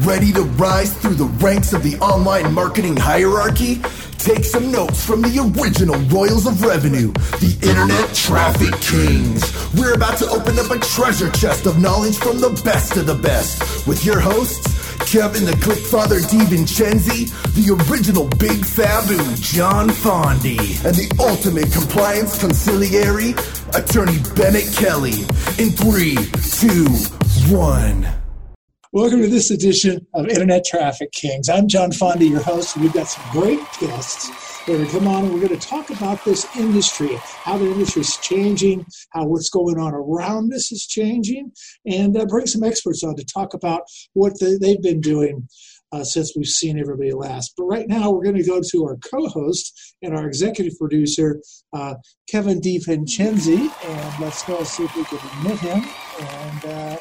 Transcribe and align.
Ready 0.00 0.32
to 0.32 0.42
rise 0.42 0.92
through 0.94 1.14
the 1.14 1.26
ranks 1.44 1.72
of 1.72 1.82
the 1.82 1.96
online 1.96 2.52
marketing 2.52 2.96
hierarchy? 2.96 3.80
Take 4.18 4.44
some 4.44 4.72
notes 4.72 5.04
from 5.04 5.22
the 5.22 5.38
original 5.38 5.96
Royals 6.08 6.46
of 6.46 6.62
Revenue, 6.62 7.12
the 7.12 7.56
Internet 7.62 8.14
Traffic 8.14 8.74
Kings. 8.80 9.42
We're 9.74 9.94
about 9.94 10.18
to 10.18 10.28
open 10.28 10.58
up 10.58 10.70
a 10.70 10.78
treasure 10.78 11.30
chest 11.30 11.66
of 11.66 11.78
knowledge 11.80 12.16
from 12.16 12.40
the 12.40 12.50
best 12.64 12.96
of 12.96 13.06
the 13.06 13.14
best 13.14 13.86
with 13.86 14.04
your 14.04 14.18
hosts, 14.18 14.72
Kevin 15.10 15.44
the 15.44 15.52
Clickfather 15.52 16.20
DiVincenzi, 16.20 17.30
the 17.54 17.74
original 17.90 18.28
Big 18.38 18.64
Fabu, 18.64 19.40
John 19.40 19.88
Fondi, 19.90 20.58
and 20.84 20.94
the 20.94 21.14
ultimate 21.20 21.70
compliance 21.72 22.38
conciliary, 22.38 23.34
Attorney 23.74 24.18
Bennett 24.34 24.72
Kelly. 24.74 25.22
In 25.58 25.70
three, 25.70 26.16
two, 26.58 26.88
one. 27.54 28.23
Welcome 28.94 29.22
to 29.22 29.28
this 29.28 29.50
edition 29.50 30.06
of 30.14 30.28
Internet 30.28 30.66
Traffic 30.66 31.10
Kings. 31.10 31.48
I'm 31.48 31.66
John 31.66 31.90
Fondi, 31.90 32.30
your 32.30 32.44
host, 32.44 32.76
and 32.76 32.84
we've 32.84 32.94
got 32.94 33.08
some 33.08 33.24
great 33.32 33.58
guests 33.80 34.30
that 34.66 34.80
are 34.80 34.86
come 34.86 35.08
on 35.08 35.24
and 35.24 35.34
we're 35.34 35.40
going 35.40 35.58
to 35.58 35.68
talk 35.68 35.90
about 35.90 36.24
this 36.24 36.46
industry, 36.56 37.10
how 37.16 37.58
the 37.58 37.64
industry 37.64 38.02
is 38.02 38.16
changing, 38.18 38.86
how 39.10 39.26
what's 39.26 39.50
going 39.50 39.80
on 39.80 39.94
around 39.94 40.54
us 40.54 40.70
is 40.70 40.86
changing, 40.86 41.50
and 41.84 42.16
uh, 42.16 42.24
bring 42.26 42.46
some 42.46 42.62
experts 42.62 43.02
on 43.02 43.16
to 43.16 43.24
talk 43.24 43.52
about 43.52 43.82
what 44.12 44.38
the, 44.38 44.60
they've 44.60 44.80
been 44.80 45.00
doing 45.00 45.48
uh, 45.90 46.04
since 46.04 46.32
we've 46.36 46.46
seen 46.46 46.78
everybody 46.78 47.10
last. 47.10 47.54
But 47.56 47.64
right 47.64 47.88
now, 47.88 48.12
we're 48.12 48.22
going 48.22 48.36
to 48.36 48.44
go 48.44 48.60
to 48.60 48.84
our 48.84 48.96
co-host 48.98 49.96
and 50.02 50.16
our 50.16 50.28
executive 50.28 50.78
producer, 50.78 51.40
uh, 51.72 51.96
Kevin 52.28 52.60
DiVincenzi, 52.60 53.72
and 53.86 54.20
let's 54.20 54.44
go 54.44 54.62
see 54.62 54.84
if 54.84 54.96
we 54.96 55.02
can 55.02 55.18
admit 55.38 55.58
him. 55.58 55.84
And 56.20 56.64
uh, 56.64 56.98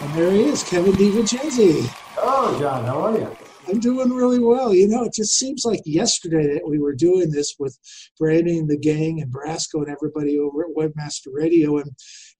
and 0.00 0.14
there 0.14 0.30
he 0.30 0.44
is, 0.44 0.62
Kevin 0.62 0.92
DiVincenzi. 0.92 1.92
Oh, 2.18 2.58
John. 2.58 2.84
How 2.84 3.00
are 3.00 3.18
you? 3.18 3.36
I'm 3.68 3.80
doing 3.80 4.10
really 4.10 4.40
well. 4.40 4.74
You 4.74 4.88
know, 4.88 5.04
it 5.04 5.14
just 5.14 5.38
seems 5.38 5.64
like 5.64 5.80
yesterday 5.84 6.54
that 6.54 6.68
we 6.68 6.78
were 6.78 6.94
doing 6.94 7.30
this 7.30 7.54
with 7.58 7.78
Brandon 8.18 8.58
and 8.58 8.68
the 8.68 8.76
gang 8.76 9.20
and 9.20 9.32
Brasco 9.32 9.82
and 9.82 9.88
everybody 9.88 10.38
over 10.38 10.64
at 10.64 10.76
Webmaster 10.76 11.28
Radio, 11.32 11.78
and 11.78 11.90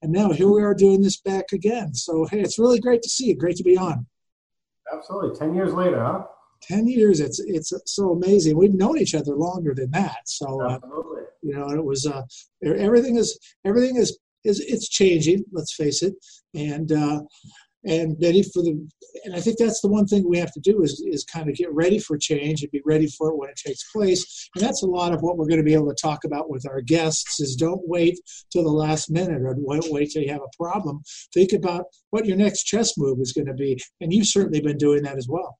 and 0.03 0.12
now 0.12 0.33
here 0.33 0.51
we 0.51 0.62
are 0.62 0.75
doing 0.75 1.03
this 1.03 1.20
back 1.20 1.47
again. 1.53 1.95
So 1.95 2.27
hey, 2.31 2.41
it's 2.41 2.59
really 2.59 2.81
great 2.81 3.03
to 3.03 3.09
see 3.09 3.27
you. 3.27 3.37
Great 3.37 3.57
to 3.57 3.64
be 3.64 3.77
on. 3.77 4.07
Absolutely. 4.92 5.39
Ten 5.39 5.55
years 5.55 5.73
later, 5.73 6.05
huh? 6.05 6.25
Ten 6.62 6.86
years. 6.86 7.20
It's 7.20 7.41
it's 7.41 7.73
so 7.86 8.12
amazing. 8.12 8.57
We've 8.57 8.75
known 8.75 8.98
each 8.98 9.14
other 9.14 9.34
longer 9.34 9.75
than 9.75 9.91
that. 9.92 10.20
So 10.27 10.61
uh, 10.62 10.79
you 11.42 11.55
know, 11.55 11.70
it 11.70 11.84
was 11.84 12.07
uh, 12.07 12.23
everything 12.64 13.17
is 13.17 13.39
everything 13.64 13.97
is 13.97 14.19
is 14.45 14.61
it's 14.61 14.89
changing. 14.89 15.45
Let's 15.53 15.75
face 15.75 16.03
it, 16.03 16.14
and 16.55 16.91
uh, 16.92 17.20
and 17.84 18.17
ready 18.20 18.42
for 18.42 18.62
the. 18.62 18.89
And 19.25 19.34
I 19.34 19.41
think 19.41 19.59
that's 19.59 19.81
the 19.81 19.89
one 19.89 20.06
thing 20.06 20.28
we 20.28 20.39
have 20.39 20.53
to 20.53 20.61
do 20.61 20.83
is 20.83 21.03
is 21.06 21.25
kind 21.25 21.48
of 21.48 21.55
get 21.55 21.73
ready 21.73 21.98
for 21.98 22.19
change 22.19 22.62
and 22.62 22.70
be 22.73 22.83
ready 22.84 23.06
for 23.06 23.31
it 23.31 23.36
when 23.36 23.48
it 23.48 23.61
takes 23.64 23.91
place. 23.92 24.48
And 24.55 24.64
that's 24.64 24.83
a 24.83 24.86
lot 24.86 25.12
of 25.12 25.23
what 25.23 25.36
we're 25.36 25.47
going 25.47 25.61
to 25.61 25.64
be 25.64 25.75
able 25.75 25.89
to 25.89 26.03
talk 26.03 26.25
about 26.25 26.51
with 26.51 26.67
our 26.67 26.81
guests. 26.81 27.41
Is 27.41 27.56
don't 27.56 27.86
wait 27.86 28.19
till 28.53 28.64
the 28.64 28.70
last 28.70 29.11
minute 29.11 29.42
or 29.42 29.55
wait, 29.59 29.84
wait 29.86 30.11
till 30.11 30.23
you 30.23 30.33
have 30.33 30.42
a 30.42 30.56
problem. 30.62 31.03
Think 31.33 31.53
about 31.53 31.84
what 32.11 32.27
your 32.27 32.36
next 32.36 32.64
chess 32.64 32.98
move 32.98 33.19
is 33.20 33.33
going 33.33 33.47
to 33.47 33.55
be, 33.55 33.79
and 34.01 34.12
you've 34.12 34.27
certainly 34.27 34.61
been 34.61 34.79
doing 34.79 35.03
that 35.05 35.17
as 35.17 35.29
well. 35.29 35.58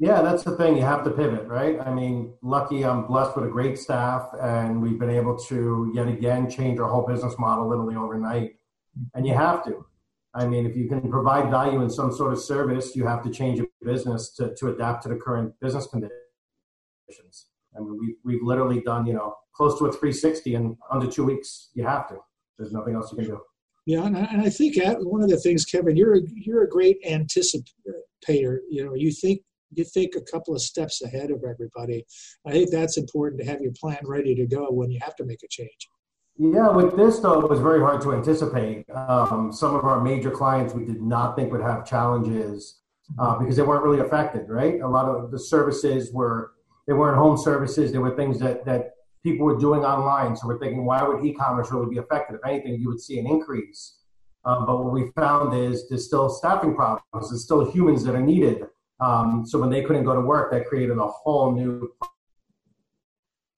Yeah, 0.00 0.22
that's 0.22 0.44
the 0.44 0.56
thing. 0.56 0.76
You 0.76 0.82
have 0.82 1.02
to 1.04 1.10
pivot, 1.10 1.48
right? 1.48 1.80
I 1.80 1.92
mean, 1.92 2.34
lucky 2.40 2.84
I'm 2.84 3.06
blessed 3.06 3.36
with 3.36 3.46
a 3.46 3.48
great 3.48 3.78
staff, 3.78 4.28
and 4.40 4.80
we've 4.80 4.98
been 4.98 5.10
able 5.10 5.36
to 5.46 5.90
yet 5.92 6.06
again 6.06 6.48
change 6.48 6.78
our 6.78 6.88
whole 6.88 7.04
business 7.04 7.34
model 7.36 7.68
literally 7.68 7.96
overnight. 7.96 8.52
And 9.14 9.26
you 9.26 9.34
have 9.34 9.64
to. 9.64 9.84
I 10.34 10.46
mean, 10.46 10.66
if 10.66 10.76
you 10.76 10.88
can 10.88 11.10
provide 11.10 11.50
value 11.50 11.82
in 11.82 11.90
some 11.90 12.12
sort 12.12 12.32
of 12.32 12.38
service, 12.38 12.94
you 12.94 13.06
have 13.06 13.24
to 13.24 13.30
change 13.30 13.58
your 13.58 13.66
business 13.82 14.30
to, 14.36 14.54
to 14.54 14.68
adapt 14.68 15.02
to 15.02 15.08
the 15.08 15.16
current 15.16 15.52
business 15.60 15.88
conditions. 15.88 17.46
I 17.76 17.80
mean, 17.80 17.98
we've, 17.98 18.16
we've 18.24 18.42
literally 18.42 18.80
done, 18.80 19.04
you 19.06 19.14
know, 19.14 19.34
close 19.52 19.78
to 19.78 19.86
a 19.86 19.90
360 19.90 20.54
in 20.54 20.76
under 20.92 21.08
two 21.08 21.24
weeks. 21.24 21.70
You 21.74 21.84
have 21.84 22.08
to. 22.08 22.18
There's 22.56 22.72
nothing 22.72 22.94
else 22.94 23.10
you 23.10 23.18
can 23.18 23.26
do. 23.26 23.40
Yeah, 23.86 24.04
and 24.04 24.16
I, 24.16 24.28
and 24.30 24.42
I 24.42 24.50
think 24.50 24.76
one 25.00 25.22
of 25.22 25.30
the 25.30 25.38
things, 25.38 25.64
Kevin, 25.64 25.96
you're 25.96 26.18
a, 26.18 26.20
you're 26.34 26.62
a 26.62 26.68
great 26.68 27.02
anticipator. 27.04 28.58
You 28.68 28.84
know, 28.84 28.94
you 28.94 29.10
think 29.10 29.40
you 29.72 29.84
think 29.84 30.14
a 30.16 30.20
couple 30.20 30.54
of 30.54 30.62
steps 30.62 31.02
ahead 31.02 31.30
of 31.30 31.42
everybody. 31.48 32.04
I 32.46 32.52
think 32.52 32.70
that's 32.70 32.96
important 32.96 33.40
to 33.40 33.46
have 33.46 33.60
your 33.60 33.72
plan 33.72 33.98
ready 34.04 34.34
to 34.34 34.46
go 34.46 34.68
when 34.70 34.90
you 34.90 34.98
have 35.02 35.16
to 35.16 35.24
make 35.24 35.42
a 35.42 35.48
change. 35.48 35.88
Yeah, 36.36 36.68
with 36.70 36.96
this 36.96 37.18
though, 37.18 37.40
it 37.40 37.50
was 37.50 37.58
very 37.58 37.80
hard 37.80 38.00
to 38.02 38.14
anticipate. 38.14 38.88
Um, 38.90 39.52
some 39.52 39.74
of 39.74 39.84
our 39.84 40.00
major 40.00 40.30
clients 40.30 40.72
we 40.72 40.84
did 40.84 41.02
not 41.02 41.36
think 41.36 41.50
would 41.50 41.60
have 41.60 41.84
challenges 41.84 42.80
uh, 43.18 43.38
because 43.38 43.56
they 43.56 43.62
weren't 43.62 43.82
really 43.82 43.98
affected. 43.98 44.48
Right, 44.48 44.80
a 44.80 44.88
lot 44.88 45.06
of 45.06 45.32
the 45.32 45.38
services 45.38 46.12
were 46.12 46.52
they 46.86 46.92
weren't 46.92 47.18
home 47.18 47.36
services. 47.36 47.90
They 47.90 47.98
were 47.98 48.14
things 48.14 48.38
that 48.38 48.64
that 48.66 48.92
people 49.24 49.46
were 49.46 49.58
doing 49.58 49.84
online. 49.84 50.36
So 50.36 50.46
we're 50.46 50.60
thinking, 50.60 50.84
why 50.84 51.02
would 51.02 51.24
e-commerce 51.24 51.72
really 51.72 51.90
be 51.90 51.98
affected? 51.98 52.36
If 52.36 52.46
anything, 52.48 52.74
you 52.74 52.88
would 52.88 53.00
see 53.00 53.18
an 53.18 53.26
increase. 53.26 53.96
Um, 54.44 54.64
but 54.64 54.82
what 54.84 54.92
we 54.92 55.10
found 55.16 55.54
is 55.54 55.88
there's 55.88 56.06
still 56.06 56.28
staffing 56.28 56.74
problems. 56.74 57.02
There's 57.12 57.42
still 57.42 57.70
humans 57.70 58.04
that 58.04 58.14
are 58.14 58.22
needed. 58.22 58.62
Um, 59.00 59.44
so 59.46 59.58
when 59.58 59.70
they 59.70 59.82
couldn't 59.82 60.04
go 60.04 60.14
to 60.14 60.20
work, 60.20 60.50
that 60.52 60.66
created 60.66 60.98
a 60.98 61.06
whole 61.06 61.52
new. 61.52 61.92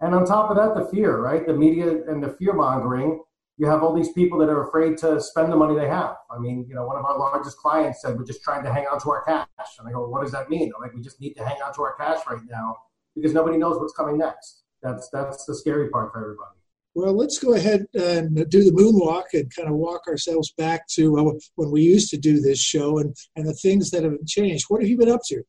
And 0.01 0.15
on 0.15 0.25
top 0.25 0.51
of 0.51 0.57
that, 0.57 0.75
the 0.75 0.89
fear, 0.91 1.19
right? 1.19 1.47
The 1.47 1.53
media 1.53 2.03
and 2.09 2.23
the 2.23 2.31
fear 2.31 2.53
mongering. 2.53 3.23
You 3.57 3.67
have 3.67 3.83
all 3.83 3.95
these 3.95 4.13
people 4.13 4.39
that 4.39 4.49
are 4.49 4.67
afraid 4.67 4.97
to 4.99 5.21
spend 5.21 5.53
the 5.53 5.57
money 5.57 5.75
they 5.75 5.89
have. 5.89 6.17
I 6.31 6.39
mean, 6.39 6.65
you 6.67 6.75
know, 6.75 6.87
one 6.87 6.97
of 6.97 7.05
our 7.05 7.19
largest 7.19 7.59
clients 7.59 8.01
said, 8.01 8.17
"We're 8.17 8.25
just 8.25 8.43
trying 8.43 8.65
to 8.65 8.73
hang 8.73 8.87
on 8.87 8.99
to 9.01 9.11
our 9.11 9.23
cash." 9.23 9.79
And 9.79 9.87
I 9.87 9.93
go, 9.93 10.09
"What 10.09 10.23
does 10.23 10.33
that 10.33 10.49
mean?" 10.49 10.73
Like, 10.81 10.95
"We 10.95 11.03
just 11.03 11.21
need 11.21 11.35
to 11.35 11.45
hang 11.45 11.61
on 11.61 11.75
to 11.75 11.83
our 11.83 11.95
cash 11.97 12.21
right 12.27 12.41
now 12.49 12.77
because 13.15 13.35
nobody 13.35 13.59
knows 13.59 13.79
what's 13.79 13.93
coming 13.93 14.17
next." 14.17 14.63
That's 14.83 15.11
that's 15.11 15.45
the 15.45 15.55
scary 15.55 15.91
part 15.91 16.11
for 16.11 16.23
everybody. 16.23 16.60
Well, 16.95 17.17
let's 17.17 17.39
go 17.39 17.55
ahead 17.55 17.87
and 17.95 18.49
do 18.51 18.65
the 18.65 18.73
moonwalk 18.73 19.27
and 19.33 19.55
kind 19.55 19.69
of 19.69 19.77
walk 19.77 20.09
ourselves 20.09 20.53
back 20.59 20.89
to 20.89 21.19
uh, 21.19 21.33
when 21.55 21.71
we 21.71 21.83
used 21.83 22.11
to 22.11 22.19
do 22.19 22.41
this 22.41 22.59
show 22.61 22.99
and, 22.99 23.15
and 23.37 23.47
the 23.47 23.55
things 23.55 23.91
that 23.91 24.03
have 24.03 24.15
changed. 24.27 24.65
What 24.69 24.81
have 24.81 24.91
you 24.91 24.97
been 24.97 25.09
up 25.09 25.21
to? 25.27 25.43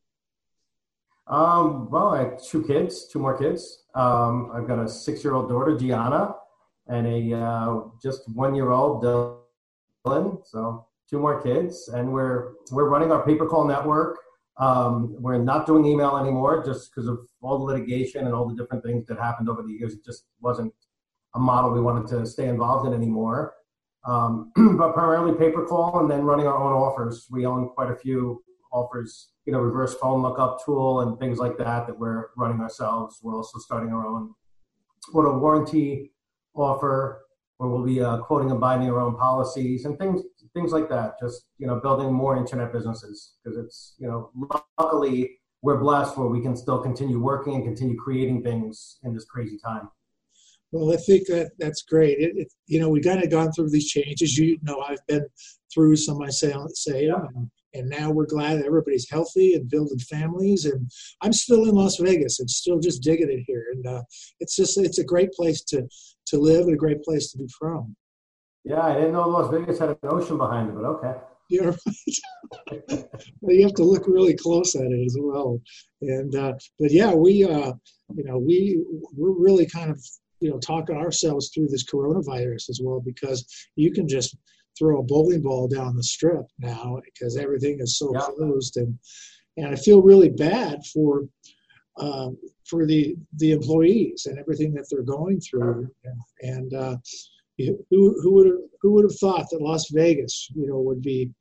Um, 1.26 1.90
well, 1.90 2.10
I 2.10 2.20
have 2.20 2.44
two 2.44 2.64
kids, 2.66 3.08
two 3.08 3.18
more 3.18 3.38
kids. 3.38 3.86
Um, 3.96 4.52
I've 4.54 4.68
got 4.68 4.80
a 4.80 4.88
six-year-old 4.88 5.50
daughter, 5.50 5.76
Gianna, 5.78 6.36
and 6.88 7.08
a 7.08 7.38
uh, 7.38 7.80
just 8.04 8.30
one-year-old 8.30 9.04
Dylan. 9.04 10.46
So 10.46 10.86
two 11.10 11.20
more 11.20 11.42
kids, 11.42 11.88
and 11.88 12.12
we're 12.14 12.54
we're 12.72 12.90
running 12.90 13.12
our 13.12 13.26
pay-per-call 13.26 13.66
network. 13.66 14.20
Um, 14.58 15.16
we're 15.20 15.38
not 15.38 15.66
doing 15.66 15.86
email 15.86 16.18
anymore 16.18 16.64
just 16.64 16.92
because 16.94 17.08
of 17.08 17.20
all 17.42 17.58
the 17.58 17.64
litigation 17.64 18.26
and 18.26 18.36
all 18.36 18.48
the 18.48 18.56
different 18.56 18.84
things 18.84 19.08
that 19.08 19.18
happened 19.18 19.50
over 19.50 19.64
the 19.64 19.72
years. 19.72 19.94
It 19.94 20.06
just 20.06 20.26
wasn't 20.40 20.74
a 21.36 21.40
model 21.40 21.72
we 21.72 21.82
wanted 21.82 22.08
to 22.10 22.26
stay 22.26 22.48
involved 22.48 22.88
in 22.88 22.94
anymore. 22.94 23.54
Um, 24.06 24.52
but 24.78 24.94
primarily 24.94 25.38
pay 25.38 25.52
per 25.52 25.66
call 25.66 26.00
and 26.00 26.10
then 26.10 26.24
running 26.24 26.48
our 26.48 26.58
own 26.58 26.74
offers. 26.74 27.28
We 27.30 27.46
own 27.46 27.70
quite 27.70 27.92
a 27.92 27.96
few 27.96 28.44
offers, 28.72 29.30
you 29.46 29.54
know, 29.54 29.60
reverse 29.60 29.96
phone 29.96 30.22
lookup 30.22 30.64
tool 30.66 31.02
and 31.02 31.20
things 31.20 31.38
like 31.38 31.58
that 31.58 31.88
that 31.88 31.98
we're 31.98 32.28
running 32.38 32.60
ourselves. 32.62 33.20
We're 33.22 33.36
also 33.36 33.60
starting 33.60 33.92
our 33.94 34.06
own 34.08 34.34
auto 35.14 35.38
warranty 35.38 36.12
offer 36.54 37.24
where 37.58 37.70
we'll 37.70 37.86
be 37.86 38.02
uh, 38.02 38.18
quoting 38.18 38.50
and 38.50 38.60
binding 38.60 38.90
our 38.90 39.00
own 39.00 39.16
policies 39.16 39.86
and 39.86 39.98
things 40.00 40.22
things 40.54 40.72
like 40.72 40.90
that. 40.90 41.20
Just 41.20 41.46
you 41.58 41.68
know, 41.68 41.80
building 41.80 42.12
more 42.12 42.36
internet 42.36 42.74
businesses 42.74 43.36
because 43.44 43.58
it's 43.58 43.96
you 44.00 44.08
know, 44.08 44.32
luckily 44.80 45.38
we're 45.62 45.78
blessed 45.78 46.18
where 46.18 46.28
we 46.28 46.42
can 46.42 46.56
still 46.56 46.80
continue 46.80 47.20
working 47.20 47.54
and 47.54 47.64
continue 47.64 47.96
creating 47.96 48.42
things 48.42 48.98
in 49.04 49.14
this 49.14 49.26
crazy 49.26 49.58
time. 49.64 49.90
Well, 50.72 50.94
I 50.94 50.98
think 50.98 51.28
that 51.28 51.52
that's 51.60 51.82
great. 51.82 52.18
It, 52.20 52.38
it, 52.38 52.54
you 52.68 52.80
know, 52.80 52.90
we've 52.90 53.04
kind 53.04 53.24
of 53.24 53.30
gone 53.30 53.52
through 53.52 53.70
these 53.70 53.90
changes. 53.90 54.38
You 54.38 54.58
know, 54.62 54.82
I've 54.82 55.06
been 55.08 55.26
through 55.74 55.98
some 55.98 56.18
myself, 56.18 56.72
say, 56.76 57.08
and, 57.08 57.52
and 57.74 57.90
now 57.90 58.10
we're 58.10 58.26
glad 58.26 58.60
that 58.60 58.66
everybody's 58.66 59.10
healthy 59.10 59.54
and 59.54 59.70
building 59.70 60.00
families. 60.00 60.66
And 60.66 60.90
I'm 61.22 61.34
still 61.34 61.68
in 61.68 61.76
Las 61.76 61.98
Vegas 61.98 62.40
and 62.40 62.50
still 62.50 62.80
just 62.80 63.04
digging 63.04 63.30
it 63.30 63.44
here. 63.46 63.66
And 63.74 63.86
uh, 63.86 64.04
it's 64.40 64.56
just 64.56 64.78
it's 64.78 65.00
a 65.00 65.04
great 65.04 65.32
place 65.34 65.62
to 65.66 65.88
to 66.28 66.38
live 66.38 66.66
and 66.66 66.74
a 66.74 66.78
great 66.78 67.04
place 67.04 67.32
to 67.32 67.38
be 67.38 67.50
from. 67.60 67.96
Yeah, 68.64 68.82
I 68.82 68.94
didn't 68.96 69.14
know 69.14 69.28
Las 69.28 69.52
Vegas 69.52 69.80
had 69.80 69.90
an 69.90 69.98
ocean 70.04 70.38
behind 70.38 70.70
it, 70.70 70.76
but 70.76 70.86
okay. 70.86 71.14
Yeah, 71.50 71.72
right. 72.72 73.06
you 73.42 73.64
have 73.64 73.74
to 73.74 73.84
look 73.84 74.08
really 74.08 74.36
close 74.36 74.74
at 74.76 74.84
it 74.84 75.06
as 75.06 75.18
well. 75.20 75.60
And 76.02 76.34
uh, 76.34 76.54
but 76.80 76.92
yeah, 76.92 77.14
we 77.14 77.44
uh, 77.44 77.74
you 78.16 78.24
know 78.24 78.38
we 78.38 78.82
we're 79.18 79.32
really 79.32 79.66
kind 79.66 79.92
of 79.92 80.02
you 80.42 80.50
know 80.50 80.60
talking 80.60 80.98
ourselves 80.98 81.52
through 81.54 81.68
this 81.68 81.86
coronavirus 81.86 82.70
as 82.70 82.82
well 82.84 83.00
because 83.00 83.46
you 83.76 83.92
can 83.92 84.08
just 84.08 84.36
throw 84.78 85.00
a 85.00 85.04
bowling 85.04 85.42
ball 85.42 85.68
down 85.68 85.96
the 85.96 86.04
strip 86.04 86.46
now 86.60 86.98
because 87.06 87.38
everything 87.38 87.78
is 87.80 87.98
so 87.98 88.12
yeah. 88.14 88.22
closed 88.22 88.78
and 88.78 88.98
and 89.58 89.68
I 89.68 89.76
feel 89.76 90.02
really 90.02 90.30
bad 90.30 90.80
for 90.94 91.24
um, 91.98 92.38
for 92.66 92.86
the 92.86 93.16
the 93.38 93.52
employees 93.52 94.26
and 94.26 94.40
everything 94.40 94.74
that 94.74 94.88
they're 94.90 95.04
going 95.04 95.40
through 95.42 95.90
and 96.42 96.74
uh, 96.74 96.96
who 97.58 98.16
who 98.22 98.34
would 98.34 98.48
have 98.48 98.56
who 98.82 98.94
would 98.94 99.06
have 99.06 99.20
thought 99.20 99.50
that 99.52 99.62
Las 99.62 99.90
Vegas 99.92 100.50
you 100.56 100.68
know 100.68 100.80
would 100.80 101.02
be 101.02 101.32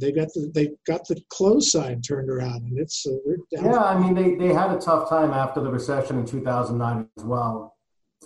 they 0.00 0.12
got 0.12 0.28
the 0.34 0.50
they 0.54 0.70
got 0.86 1.06
the 1.06 1.20
close 1.30 1.70
sign 1.70 2.00
turned 2.00 2.30
around, 2.30 2.64
and 2.64 2.78
it's 2.78 3.06
uh, 3.06 3.12
yeah. 3.50 3.78
I 3.78 3.98
mean, 3.98 4.14
they 4.14 4.34
they 4.34 4.52
had 4.52 4.70
a 4.72 4.78
tough 4.78 5.08
time 5.08 5.32
after 5.32 5.60
the 5.60 5.70
recession 5.70 6.18
in 6.18 6.26
2009 6.26 7.08
as 7.16 7.24
well. 7.24 7.76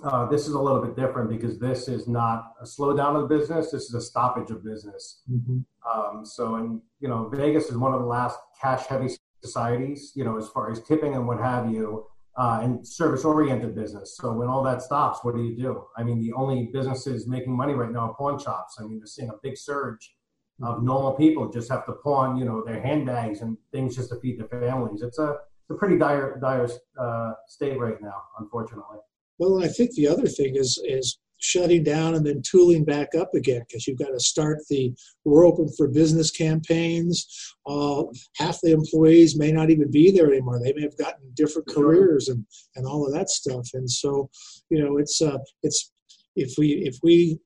Uh, 0.02 0.26
this 0.26 0.48
is 0.48 0.54
a 0.54 0.60
little 0.60 0.80
bit 0.80 0.96
different 0.96 1.28
because 1.28 1.58
this 1.58 1.86
is 1.86 2.08
not 2.08 2.54
a 2.60 2.64
slowdown 2.64 3.14
of 3.14 3.28
the 3.28 3.38
business. 3.38 3.70
This 3.70 3.84
is 3.84 3.94
a 3.94 4.00
stoppage 4.00 4.50
of 4.50 4.64
business. 4.64 5.22
Mm-hmm. 5.30 5.58
Um, 5.88 6.24
so, 6.24 6.56
and 6.56 6.80
you 7.00 7.08
know, 7.08 7.28
Vegas 7.28 7.66
is 7.66 7.76
one 7.76 7.92
of 7.92 8.00
the 8.00 8.06
last 8.06 8.38
cash-heavy 8.60 9.08
societies. 9.42 10.12
You 10.14 10.24
know, 10.24 10.38
as 10.38 10.48
far 10.48 10.70
as 10.70 10.82
tipping 10.82 11.14
and 11.14 11.26
what 11.26 11.38
have 11.38 11.70
you, 11.70 12.06
uh, 12.36 12.60
and 12.62 12.86
service-oriented 12.86 13.74
business. 13.74 14.16
So, 14.16 14.32
when 14.32 14.48
all 14.48 14.62
that 14.64 14.82
stops, 14.82 15.20
what 15.22 15.36
do 15.36 15.42
you 15.42 15.56
do? 15.56 15.84
I 15.96 16.02
mean, 16.02 16.20
the 16.20 16.32
only 16.32 16.70
businesses 16.72 17.28
making 17.28 17.54
money 17.54 17.74
right 17.74 17.92
now 17.92 18.10
are 18.10 18.14
pawn 18.14 18.38
shops. 18.38 18.76
I 18.80 18.84
mean, 18.84 18.98
they're 18.98 19.06
seeing 19.06 19.28
a 19.28 19.38
big 19.42 19.56
surge 19.56 20.14
of 20.62 20.82
normal 20.82 21.12
people 21.12 21.50
just 21.50 21.70
have 21.70 21.84
to 21.86 21.92
pawn, 21.92 22.36
you 22.36 22.44
know, 22.44 22.62
their 22.64 22.80
handbags 22.80 23.40
and 23.40 23.56
things 23.72 23.96
just 23.96 24.10
to 24.10 24.16
feed 24.20 24.38
their 24.38 24.48
families. 24.60 25.02
It's 25.02 25.18
a, 25.18 25.30
it's 25.30 25.70
a 25.70 25.74
pretty 25.74 25.98
dire, 25.98 26.38
dire 26.40 26.68
uh, 26.98 27.32
state 27.48 27.78
right 27.78 28.00
now, 28.00 28.22
unfortunately. 28.38 28.98
Well, 29.42 29.64
I 29.64 29.66
think 29.66 29.90
the 29.94 30.06
other 30.06 30.28
thing 30.28 30.54
is 30.54 30.80
is 30.84 31.18
shutting 31.40 31.82
down 31.82 32.14
and 32.14 32.24
then 32.24 32.40
tooling 32.48 32.84
back 32.84 33.08
up 33.18 33.34
again 33.34 33.62
because 33.66 33.88
you've 33.88 33.98
got 33.98 34.12
to 34.12 34.20
start 34.20 34.58
the 34.70 34.94
we're 35.24 35.44
open 35.44 35.68
for 35.76 35.88
business 35.88 36.30
campaigns 36.30 37.26
uh, 37.66 38.04
half 38.36 38.60
the 38.62 38.70
employees 38.70 39.36
may 39.36 39.50
not 39.50 39.68
even 39.68 39.90
be 39.90 40.12
there 40.12 40.28
anymore 40.28 40.60
they 40.62 40.72
may 40.74 40.82
have 40.82 40.96
gotten 40.96 41.28
different 41.34 41.66
careers 41.66 42.28
and 42.28 42.46
and 42.76 42.86
all 42.86 43.04
of 43.04 43.12
that 43.12 43.28
stuff 43.28 43.66
and 43.74 43.90
so 43.90 44.30
you 44.70 44.80
know 44.80 44.98
it's 44.98 45.20
uh 45.20 45.38
it's 45.64 45.90
if 46.36 46.52
we 46.56 46.68
if 46.86 46.96
we 47.02 47.36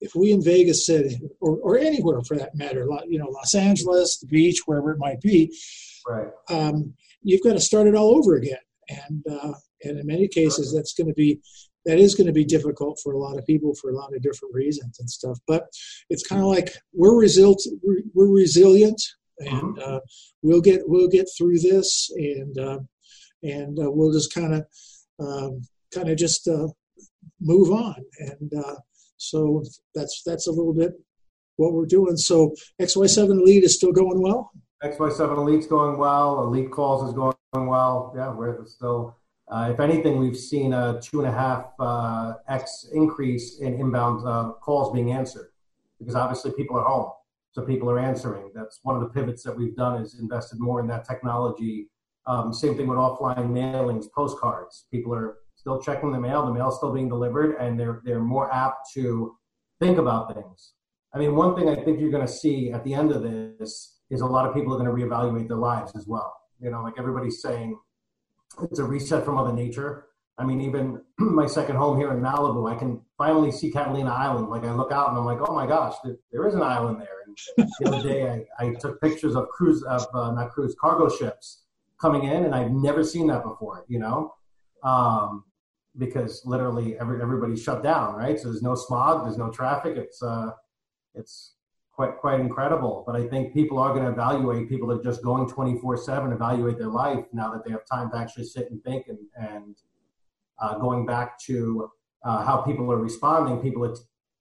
if 0.00 0.14
we 0.14 0.30
in 0.30 0.44
Vegas 0.44 0.86
said, 0.86 1.18
or, 1.40 1.56
or 1.56 1.78
anywhere 1.78 2.20
for 2.28 2.36
that 2.36 2.54
matter, 2.54 2.86
you 3.08 3.18
know, 3.18 3.28
Los 3.28 3.54
Angeles, 3.54 4.18
the 4.18 4.26
beach, 4.26 4.60
wherever 4.66 4.92
it 4.92 4.98
might 4.98 5.20
be, 5.20 5.50
right. 6.06 6.28
um, 6.50 6.92
you've 7.22 7.42
got 7.42 7.54
to 7.54 7.60
start 7.60 7.86
it 7.86 7.94
all 7.94 8.14
over 8.14 8.36
again. 8.36 8.58
And 8.90 9.24
uh, 9.30 9.54
and 9.84 9.98
in 9.98 10.06
many 10.06 10.28
cases, 10.28 10.72
that's 10.74 10.94
going 10.94 11.08
to 11.08 11.14
be 11.14 11.40
that 11.86 11.98
is 11.98 12.14
going 12.14 12.26
to 12.26 12.32
be 12.32 12.44
difficult 12.44 12.98
for 13.02 13.12
a 13.12 13.18
lot 13.18 13.38
of 13.38 13.44
people 13.46 13.74
for 13.74 13.90
a 13.90 13.94
lot 13.94 14.14
of 14.14 14.22
different 14.22 14.54
reasons 14.54 14.98
and 14.98 15.08
stuff. 15.08 15.38
But 15.46 15.64
it's 16.10 16.26
kind 16.26 16.42
of 16.42 16.48
like 16.48 16.70
we're 16.92 17.18
resilient. 17.18 17.62
We're, 18.14 18.30
resilient, 18.30 19.02
and 19.38 19.78
uh-huh. 19.78 19.96
uh, 19.96 20.00
we'll 20.42 20.62
get 20.62 20.80
we'll 20.86 21.08
get 21.08 21.28
through 21.36 21.58
this, 21.58 22.10
and 22.16 22.58
uh, 22.58 22.78
and 23.42 23.78
uh, 23.78 23.90
we'll 23.90 24.12
just 24.12 24.34
kind 24.34 24.54
of 24.54 24.66
um, 25.20 25.60
kind 25.94 26.08
of 26.08 26.16
just 26.16 26.48
uh, 26.48 26.68
move 27.40 27.70
on 27.70 27.96
and 28.18 28.52
uh, 28.54 28.76
so 29.16 29.62
that's 29.94 30.22
that's 30.24 30.46
a 30.46 30.50
little 30.50 30.72
bit 30.72 30.92
what 31.56 31.72
we're 31.72 31.86
doing. 31.86 32.16
So 32.16 32.54
XY7 32.80 33.30
Elite 33.30 33.64
is 33.64 33.76
still 33.76 33.92
going 33.92 34.20
well. 34.20 34.50
XY7 34.82 35.38
Elite's 35.38 35.66
going 35.66 35.98
well. 35.98 36.42
Elite 36.42 36.70
calls 36.70 37.08
is 37.08 37.14
going 37.14 37.34
well. 37.52 38.12
Yeah, 38.16 38.34
we're 38.34 38.66
still. 38.66 39.16
Uh, 39.48 39.70
if 39.72 39.80
anything, 39.80 40.18
we've 40.18 40.38
seen 40.38 40.72
a 40.72 40.98
two 41.02 41.20
and 41.20 41.28
a 41.28 41.32
half 41.32 41.66
uh, 41.78 42.34
x 42.48 42.88
increase 42.92 43.58
in 43.60 43.74
inbound 43.74 44.26
uh, 44.26 44.52
calls 44.60 44.92
being 44.92 45.12
answered 45.12 45.48
because 45.98 46.14
obviously 46.14 46.50
people 46.52 46.78
are 46.78 46.84
home, 46.84 47.10
so 47.52 47.62
people 47.62 47.90
are 47.90 47.98
answering. 47.98 48.50
That's 48.54 48.80
one 48.82 48.96
of 48.96 49.02
the 49.02 49.08
pivots 49.08 49.42
that 49.42 49.56
we've 49.56 49.76
done 49.76 50.00
is 50.00 50.18
invested 50.18 50.60
more 50.60 50.80
in 50.80 50.86
that 50.88 51.06
technology. 51.06 51.90
Um, 52.26 52.52
same 52.54 52.74
thing 52.74 52.86
with 52.86 52.98
offline 52.98 53.50
mailings, 53.50 54.06
postcards. 54.14 54.86
People 54.90 55.14
are 55.14 55.36
still 55.56 55.80
checking 55.80 56.10
the 56.10 56.20
mail. 56.20 56.46
The 56.46 56.52
mail's 56.52 56.78
still 56.78 56.92
being 56.92 57.08
delivered, 57.08 57.56
and 57.56 57.78
they're 57.78 58.00
they're 58.04 58.20
more 58.20 58.52
apt 58.52 58.92
to 58.94 59.36
think 59.78 59.98
about 59.98 60.34
things. 60.34 60.72
I 61.14 61.18
mean, 61.18 61.36
one 61.36 61.54
thing 61.54 61.68
I 61.68 61.76
think 61.76 62.00
you're 62.00 62.10
going 62.10 62.26
to 62.26 62.32
see 62.32 62.72
at 62.72 62.82
the 62.82 62.94
end 62.94 63.12
of 63.12 63.22
this 63.22 64.00
is 64.10 64.20
a 64.20 64.26
lot 64.26 64.46
of 64.46 64.54
people 64.54 64.74
are 64.74 64.78
going 64.78 64.88
to 64.88 65.06
reevaluate 65.06 65.48
their 65.48 65.58
lives 65.58 65.92
as 65.94 66.06
well. 66.06 66.34
You 66.60 66.70
know, 66.70 66.82
like 66.82 66.94
everybody's 66.98 67.40
saying, 67.40 67.78
it's 68.62 68.78
a 68.78 68.84
reset 68.84 69.24
from 69.24 69.36
Mother 69.36 69.52
Nature. 69.52 70.06
I 70.38 70.44
mean, 70.44 70.60
even 70.60 71.00
my 71.18 71.46
second 71.46 71.76
home 71.76 71.98
here 71.98 72.12
in 72.12 72.20
Malibu, 72.20 72.70
I 72.70 72.76
can 72.76 73.00
finally 73.16 73.52
see 73.52 73.70
Catalina 73.70 74.10
Island. 74.10 74.48
Like 74.48 74.64
I 74.64 74.72
look 74.72 74.92
out 74.92 75.10
and 75.10 75.18
I'm 75.18 75.24
like, 75.24 75.38
oh 75.40 75.54
my 75.54 75.66
gosh, 75.66 75.94
there, 76.04 76.16
there 76.32 76.46
is 76.46 76.54
an 76.54 76.62
island 76.62 77.00
there. 77.00 77.08
And 77.26 77.68
the 77.80 77.88
other 77.88 78.02
day, 78.02 78.46
I, 78.58 78.66
I 78.66 78.74
took 78.74 79.00
pictures 79.00 79.34
of 79.36 79.48
cruise 79.48 79.82
of 79.84 80.06
uh, 80.14 80.32
not 80.32 80.50
cruise 80.50 80.74
cargo 80.80 81.08
ships 81.08 81.62
coming 82.00 82.24
in, 82.24 82.44
and 82.44 82.54
I've 82.54 82.70
never 82.70 83.04
seen 83.04 83.26
that 83.28 83.42
before. 83.42 83.84
You 83.88 84.00
know, 84.00 84.34
um, 84.82 85.44
because 85.98 86.42
literally 86.44 86.98
every, 86.98 87.20
everybody's 87.22 87.62
shut 87.62 87.82
down, 87.82 88.14
right? 88.16 88.38
So 88.38 88.48
there's 88.48 88.62
no 88.62 88.74
smog, 88.74 89.24
there's 89.24 89.38
no 89.38 89.50
traffic. 89.50 89.96
It's 89.96 90.22
uh, 90.22 90.50
it's 91.14 91.54
quite 91.94 92.16
quite 92.16 92.40
incredible. 92.40 93.04
But 93.06 93.16
I 93.16 93.26
think 93.26 93.54
people 93.54 93.78
are 93.78 93.92
going 93.92 94.04
to 94.04 94.10
evaluate 94.10 94.68
people 94.68 94.88
that 94.88 95.00
are 95.00 95.02
just 95.02 95.22
going 95.22 95.48
24/7, 95.48 96.32
evaluate 96.32 96.78
their 96.78 96.88
life 96.88 97.24
now 97.32 97.52
that 97.52 97.64
they 97.64 97.70
have 97.70 97.84
time 97.86 98.10
to 98.10 98.16
actually 98.16 98.44
sit 98.44 98.70
and 98.70 98.82
think 98.82 99.08
and 99.08 99.18
and 99.36 99.76
uh, 100.58 100.78
going 100.78 101.06
back 101.06 101.38
to 101.40 101.90
uh, 102.24 102.44
how 102.44 102.58
people 102.58 102.90
are 102.92 102.98
responding. 102.98 103.60
People 103.60 103.84
are 103.84 103.94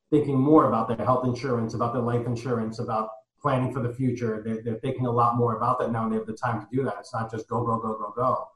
thinking 0.09 0.39
more 0.39 0.67
about 0.67 0.87
their 0.87 1.05
health 1.05 1.25
insurance, 1.25 1.73
about 1.73 1.93
their 1.93 2.01
life 2.01 2.25
insurance, 2.25 2.79
about 2.79 3.09
planning 3.41 3.73
for 3.73 3.81
the 3.81 3.93
future. 3.93 4.41
They're, 4.45 4.61
they're 4.63 4.79
thinking 4.79 5.05
a 5.05 5.11
lot 5.11 5.35
more 5.35 5.57
about 5.57 5.79
that 5.79 5.91
now, 5.91 6.03
and 6.03 6.11
they 6.11 6.17
have 6.17 6.27
the 6.27 6.33
time 6.33 6.61
to 6.61 6.67
do 6.71 6.83
that. 6.83 6.95
It's 6.99 7.13
not 7.13 7.31
just 7.31 7.47
go 7.47 7.63
go 7.63 7.77
go 7.79 7.97
go 7.97 8.13
go. 8.15 8.47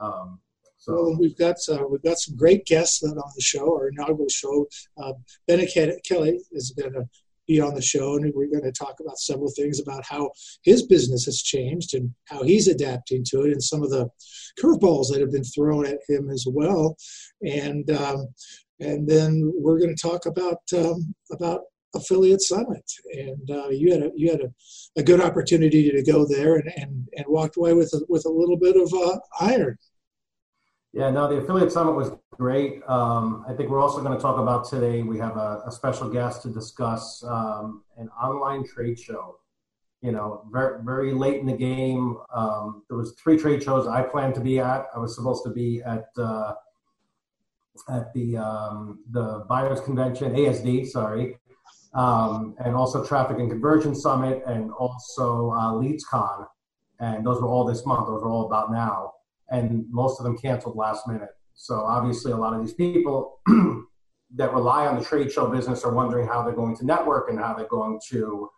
Um, 0.00 0.40
so 0.78 0.92
well, 0.94 1.16
we've 1.18 1.36
got 1.36 1.56
uh, 1.70 1.84
we've 1.88 2.02
got 2.02 2.18
some 2.18 2.36
great 2.36 2.66
guests 2.66 3.02
on 3.02 3.14
the 3.14 3.42
show, 3.42 3.76
our 3.76 3.88
inaugural 3.88 4.28
show. 4.28 4.66
Uh, 4.98 5.12
Kelly 5.48 6.40
is 6.52 6.74
going 6.76 6.92
to 6.92 7.08
be 7.46 7.60
on 7.60 7.74
the 7.74 7.82
show, 7.82 8.16
and 8.16 8.32
we're 8.34 8.50
going 8.50 8.64
to 8.64 8.72
talk 8.72 8.96
about 9.00 9.18
several 9.18 9.50
things 9.56 9.80
about 9.80 10.04
how 10.04 10.30
his 10.62 10.86
business 10.86 11.24
has 11.24 11.42
changed 11.42 11.94
and 11.94 12.12
how 12.26 12.42
he's 12.42 12.68
adapting 12.68 13.24
to 13.28 13.42
it, 13.42 13.52
and 13.52 13.62
some 13.62 13.82
of 13.82 13.90
the 13.90 14.08
curveballs 14.60 15.10
that 15.10 15.20
have 15.20 15.32
been 15.32 15.44
thrown 15.44 15.86
at 15.86 15.98
him 16.08 16.30
as 16.30 16.46
well. 16.48 16.96
And 17.42 17.90
um, 17.90 18.28
and 18.80 19.08
then 19.08 19.52
we're 19.56 19.78
going 19.78 19.94
to 19.94 20.08
talk 20.08 20.26
about 20.26 20.60
um, 20.76 21.14
about 21.32 21.62
affiliate 21.94 22.42
summit 22.42 22.84
and 23.14 23.50
uh, 23.50 23.68
you 23.68 23.90
had 23.90 24.02
a 24.02 24.10
you 24.14 24.30
had 24.30 24.40
a, 24.40 24.52
a, 25.00 25.02
good 25.02 25.20
opportunity 25.20 25.90
to 25.90 26.02
go 26.02 26.26
there 26.26 26.56
and, 26.56 26.70
and, 26.76 27.08
and 27.16 27.24
walked 27.26 27.56
away 27.56 27.72
with 27.72 27.90
a, 27.94 28.00
with 28.08 28.26
a 28.26 28.30
little 28.30 28.58
bit 28.58 28.76
of 28.76 28.92
uh, 28.92 29.18
iron 29.40 29.78
yeah, 30.96 31.10
no, 31.10 31.28
the 31.28 31.36
affiliate 31.36 31.70
summit 31.70 31.92
was 31.92 32.10
great. 32.30 32.80
Um, 32.88 33.44
I 33.46 33.52
think 33.52 33.68
we're 33.68 33.82
also 33.82 34.00
going 34.00 34.16
to 34.16 34.22
talk 34.22 34.38
about 34.38 34.66
today. 34.66 35.02
We 35.02 35.18
have 35.18 35.36
a, 35.36 35.62
a 35.66 35.70
special 35.70 36.08
guest 36.08 36.40
to 36.42 36.48
discuss 36.48 37.22
um, 37.22 37.82
an 37.98 38.08
online 38.08 38.64
trade 38.66 38.98
show. 38.98 39.36
You 40.00 40.12
know, 40.12 40.46
very 40.50 40.82
very 40.82 41.12
late 41.12 41.38
in 41.38 41.46
the 41.46 41.56
game. 41.56 42.16
Um, 42.34 42.82
there 42.88 42.96
was 42.96 43.12
three 43.22 43.36
trade 43.36 43.62
shows 43.62 43.86
I 43.86 44.02
planned 44.04 44.36
to 44.36 44.40
be 44.40 44.58
at. 44.58 44.86
I 44.94 44.98
was 44.98 45.14
supposed 45.14 45.44
to 45.44 45.50
be 45.50 45.82
at 45.82 46.06
uh, 46.16 46.54
at 47.90 48.14
the 48.14 48.38
um, 48.38 49.00
the 49.10 49.44
buyers 49.50 49.82
convention, 49.82 50.32
ASD, 50.32 50.86
sorry, 50.86 51.36
um, 51.92 52.54
and 52.64 52.74
also 52.74 53.04
Traffic 53.04 53.38
and 53.38 53.50
Conversion 53.50 53.94
Summit, 53.94 54.42
and 54.46 54.72
also 54.72 55.50
uh, 55.50 55.72
LeadsCon, 55.72 56.46
and 57.00 57.26
those 57.26 57.42
were 57.42 57.48
all 57.48 57.66
this 57.66 57.84
month. 57.84 58.06
Those 58.06 58.22
are 58.22 58.30
all 58.30 58.46
about 58.46 58.72
now 58.72 59.12
and 59.50 59.84
most 59.90 60.20
of 60.20 60.24
them 60.24 60.36
canceled 60.36 60.76
last 60.76 61.06
minute. 61.06 61.30
So 61.54 61.80
obviously, 61.80 62.32
a 62.32 62.36
lot 62.36 62.54
of 62.54 62.60
these 62.60 62.74
people 62.74 63.40
that 64.34 64.52
rely 64.52 64.86
on 64.86 64.98
the 64.98 65.04
trade 65.04 65.32
show 65.32 65.46
business 65.46 65.84
are 65.84 65.92
wondering 65.92 66.26
how 66.26 66.42
they're 66.42 66.54
going 66.54 66.76
to 66.76 66.84
network 66.84 67.30
and 67.30 67.38
how 67.38 67.54
they're 67.54 67.68
going 67.68 67.98
to 68.10 68.50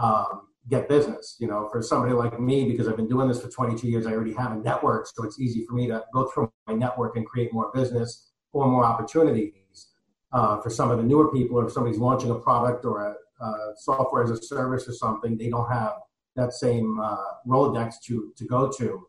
um, 0.00 0.48
get 0.68 0.88
business. 0.88 1.36
You 1.40 1.48
know, 1.48 1.68
for 1.70 1.82
somebody 1.82 2.12
like 2.12 2.38
me, 2.38 2.70
because 2.70 2.88
I've 2.88 2.96
been 2.96 3.08
doing 3.08 3.28
this 3.28 3.40
for 3.40 3.48
22 3.48 3.88
years, 3.88 4.06
I 4.06 4.12
already 4.12 4.34
have 4.34 4.52
a 4.52 4.56
network, 4.56 5.06
so 5.06 5.24
it's 5.24 5.40
easy 5.40 5.64
for 5.64 5.74
me 5.74 5.88
to 5.88 6.04
go 6.12 6.28
through 6.28 6.52
my 6.66 6.74
network 6.74 7.16
and 7.16 7.26
create 7.26 7.52
more 7.52 7.70
business 7.74 8.30
or 8.52 8.66
more 8.68 8.84
opportunities. 8.84 9.88
Uh, 10.32 10.60
for 10.60 10.68
some 10.68 10.90
of 10.90 10.98
the 10.98 11.04
newer 11.04 11.30
people, 11.32 11.58
or 11.58 11.66
if 11.66 11.72
somebody's 11.72 11.98
launching 11.98 12.30
a 12.30 12.34
product 12.34 12.84
or 12.84 13.00
a, 13.06 13.44
a 13.44 13.72
software 13.76 14.24
as 14.24 14.30
a 14.30 14.42
service 14.42 14.88
or 14.88 14.92
something, 14.92 15.38
they 15.38 15.48
don't 15.48 15.70
have 15.70 15.92
that 16.34 16.52
same 16.52 16.98
uh, 17.00 17.16
Rolodex 17.46 17.94
to 18.06 18.32
to 18.36 18.44
go 18.44 18.70
to. 18.78 19.06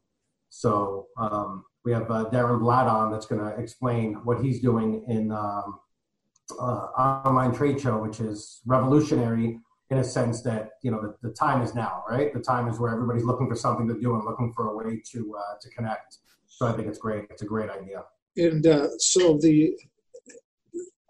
So 0.49 1.07
um, 1.17 1.65
we 1.83 1.91
have 1.91 2.09
uh, 2.09 2.25
Darren 2.31 2.59
Blatt 2.59 2.87
on 2.87 3.11
that's 3.11 3.25
going 3.25 3.41
to 3.41 3.59
explain 3.59 4.15
what 4.23 4.43
he's 4.43 4.59
doing 4.59 5.05
in 5.07 5.31
um, 5.31 5.79
uh, 6.59 6.63
online 6.63 7.53
trade 7.53 7.79
show, 7.79 8.01
which 8.01 8.19
is 8.19 8.61
revolutionary 8.65 9.59
in 9.91 9.99
a 9.99 10.03
sense 10.03 10.41
that 10.41 10.71
you 10.81 10.91
know 10.91 11.01
the, 11.01 11.27
the, 11.27 11.33
time 11.33 11.61
is 11.61 11.75
now, 11.75 12.03
right? 12.09 12.33
The 12.33 12.39
time 12.39 12.67
is 12.67 12.79
where 12.79 12.91
everybody's 12.91 13.23
looking 13.23 13.47
for 13.47 13.55
something 13.55 13.87
to 13.87 13.99
do 13.99 14.15
and 14.15 14.25
looking 14.25 14.51
for 14.53 14.69
a 14.69 14.75
way 14.75 15.01
to 15.11 15.35
uh, 15.37 15.55
to 15.61 15.69
connect. 15.69 16.17
So 16.47 16.65
I 16.65 16.73
think 16.73 16.87
it's 16.87 16.97
great. 16.97 17.25
It's 17.29 17.43
a 17.43 17.45
great 17.45 17.69
idea. 17.69 18.03
And 18.37 18.65
uh, 18.65 18.87
so 18.97 19.37
the 19.37 19.77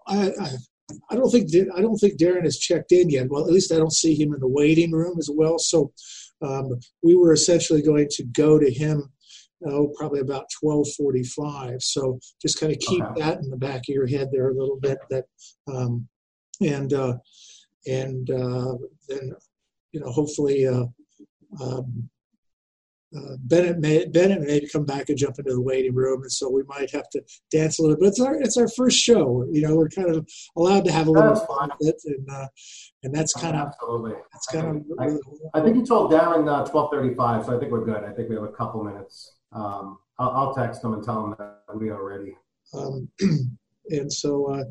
I, 0.08 0.32
I 0.39 0.50
I 1.10 1.15
don't 1.15 1.30
think 1.30 1.50
I 1.75 1.82
don't 1.82 1.98
think 1.98 2.20
Darren 2.20 2.44
has 2.44 2.58
checked 2.58 2.92
in 2.92 3.10
yet. 3.10 3.30
Well, 3.30 3.46
at 3.46 3.51
least 3.51 3.72
I 3.72 3.77
don't 3.77 3.94
see 3.94 4.13
him 4.13 4.34
in 4.34 4.39
the 4.39 4.48
waiting 4.48 4.92
room 4.92 5.18
as 5.18 5.30
well. 5.32 5.58
So 5.58 5.92
um, 6.42 6.80
we 7.01 7.15
were 7.15 7.34
essentially 7.34 7.82
going 7.82 8.08
to 8.12 8.24
go 8.24 8.60
to 8.60 8.72
him 8.72 9.12
oh, 9.65 9.93
probably 9.98 10.19
about 10.19 10.45
1245. 10.62 11.81
So 11.81 12.19
just 12.41 12.60
kind 12.60 12.72
of 12.72 12.79
keep 12.79 13.03
okay. 13.03 13.22
that 13.22 13.39
in 13.39 13.50
the 13.50 13.57
back 13.57 13.81
of 13.88 13.93
your 13.93 14.07
head 14.07 14.29
there 14.31 14.50
a 14.50 14.53
little 14.53 14.79
bit. 14.79 14.98
That 15.10 15.25
um, 15.67 16.07
and 16.62 16.93
uh, 16.93 17.15
and 17.88 18.29
uh, 18.29 18.75
then 19.10 19.34
you 19.95 20.01
know, 20.01 20.12
hopefully, 20.12 20.67
uh, 20.67 20.84
um, 21.62 22.10
uh, 23.15 23.38
Bennett 23.39 23.79
may 23.79 24.05
Bennett 24.07 24.41
may 24.41 24.67
come 24.67 24.84
back 24.84 25.07
and 25.07 25.17
jump 25.17 25.39
into 25.39 25.53
the 25.53 25.62
waiting 25.62 25.95
room, 25.95 26.22
and 26.24 26.31
so 26.31 26.50
we 26.50 26.63
might 26.63 26.91
have 26.91 27.07
to 27.12 27.22
dance 27.50 27.79
a 27.79 27.81
little 27.81 27.95
bit. 27.95 28.07
It's 28.07 28.19
our 28.19 28.36
it's 28.36 28.57
our 28.57 28.67
first 28.67 28.98
show, 28.98 29.48
you 29.50 29.62
know. 29.62 29.74
We're 29.74 29.88
kind 29.88 30.13
of 30.13 30.27
allowed 30.57 30.84
to 30.86 30.91
have 30.91 31.07
a 31.07 31.12
little 31.12 31.36
fun 31.36 31.69
with 31.79 31.89
it, 31.89 32.01
and 32.05 32.29
uh, 32.29 32.48
and 33.03 33.15
that's 33.15 33.31
kind 33.34 33.55
of 33.55 33.67
absolutely. 33.67 34.15
That's 34.34 34.48
kind 34.48 34.67
of. 34.67 34.84
I, 35.00 35.60
I, 35.60 35.63
think 35.63 35.77
you 35.77 35.86
told 35.86 36.12
Darren 36.12 36.50
uh, 36.51 36.69
twelve 36.69 36.91
thirty 36.91 37.15
five, 37.15 37.45
so 37.45 37.55
I 37.55 37.60
think 37.60 37.72
we're 37.72 37.86
good. 37.86 38.03
I 38.03 38.12
think 38.12 38.27
we 38.27 38.36
have 38.36 38.43
a 38.43 38.50
couple 38.50 38.84
minutes. 38.84 39.35
Um, 39.51 39.99
I'll, 40.19 40.31
I'll, 40.31 40.55
text 40.55 40.81
them 40.81 40.93
and 40.93 41.03
tell 41.03 41.21
them 41.21 41.35
that 41.37 41.77
we 41.77 41.89
are 41.89 42.03
ready. 42.03 42.35
Um, 42.73 43.09
and 43.89 44.11
so, 44.11 44.51
uh, 44.51 44.63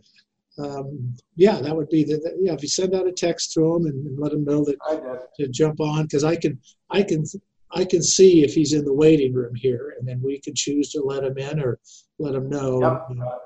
um, 0.63 1.15
yeah, 1.37 1.61
that 1.61 1.75
would 1.75 1.89
be 1.89 2.05
the, 2.05 2.17
the, 2.19 2.37
yeah. 2.41 2.53
If 2.53 2.63
you 2.63 2.69
send 2.69 2.95
out 2.95 3.07
a 3.07 3.13
text 3.13 3.53
to 3.53 3.61
them 3.61 3.87
and, 3.87 4.07
and 4.07 4.19
let 4.19 4.33
them 4.33 4.45
know 4.45 4.65
that 4.65 5.29
to 5.39 5.49
jump 5.49 5.81
on, 5.81 6.05
because 6.05 6.25
I 6.25 6.37
can 6.37 6.61
I 6.91 7.03
can 7.03 7.25
I 7.73 7.85
can 7.85 8.03
see 8.03 8.45
if 8.45 8.55
he's 8.55 8.73
in 8.73 8.85
the 8.85 8.95
waiting 8.95 9.33
room 9.33 9.55
here, 9.55 9.97
and 9.99 10.07
then 10.07 10.21
we 10.23 10.41
can 10.41 10.55
choose 10.55 10.91
to 10.91 11.03
let 11.03 11.25
him 11.25 11.37
in 11.39 11.61
or 11.61 11.81
let 12.19 12.35
him 12.35 12.49
know 12.49 12.81
yep. 12.81 13.11
know, 13.11 13.39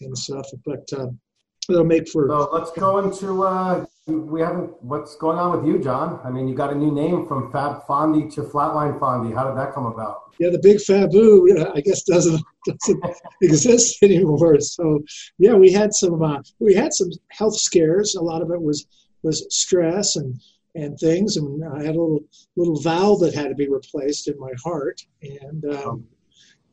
and 0.00 0.18
stuff. 0.18 0.48
But 0.64 0.88
um, 0.98 1.20
it'll 1.68 1.84
make 1.84 2.08
for. 2.08 2.28
So 2.28 2.48
let's 2.52 2.70
go 2.72 2.98
into. 2.98 3.44
Uh, 3.44 3.84
we 4.06 4.40
haven't. 4.40 4.82
What's 4.82 5.16
going 5.16 5.38
on 5.38 5.56
with 5.56 5.66
you, 5.66 5.82
John? 5.82 6.20
I 6.24 6.30
mean, 6.30 6.48
you 6.48 6.54
got 6.54 6.72
a 6.72 6.76
new 6.76 6.92
name 6.92 7.26
from 7.26 7.50
Fab 7.52 7.86
Fondy 7.86 8.32
to 8.34 8.42
Flatline 8.42 8.98
Fondy. 8.98 9.34
How 9.34 9.48
did 9.48 9.56
that 9.56 9.72
come 9.72 9.86
about? 9.86 10.22
Yeah, 10.38 10.50
the 10.50 10.58
big 10.58 10.78
Fabu, 10.78 11.74
I 11.74 11.80
guess, 11.80 12.02
doesn't 12.02 12.42
doesn't 12.66 13.04
exist 13.42 13.98
anymore. 14.02 14.60
So 14.60 15.02
yeah, 15.38 15.54
we 15.54 15.72
had 15.72 15.94
some 15.94 16.22
uh, 16.22 16.42
we 16.58 16.74
had 16.74 16.92
some 16.92 17.10
health 17.30 17.56
scares. 17.56 18.14
A 18.14 18.22
lot 18.22 18.42
of 18.42 18.50
it 18.50 18.60
was 18.60 18.86
was 19.22 19.46
stress 19.50 20.16
and 20.16 20.38
and 20.74 20.98
things. 20.98 21.36
And 21.36 21.64
I 21.64 21.78
had 21.78 21.96
a 21.96 22.00
little 22.00 22.24
little 22.56 22.80
valve 22.80 23.20
that 23.20 23.34
had 23.34 23.48
to 23.48 23.54
be 23.54 23.68
replaced 23.68 24.28
in 24.28 24.38
my 24.38 24.52
heart, 24.62 25.00
and 25.22 25.64
um, 25.74 26.04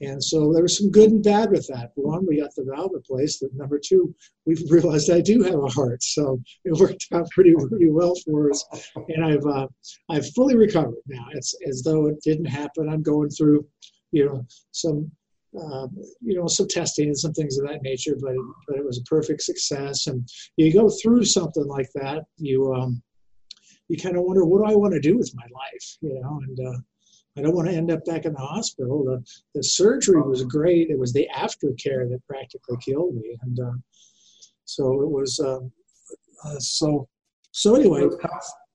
and 0.04 0.24
so 0.24 0.52
there 0.54 0.64
was 0.64 0.78
some 0.78 0.92
good 0.92 1.12
and 1.12 1.24
bad 1.24 1.52
with 1.52 1.68
that. 1.68 1.92
One, 1.96 2.26
we 2.28 2.42
got 2.42 2.54
the 2.56 2.64
valve 2.64 2.92
replaced, 2.94 3.44
number 3.54 3.80
two, 3.84 4.14
we 4.46 4.56
realized 4.70 5.10
I 5.10 5.22
do 5.22 5.44
have 5.44 5.64
a 5.64 5.68
heart, 5.68 6.04
so 6.04 6.40
it 6.66 6.80
worked 6.80 7.08
out 7.14 7.30
pretty 7.32 7.54
pretty 7.70 7.90
well 7.90 8.16
for 8.26 8.52
us. 8.52 8.64
And 8.96 9.26
I've 9.26 9.46
uh, 9.46 9.68
I've 10.10 10.30
fully 10.34 10.56
recovered 10.56 11.04
now. 11.08 11.26
It's 11.34 11.56
as 11.68 11.82
though 11.84 12.08
it 12.08 12.22
didn't 12.24 12.46
happen. 12.46 12.90
I'm 12.90 13.04
going 13.04 13.30
through, 13.30 13.66
you 14.12 14.26
know, 14.26 14.46
some 14.72 15.12
uh, 15.60 15.88
you 16.22 16.40
know, 16.40 16.48
some 16.48 16.68
testing 16.68 17.08
and 17.08 17.18
some 17.18 17.34
things 17.34 17.58
of 17.58 17.68
that 17.68 17.84
nature, 17.84 18.16
but 18.20 18.32
it, 18.32 18.42
but 18.68 18.78
it 18.78 18.86
was 18.86 19.00
a 19.00 19.04
perfect 19.04 19.42
success. 19.42 20.08
And 20.08 20.28
you 20.58 20.74
go 20.74 20.90
through 20.90 21.26
something 21.26 21.68
like 21.68 21.90
that, 21.96 22.24
you 22.38 22.74
um, 22.74 23.04
you 23.88 23.98
kind 23.98 24.18
of 24.18 24.24
wonder, 24.24 24.46
what 24.46 24.66
do 24.66 24.72
I 24.72 24.76
want 24.76 24.94
to 24.94 25.00
do 25.00 25.18
with 25.18 25.32
my 25.36 25.44
life? 25.44 25.98
You 26.02 26.20
know, 26.20 26.42
and 26.48 26.60
uh, 26.68 26.80
I 27.38 27.42
don't 27.42 27.56
want 27.56 27.68
to 27.70 27.76
end 27.76 27.92
up 27.92 28.06
back 28.06 28.26
in 28.26 28.34
the 28.34 28.40
hospital. 28.40 29.04
The, 29.04 29.26
the 29.56 29.64
surgery 29.64 30.22
was 30.22 30.44
great. 30.44 30.90
It 30.90 31.00
was 31.00 31.14
the 31.14 31.28
aftercare 31.36 32.10
that 32.10 32.22
practically 32.28 32.78
killed 32.78 33.16
me. 33.16 33.38
And 33.42 33.60
uh, 33.60 33.74
so 34.66 35.02
it 35.02 35.10
was, 35.10 35.40
um, 35.40 35.72
uh, 36.46 36.60
so, 36.60 37.08
so 37.52 37.76
anyway, 37.76 38.08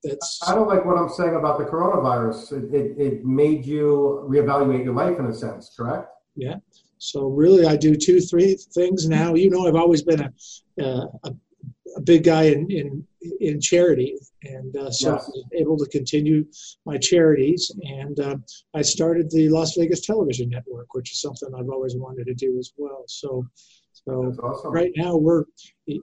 that's. 0.03 0.41
I 0.47 0.55
don't 0.55 0.69
like 0.69 0.85
what 0.85 0.97
I'm 0.97 1.09
saying 1.09 1.35
about 1.35 1.59
the 1.59 1.65
coronavirus. 1.65 2.53
It, 2.53 2.75
it, 2.75 2.99
it 2.99 3.25
made 3.25 3.65
you 3.65 4.27
reevaluate 4.29 4.85
your 4.85 4.95
life 4.95 5.19
in 5.19 5.27
a 5.27 5.35
sense, 5.35 5.75
correct? 5.77 6.09
Yeah. 6.37 6.57
So 6.99 7.27
really, 7.27 7.67
I 7.67 7.77
do 7.77 7.95
two, 7.95 8.21
three 8.21 8.57
things 8.75 9.09
now. 9.09 9.35
You 9.35 9.51
know, 9.51 9.67
I've 9.67 9.77
always 9.77 10.03
been 10.03 10.21
a, 10.21 10.33
uh, 10.83 11.07
a 11.25 11.33
a 11.97 12.01
big 12.01 12.25
guy 12.25 12.45
in 12.45 12.71
in, 12.71 13.07
in 13.41 13.61
charity, 13.61 14.17
and 14.45 14.77
uh, 14.77 14.91
so 14.91 15.13
yes. 15.13 15.25
I 15.25 15.29
was 15.29 15.45
able 15.55 15.77
to 15.79 15.87
continue 15.87 16.45
my 16.87 16.99
charities. 16.99 17.71
And 17.83 18.19
uh, 18.21 18.37
I 18.75 18.83
started 18.83 19.31
the 19.31 19.49
Las 19.49 19.75
Vegas 19.77 20.05
Television 20.07 20.49
Network, 20.49 20.95
which 20.95 21.13
is 21.13 21.21
something 21.21 21.49
I've 21.55 21.71
always 21.71 21.97
wanted 21.97 22.27
to 22.27 22.35
do 22.35 22.59
as 22.59 22.73
well. 22.77 23.05
So, 23.07 23.47
so 23.93 24.35
awesome. 24.43 24.73
right 24.73 24.93
now 24.97 25.17
we're. 25.17 25.45
You 25.87 26.03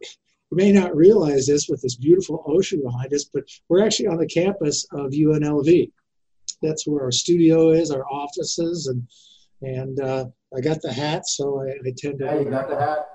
may 0.51 0.71
not 0.71 0.95
realize 0.95 1.47
this 1.47 1.67
with 1.67 1.81
this 1.81 1.95
beautiful 1.95 2.43
ocean 2.47 2.81
behind 2.83 3.11
us, 3.13 3.25
but 3.25 3.43
we're 3.67 3.83
actually 3.83 4.07
on 4.07 4.17
the 4.17 4.27
campus 4.27 4.85
of 4.91 5.11
UNLV. 5.11 5.91
That's 6.61 6.85
where 6.85 7.03
our 7.03 7.11
studio 7.11 7.71
is, 7.71 7.91
our 7.91 8.05
offices, 8.05 8.87
and 8.87 9.07
and 9.61 9.99
uh, 9.99 10.25
I 10.55 10.61
got 10.61 10.81
the 10.81 10.93
hat, 10.93 11.27
so 11.27 11.61
I, 11.61 11.87
I 11.87 11.93
tend 11.97 12.19
to. 12.19 12.25
Yeah, 12.25 12.39
you 12.39 12.49
got 12.49 12.69
the 12.69 12.79
hat 12.79 13.14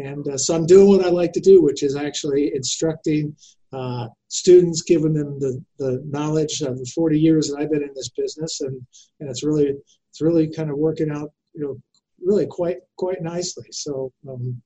and 0.00 0.26
uh, 0.28 0.38
so 0.38 0.54
I'm 0.54 0.66
doing 0.66 0.88
what 0.88 1.04
I 1.04 1.10
like 1.10 1.32
to 1.32 1.40
do, 1.40 1.62
which 1.62 1.82
is 1.82 1.96
actually 1.96 2.52
instructing 2.54 3.34
uh, 3.72 4.08
students, 4.28 4.82
giving 4.82 5.12
them 5.12 5.38
the, 5.40 5.62
the 5.78 6.02
knowledge 6.06 6.62
of 6.62 6.78
the 6.78 6.90
40 6.94 7.18
years 7.18 7.48
that 7.48 7.58
I've 7.58 7.70
been 7.70 7.82
in 7.82 7.92
this 7.94 8.10
business, 8.10 8.60
and, 8.60 8.80
and 9.20 9.28
it's 9.28 9.44
really 9.44 9.74
it's 10.10 10.20
really 10.20 10.50
kind 10.50 10.70
of 10.70 10.78
working 10.78 11.10
out, 11.10 11.30
you 11.54 11.62
know, 11.62 11.76
really 12.24 12.46
quite 12.46 12.78
quite 12.96 13.22
nicely. 13.22 13.66
So 13.70 14.12
um, 14.28 14.60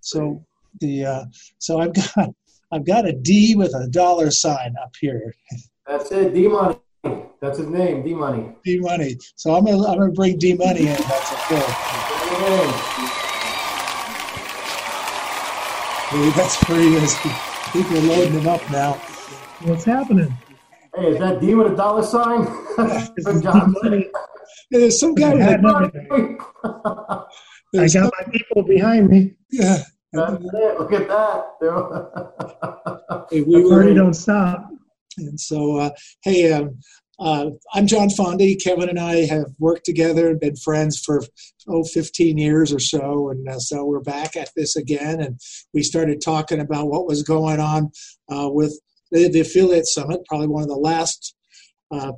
so 0.00 0.44
the 0.80 1.04
uh, 1.04 1.24
so 1.58 1.80
I've 1.80 1.94
got 1.94 2.30
I've 2.72 2.86
got 2.86 3.06
a 3.06 3.12
D 3.12 3.54
with 3.56 3.74
a 3.74 3.88
dollar 3.88 4.30
sign 4.30 4.74
up 4.82 4.92
here. 5.00 5.34
That's 5.86 6.12
it, 6.12 6.34
D 6.34 6.48
money. 6.48 6.78
That's 7.40 7.58
his 7.58 7.68
name, 7.68 8.02
D 8.02 8.14
money. 8.14 8.52
D 8.64 8.78
money. 8.80 9.16
So 9.36 9.54
I'm 9.54 9.64
gonna 9.64 9.86
I'm 9.86 9.98
gonna 9.98 10.12
bring 10.12 10.38
D 10.38 10.54
money 10.54 10.80
in. 10.80 10.86
That's 10.86 11.32
okay. 16.12 16.30
That's 16.30 16.64
pretty 16.64 16.88
easy. 16.88 17.30
People 17.72 17.98
are 17.98 18.00
loading 18.00 18.34
them 18.34 18.48
up 18.48 18.68
now. 18.70 18.94
What's 19.62 19.84
happening? 19.84 20.36
Hey, 20.94 21.08
is 21.08 21.18
that 21.18 21.40
D 21.40 21.54
with 21.54 21.72
a 21.72 21.76
dollar 21.76 22.02
sign? 22.02 22.44
There's 24.70 24.98
some 24.98 25.14
guy 25.14 25.34
with 25.34 25.42
I 25.42 25.56
got 27.74 27.90
some, 27.90 28.04
my 28.04 28.32
people 28.32 28.62
behind 28.62 29.08
me. 29.08 29.34
Yeah. 29.50 29.82
That's 30.12 30.42
it. 30.42 30.78
Look 30.78 30.92
at 30.92 31.08
that. 31.08 31.44
hey, 33.30 33.42
we 33.42 33.64
were, 33.64 33.92
don't 33.94 34.14
stop. 34.14 34.70
And 35.18 35.38
so, 35.38 35.76
uh, 35.76 35.90
hey, 36.22 36.50
um, 36.52 36.78
uh, 37.18 37.50
I'm 37.74 37.86
John 37.86 38.08
Fondy. 38.08 38.62
Kevin 38.62 38.88
and 38.88 38.98
I 38.98 39.26
have 39.26 39.46
worked 39.58 39.84
together 39.84 40.28
and 40.28 40.38
been 40.38 40.56
friends 40.56 41.00
for 41.04 41.22
oh 41.66 41.82
15 41.84 42.38
years 42.38 42.72
or 42.72 42.78
so, 42.78 43.30
and 43.30 43.48
uh, 43.48 43.58
so 43.58 43.84
we're 43.84 44.00
back 44.00 44.36
at 44.36 44.50
this 44.54 44.76
again. 44.76 45.20
And 45.20 45.40
we 45.74 45.82
started 45.82 46.20
talking 46.24 46.60
about 46.60 46.88
what 46.88 47.06
was 47.06 47.22
going 47.22 47.58
on 47.58 47.90
uh, 48.30 48.48
with 48.50 48.78
the, 49.10 49.28
the, 49.28 49.40
affiliate 49.40 49.86
summit. 49.86 50.20
Probably 50.28 50.46
one 50.46 50.62
of 50.62 50.68
the 50.68 50.76
last 50.76 51.34
uh, 51.90 52.12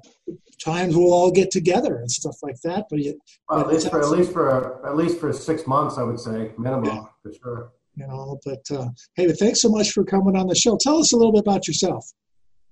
times 0.63 0.95
we'll 0.95 1.15
all 1.15 1.31
get 1.31 1.51
together 1.51 1.97
and 1.97 2.11
stuff 2.11 2.37
like 2.43 2.61
that. 2.65 2.85
But, 2.91 3.01
well, 3.49 3.65
but 3.65 3.67
at 3.67 3.73
least 3.73 3.91
for 3.91 4.03
at 4.03 4.11
least 4.11 4.33
for 4.33 4.87
at 4.87 4.97
least 4.97 5.19
for 5.19 5.33
six 5.33 5.67
months, 5.67 5.97
I 5.97 6.03
would 6.03 6.21
say 6.21 6.53
minimum 6.59 6.85
yeah. 6.85 7.05
for 7.23 7.33
sure. 7.33 7.73
You 7.97 8.07
know, 8.07 8.39
but 8.45 8.63
uh, 8.71 8.89
hey, 9.15 9.27
but 9.27 9.39
thanks 9.39 9.63
so 9.63 9.71
much 9.71 9.93
for 9.93 10.05
coming 10.05 10.37
on 10.37 10.47
the 10.47 10.55
show. 10.55 10.77
Tell 10.79 10.99
us 10.99 11.13
a 11.13 11.17
little 11.17 11.33
bit 11.33 11.41
about 11.41 11.67
yourself. 11.67 12.05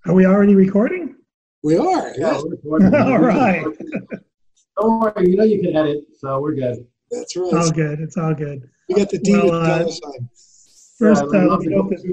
Are 0.06 0.14
we 0.14 0.26
already 0.26 0.54
recording? 0.54 1.07
We 1.62 1.76
are. 1.76 2.12
Yeah. 2.16 2.36
All 2.64 3.18
right. 3.18 3.64
Don't 4.80 5.00
worry. 5.00 5.30
You 5.30 5.36
know 5.36 5.44
you 5.44 5.60
can 5.60 5.76
edit, 5.76 6.04
so 6.18 6.40
we're 6.40 6.54
good. 6.54 6.86
That's 7.10 7.36
right. 7.36 7.46
It's 7.46 7.54
all 7.54 7.70
good. 7.70 8.00
It's 8.00 8.16
all 8.16 8.34
good. 8.34 8.68
We 8.88 8.94
got 8.96 9.08
the 9.10 9.18
D 9.18 9.32
well, 9.32 9.54
uh, 9.54 9.84
First, 10.98 11.24
yeah, 11.32 11.46
uh, 11.46 11.58
this, 11.88 12.04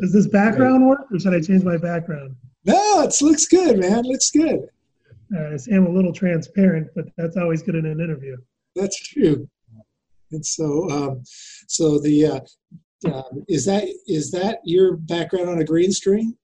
does 0.00 0.12
this 0.12 0.26
background 0.26 0.86
work, 0.86 1.06
or 1.10 1.18
should 1.18 1.34
I 1.34 1.40
change 1.40 1.64
my 1.64 1.78
background? 1.78 2.36
No, 2.66 3.02
it 3.02 3.14
looks 3.22 3.46
good, 3.46 3.78
man. 3.78 4.00
It 4.00 4.04
looks 4.04 4.30
good. 4.30 4.68
Uh, 5.34 5.38
I 5.38 5.74
am 5.74 5.86
a 5.86 5.90
little 5.90 6.12
transparent, 6.12 6.88
but 6.94 7.06
that's 7.16 7.38
always 7.38 7.62
good 7.62 7.74
in 7.74 7.86
an 7.86 8.00
interview. 8.00 8.36
That's 8.76 8.96
true. 8.96 9.48
And 10.30 10.44
so, 10.44 10.90
um, 10.90 11.22
so 11.68 11.98
the 11.98 12.26
uh, 12.26 12.40
uh, 13.10 13.22
is 13.48 13.64
that 13.64 13.84
is 14.06 14.30
that 14.32 14.58
your 14.64 14.96
background 14.96 15.48
on 15.48 15.60
a 15.60 15.64
green 15.64 15.92
screen? 15.92 16.36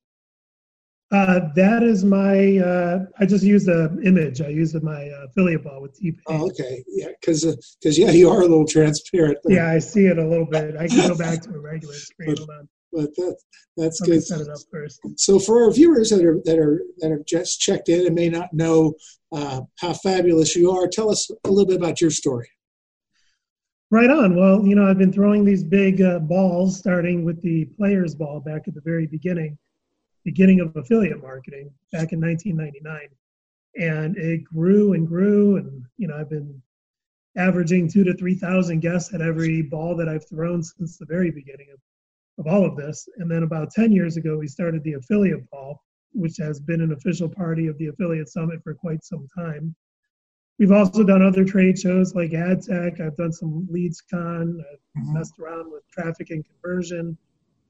Uh, 1.12 1.40
that 1.56 1.82
is 1.82 2.04
my. 2.04 2.58
Uh, 2.58 3.04
I 3.18 3.26
just 3.26 3.42
use 3.42 3.64
the 3.64 4.00
image. 4.04 4.40
I 4.40 4.48
use 4.48 4.74
my 4.80 5.08
uh, 5.08 5.26
affiliate 5.26 5.64
ball 5.64 5.82
with 5.82 5.94
T. 5.94 6.12
Oh, 6.28 6.46
okay. 6.46 6.84
Yeah, 6.86 7.08
because 7.20 7.44
because 7.82 7.98
uh, 7.98 8.02
yeah, 8.02 8.12
you 8.12 8.30
are 8.30 8.40
a 8.40 8.46
little 8.46 8.66
transparent. 8.66 9.38
But, 9.42 9.52
yeah, 9.52 9.68
I 9.68 9.80
see 9.80 10.06
it 10.06 10.18
a 10.18 10.26
little 10.26 10.46
bit. 10.46 10.76
I 10.76 10.86
can 10.86 11.08
go 11.08 11.18
back 11.18 11.42
to 11.42 11.50
a 11.50 11.58
regular 11.58 11.94
screen. 11.94 12.36
Hold 12.36 12.50
on. 12.50 12.68
But 12.92 13.14
that, 13.16 13.36
that's 13.76 14.00
good. 14.00 14.22
Set 14.22 14.40
it 14.40 14.48
up 14.48 14.58
first. 14.70 15.00
So 15.16 15.40
for 15.40 15.64
our 15.64 15.72
viewers 15.72 16.10
that 16.10 16.24
are 16.24 16.40
that 16.44 16.58
are 16.58 16.82
that 16.98 17.10
have 17.10 17.26
just 17.26 17.60
checked 17.60 17.88
in 17.88 18.06
and 18.06 18.14
may 18.14 18.28
not 18.28 18.52
know 18.52 18.94
uh, 19.32 19.62
how 19.80 19.92
fabulous 19.94 20.54
you 20.54 20.70
are, 20.70 20.86
tell 20.86 21.10
us 21.10 21.28
a 21.44 21.50
little 21.50 21.66
bit 21.66 21.76
about 21.76 22.00
your 22.00 22.10
story. 22.10 22.50
Right 23.90 24.10
on. 24.10 24.36
Well, 24.36 24.64
you 24.64 24.76
know, 24.76 24.88
I've 24.88 24.98
been 24.98 25.12
throwing 25.12 25.44
these 25.44 25.64
big 25.64 26.00
uh, 26.02 26.20
balls, 26.20 26.78
starting 26.78 27.24
with 27.24 27.42
the 27.42 27.64
players' 27.76 28.14
ball 28.14 28.38
back 28.38 28.68
at 28.68 28.74
the 28.74 28.80
very 28.80 29.08
beginning 29.08 29.58
beginning 30.24 30.60
of 30.60 30.74
affiliate 30.76 31.22
marketing 31.22 31.70
back 31.92 32.12
in 32.12 32.20
1999 32.20 33.08
and 33.76 34.16
it 34.16 34.44
grew 34.44 34.94
and 34.94 35.06
grew 35.06 35.56
and 35.56 35.84
you 35.96 36.06
know 36.08 36.16
i've 36.16 36.28
been 36.30 36.60
averaging 37.36 37.88
two 37.88 38.04
to 38.04 38.14
three 38.14 38.34
thousand 38.34 38.80
guests 38.80 39.14
at 39.14 39.20
every 39.20 39.62
ball 39.62 39.96
that 39.96 40.08
i've 40.08 40.28
thrown 40.28 40.62
since 40.62 40.98
the 40.98 41.06
very 41.06 41.30
beginning 41.30 41.68
of, 41.72 41.78
of 42.44 42.52
all 42.52 42.64
of 42.64 42.76
this 42.76 43.08
and 43.18 43.30
then 43.30 43.44
about 43.44 43.70
10 43.70 43.92
years 43.92 44.16
ago 44.16 44.36
we 44.36 44.48
started 44.48 44.82
the 44.82 44.94
affiliate 44.94 45.48
ball 45.50 45.80
which 46.12 46.36
has 46.38 46.60
been 46.60 46.80
an 46.80 46.92
official 46.92 47.28
party 47.28 47.66
of 47.66 47.78
the 47.78 47.88
Affiliate 47.88 48.28
Summit 48.28 48.62
for 48.62 48.74
quite 48.74 49.04
some 49.04 49.26
time. 49.36 49.74
We've 50.58 50.72
also 50.72 51.04
done 51.04 51.22
other 51.22 51.44
trade 51.44 51.78
shows 51.78 52.14
like 52.14 52.32
AdTech. 52.32 53.00
I've 53.00 53.16
done 53.16 53.32
some 53.32 53.66
LeadsCon. 53.72 54.60
I've 54.60 55.02
mm-hmm. 55.02 55.14
messed 55.14 55.38
around 55.38 55.72
with 55.72 55.88
traffic 55.90 56.30
and 56.30 56.44
conversion. 56.44 57.16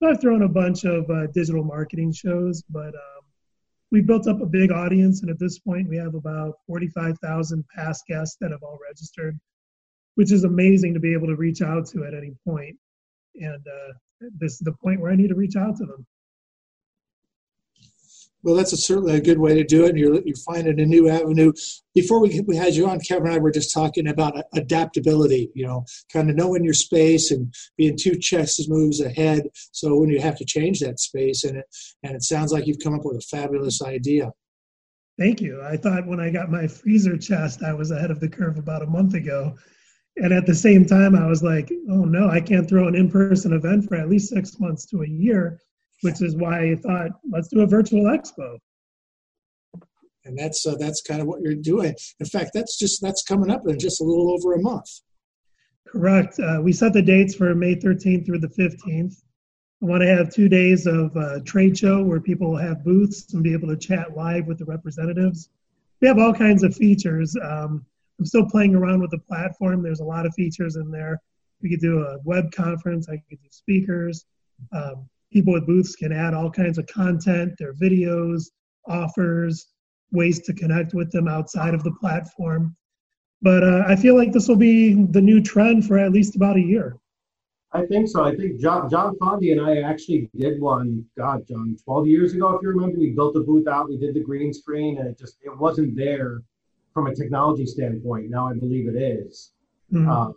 I've 0.03 0.21
thrown 0.21 0.43
a 0.43 0.49
bunch 0.49 0.85
of 0.85 1.09
uh, 1.11 1.27
digital 1.29 1.63
marketing 1.63 2.13
shows, 2.13 2.63
but 2.71 2.95
um, 2.95 3.23
we 3.91 4.01
built 4.01 4.27
up 4.27 4.41
a 4.41 4.47
big 4.47 4.73
audience, 4.73 5.21
and 5.21 5.31
at 5.31 5.39
this 5.39 5.59
point, 5.59 5.89
we 5.89 5.97
have 5.99 6.15
about 6.15 6.55
45,000 6.67 7.65
past 7.75 8.07
guests 8.07 8.37
that 8.41 8.51
have 8.51 8.63
all 8.63 8.79
registered, 8.83 9.39
which 10.15 10.33
is 10.33 10.45
amazing 10.45 10.95
to 10.95 11.01
be 11.01 11.13
able 11.13 11.27
to 11.27 11.37
reach 11.37 11.61
out 11.61 11.87
to 11.89 12.05
at 12.05 12.15
any 12.15 12.33
point. 12.47 12.77
And 13.35 13.67
uh, 13.67 13.93
this 14.39 14.53
is 14.53 14.61
the 14.61 14.73
point 14.83 15.01
where 15.01 15.13
I 15.13 15.17
need 15.17 15.29
to 15.29 15.35
reach 15.35 15.57
out 15.57 15.77
to 15.77 15.87
them. 15.87 16.07
Well, 18.43 18.55
that's 18.55 18.73
a, 18.73 18.77
certainly 18.77 19.17
a 19.17 19.21
good 19.21 19.39
way 19.39 19.55
to 19.55 19.65
do 19.65 19.85
it. 19.85 19.97
You're, 19.97 20.21
you're 20.23 20.37
finding 20.37 20.81
a 20.81 20.87
new 20.87 21.09
avenue. 21.09 21.53
Before 21.95 22.21
we, 22.21 22.41
we 22.47 22.57
had 22.57 22.75
you 22.75 22.89
on, 22.89 23.01
Kevin 23.01 23.27
and 23.27 23.35
I 23.35 23.39
were 23.39 23.51
just 23.51 23.75
talking 23.75 24.09
about 24.09 24.41
adaptability, 24.55 25.51
you 25.55 25.67
know, 25.67 25.85
kind 26.13 26.31
of 26.31 26.37
knowing 26.37 26.65
your 26.65 26.75
space 26.75 27.31
and 27.31 27.53
being 27.77 27.99
two 27.99 28.17
chess 28.19 28.67
moves 28.69 29.01
ahead. 29.01 29.43
So 29.73 29.97
when 29.99 30.09
you 30.09 30.21
have 30.21 30.39
to 30.39 30.45
change 30.45 30.81
that 30.81 31.01
space, 31.01 31.45
and 31.45 31.59
it, 31.59 31.67
and 32.03 32.15
it 32.15 32.23
sounds 32.23 32.53
like 32.53 32.67
you've 32.67 32.79
come 32.83 32.95
up 32.95 33.05
with 33.05 33.17
a 33.17 33.37
fabulous 33.37 33.83
idea. 33.83 34.33
Thank 35.19 35.43
you. 35.43 35.63
I 35.63 35.77
thought 35.77 36.07
when 36.07 36.21
I 36.21 36.31
got 36.31 36.51
my 36.51 36.67
freezer 36.67 37.19
chest, 37.19 37.63
I 37.63 37.75
was 37.75 37.91
ahead 37.91 38.11
of 38.11 38.21
the 38.21 38.29
curve 38.29 38.57
about 38.57 38.83
a 38.83 38.87
month 38.87 39.13
ago. 39.13 39.55
And 40.17 40.33
at 40.33 40.47
the 40.47 40.55
same 40.55 40.87
time, 40.87 41.15
I 41.15 41.27
was 41.27 41.43
like, 41.43 41.71
oh 41.91 42.05
no, 42.05 42.31
I 42.31 42.41
can't 42.41 42.69
throw 42.69 42.89
an 42.89 42.95
in 42.95 43.11
person 43.11 43.53
event 43.53 43.87
for 43.87 43.97
at 43.97 44.09
least 44.09 44.31
six 44.31 44.59
months 44.59 44.87
to 44.87 45.03
a 45.03 45.09
year 45.09 45.61
which 46.03 46.23
is 46.23 46.37
why 46.37 46.73
I 46.73 46.77
thought 46.77 47.11
let's 47.31 47.49
do 47.49 47.61
a 47.61 47.67
virtual 47.67 48.05
expo. 48.05 48.59
And 50.25 50.39
that's 50.39 50.67
uh, 50.67 50.77
that's 50.79 51.01
kind 51.03 51.21
of 51.21 51.27
what 51.27 51.41
you're 51.41 51.55
doing. 51.55 51.95
In 52.19 52.27
fact, 52.27 52.51
that's 52.53 52.79
just 52.79 53.01
that's 53.01 53.23
coming 53.23 53.51
up 53.51 53.67
in 53.67 53.79
just 53.79 54.01
a 54.01 54.05
little 54.05 54.31
over 54.33 54.55
a 54.55 54.61
month. 54.61 55.01
Correct. 55.87 56.39
Uh, 56.39 56.61
we 56.63 56.73
set 56.73 56.93
the 56.93 57.03
dates 57.03 57.35
for 57.35 57.55
May 57.55 57.75
13th 57.75 58.27
through 58.27 58.39
the 58.39 58.49
15th. 58.49 59.23
I 59.83 59.87
want 59.87 60.03
to 60.03 60.09
have 60.09 60.33
two 60.33 60.49
days 60.49 60.87
of 60.87 61.17
uh, 61.17 61.41
trade 61.47 61.77
show 61.77 62.05
where 62.05 62.21
people 62.21 62.51
will 62.51 62.59
have 62.59 62.85
booths 62.85 63.33
and 63.33 63.43
be 63.43 63.53
able 63.53 63.69
to 63.69 63.77
chat 63.77 64.15
live 64.15 64.47
with 64.47 64.59
the 64.59 64.67
representatives. 64.67 65.49
We 66.01 66.09
have 66.09 66.19
all 66.19 66.35
kinds 66.35 66.63
of 66.63 66.77
features. 66.77 67.35
Um, 67.43 67.85
I'm 68.19 68.27
still 68.27 68.45
playing 68.45 68.75
around 68.75 69.01
with 69.01 69.11
the 69.11 69.19
platform. 69.19 69.83
There's 69.83 70.01
a 70.01 70.05
lot 70.05 70.27
of 70.27 70.35
features 70.35 70.77
in 70.77 70.91
there. 70.91 71.21
We 71.63 71.71
could 71.71 71.81
do 71.81 72.01
a 72.03 72.19
web 72.25 72.53
conference. 72.53 73.09
I 73.09 73.17
could 73.17 73.41
do 73.43 73.49
speakers. 73.51 74.27
Um, 74.73 75.09
people 75.33 75.53
with 75.53 75.67
booths 75.67 75.97
can 75.97 76.13
add 76.13 76.35
all 76.35 76.51
kinds 76.51 76.79
of 76.79 76.87
content, 76.87 77.55
their 77.59 77.75
videos, 77.75 78.45
offers, 78.87 79.69
ways 80.13 80.41
to 80.41 80.53
connect 80.53 80.95
with 80.95 81.11
them 81.13 81.29
outside 81.29 81.75
of 81.75 81.85
the 81.85 81.93
platform. 81.93 82.77
But 83.43 83.63
uh, 83.65 83.85
I 83.87 83.97
feel 83.97 84.17
like 84.17 84.33
this 84.33 84.49
will 84.49 84.57
be 84.57 84.95
the 84.95 85.21
new 85.21 85.41
trend 85.41 85.87
for 85.87 85.99
at 85.99 86.13
least 86.13 86.37
about 86.37 86.57
a 86.57 86.61
year. 86.61 86.97
I 87.73 87.87
think 87.87 88.09
so. 88.09 88.25
I 88.25 88.35
think 88.35 88.61
John, 88.61 88.91
John 88.91 89.15
Fondi 89.17 89.53
and 89.53 89.61
I 89.61 89.89
actually 89.89 90.29
did 90.37 90.61
one, 90.61 91.05
God, 91.17 91.47
John, 91.47 91.77
12 91.85 92.07
years 92.09 92.35
ago, 92.35 92.57
if 92.57 92.63
you 92.63 92.69
remember. 92.69 92.99
We 92.99 93.11
built 93.11 93.37
a 93.37 93.41
booth 93.41 93.69
out, 93.69 93.89
we 93.89 93.97
did 93.97 94.15
the 94.15 94.21
green 94.21 94.53
screen, 94.53 94.99
and 94.99 95.09
it 95.09 95.17
just 95.17 95.37
it 95.43 95.57
wasn't 95.57 95.97
there 95.97 96.43
from 96.93 97.07
a 97.07 97.15
technology 97.15 97.67
standpoint. 97.67 98.29
Now 98.29 98.49
I 98.49 98.55
believe 98.55 98.89
it 98.89 99.01
is. 99.01 99.53
Mm-hmm. 99.93 100.11
Uh, 100.11 100.33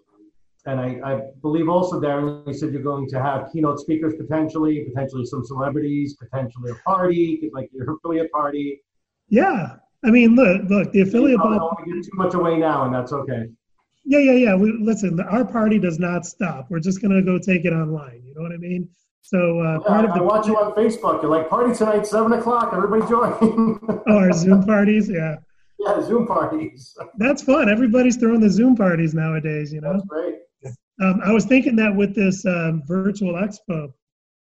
and 0.66 0.80
I, 0.80 1.00
I, 1.04 1.22
believe 1.42 1.68
also, 1.68 2.00
Darren, 2.00 2.48
you 2.48 2.54
said 2.54 2.72
you're 2.72 2.82
going 2.82 3.10
to 3.10 3.22
have 3.22 3.50
keynote 3.52 3.80
speakers 3.80 4.14
potentially, 4.16 4.86
potentially 4.86 5.26
some 5.26 5.44
celebrities, 5.46 6.16
potentially 6.16 6.72
a 6.72 6.76
party, 6.76 7.50
like 7.54 7.70
your 7.74 7.96
affiliate 7.96 8.32
party. 8.32 8.82
Yeah, 9.28 9.76
I 10.06 10.10
mean, 10.10 10.36
look, 10.36 10.64
look, 10.70 10.92
the 10.92 11.02
affiliate. 11.02 11.40
I 11.40 11.44
don't 11.44 11.58
want 11.58 11.86
to 11.86 11.94
give 11.94 12.04
too 12.04 12.12
much 12.14 12.34
away 12.34 12.58
now, 12.58 12.86
and 12.86 12.96
that's 12.96 13.12
okay. 13.12 13.48
Yeah, 14.06 14.20
yeah, 14.20 14.32
yeah. 14.32 14.56
We 14.56 14.72
listen. 14.80 15.20
Our 15.20 15.46
party 15.46 15.80
does 15.80 16.00
not 16.00 16.26
stop. 16.26 16.68
We're 16.70 16.80
just 16.80 17.02
gonna 17.02 17.22
go 17.22 17.38
take 17.38 17.66
it 17.66 17.74
online. 17.74 18.22
You 18.26 18.34
know 18.36 18.42
what 18.42 18.52
I 18.52 18.58
mean? 18.58 18.90
So 19.22 19.62
uh, 19.62 19.80
yeah, 19.82 19.88
part 19.88 20.06
of 20.06 20.14
the 20.14 20.20
I 20.20 20.24
watch 20.24 20.48
you 20.48 20.58
on 20.58 20.74
Facebook. 20.74 21.22
You're 21.22 21.32
like 21.32 21.50
party 21.50 21.74
tonight, 21.74 22.06
seven 22.06 22.34
o'clock. 22.34 22.74
Everybody 22.74 23.10
join. 23.10 23.34
oh, 24.08 24.18
our 24.18 24.34
Zoom 24.34 24.64
parties, 24.64 25.10
yeah. 25.10 25.38
Yeah, 25.80 26.02
Zoom 26.02 26.28
parties. 26.28 26.96
That's 27.18 27.42
fun. 27.42 27.70
Everybody's 27.70 28.18
throwing 28.18 28.42
the 28.42 28.50
Zoom 28.50 28.76
parties 28.76 29.14
nowadays. 29.14 29.72
You 29.72 29.80
know. 29.82 29.94
That's 29.94 30.06
great. 30.06 30.36
Um, 31.02 31.22
I 31.24 31.32
was 31.32 31.46
thinking 31.46 31.76
that 31.78 31.96
with 31.96 32.16
this 32.16 32.46
um, 32.46 32.84
virtual 32.86 33.34
expo, 33.34 33.92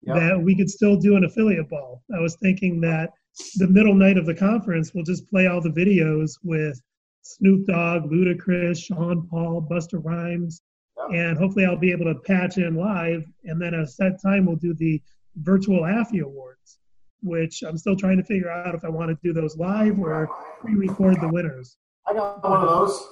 yep. 0.03 0.17
that 0.17 0.43
we 0.43 0.57
could 0.57 0.71
still 0.71 0.97
do 0.97 1.17
an 1.17 1.25
affiliate 1.25 1.69
ball. 1.69 2.03
I 2.15 2.21
was 2.21 2.37
thinking 2.37 2.81
that 2.81 3.11
the 3.57 3.69
middle 3.69 3.95
night 3.95 4.19
of 4.19 4.27
the 4.27 4.35
conference, 4.35 4.93
we'll 4.95 5.05
just 5.05 5.29
play 5.29 5.47
all 5.47 5.61
the 5.61 5.71
videos 5.71 6.33
with 6.43 6.81
Snoop 7.23 7.67
Dogg, 7.67 8.11
Ludacris, 8.11 8.83
Sean 8.83 9.29
Paul, 9.29 9.67
Busta 9.71 10.03
Rhymes, 10.03 10.63
yep. 10.99 11.09
and 11.13 11.39
hopefully 11.39 11.65
I'll 11.65 11.77
be 11.77 11.93
able 11.93 12.07
to 12.07 12.19
patch 12.21 12.59
in 12.59 12.75
live. 12.75 13.25
And 13.45 13.61
then 13.61 13.75
at 13.75 13.81
a 13.81 13.87
set 13.87 14.21
time, 14.23 14.47
we'll 14.47 14.57
do 14.57 14.75
the 14.75 15.01
virtual 15.37 15.83
AFI 15.83 16.23
Awards, 16.23 16.79
which 17.23 17.63
I'm 17.63 17.79
still 17.79 17.97
trying 17.97 18.17
to 18.17 18.25
figure 18.25 18.51
out 18.51 18.75
if 18.75 18.85
I 18.85 18.89
want 18.89 19.11
to 19.11 19.19
do 19.23 19.33
those 19.33 19.57
live 19.57 19.99
or 20.01 20.29
pre-record 20.61 21.21
the 21.21 21.29
winners. 21.29 21.77
I 22.07 22.15
got 22.15 22.43
one 22.43 22.63
of 22.63 22.69
those. 22.69 23.07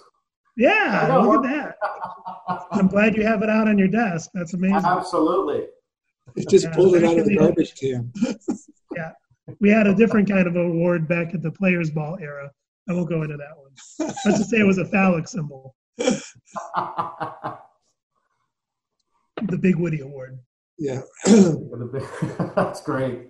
Yeah, 0.58 1.20
look 1.22 1.44
at 1.44 1.50
that. 1.50 1.76
I'm 2.72 2.88
glad 2.88 3.16
you 3.16 3.24
have 3.24 3.42
it 3.42 3.48
out 3.48 3.68
on 3.68 3.78
your 3.78 3.88
desk. 3.88 4.30
That's 4.34 4.54
amazing. 4.54 4.84
Absolutely. 4.84 5.68
You 6.34 6.44
just 6.46 6.64
yeah, 6.66 6.74
pulled 6.74 6.96
it 6.96 7.04
out 7.04 7.16
of 7.16 7.26
the 7.26 7.36
garbage 7.38 7.76
can. 7.76 8.12
yeah. 8.94 9.12
We 9.60 9.70
had 9.70 9.86
a 9.86 9.94
different 9.94 10.28
kind 10.28 10.48
of 10.48 10.56
award 10.56 11.08
back 11.08 11.32
at 11.32 11.42
the 11.42 11.52
Players 11.52 11.90
Ball 11.90 12.18
era. 12.20 12.50
I 12.88 12.92
won't 12.92 13.08
go 13.08 13.22
into 13.22 13.36
that 13.36 13.56
one. 13.56 13.70
Let's 14.24 14.38
just 14.38 14.50
say 14.50 14.58
it 14.58 14.66
was 14.66 14.78
a 14.78 14.84
phallic 14.84 15.28
symbol. 15.28 15.76
the 15.96 17.58
Big 19.60 19.76
Woody 19.76 20.00
Award. 20.00 20.38
Yeah. 20.78 21.02
That's 22.56 22.80
great. 22.82 23.28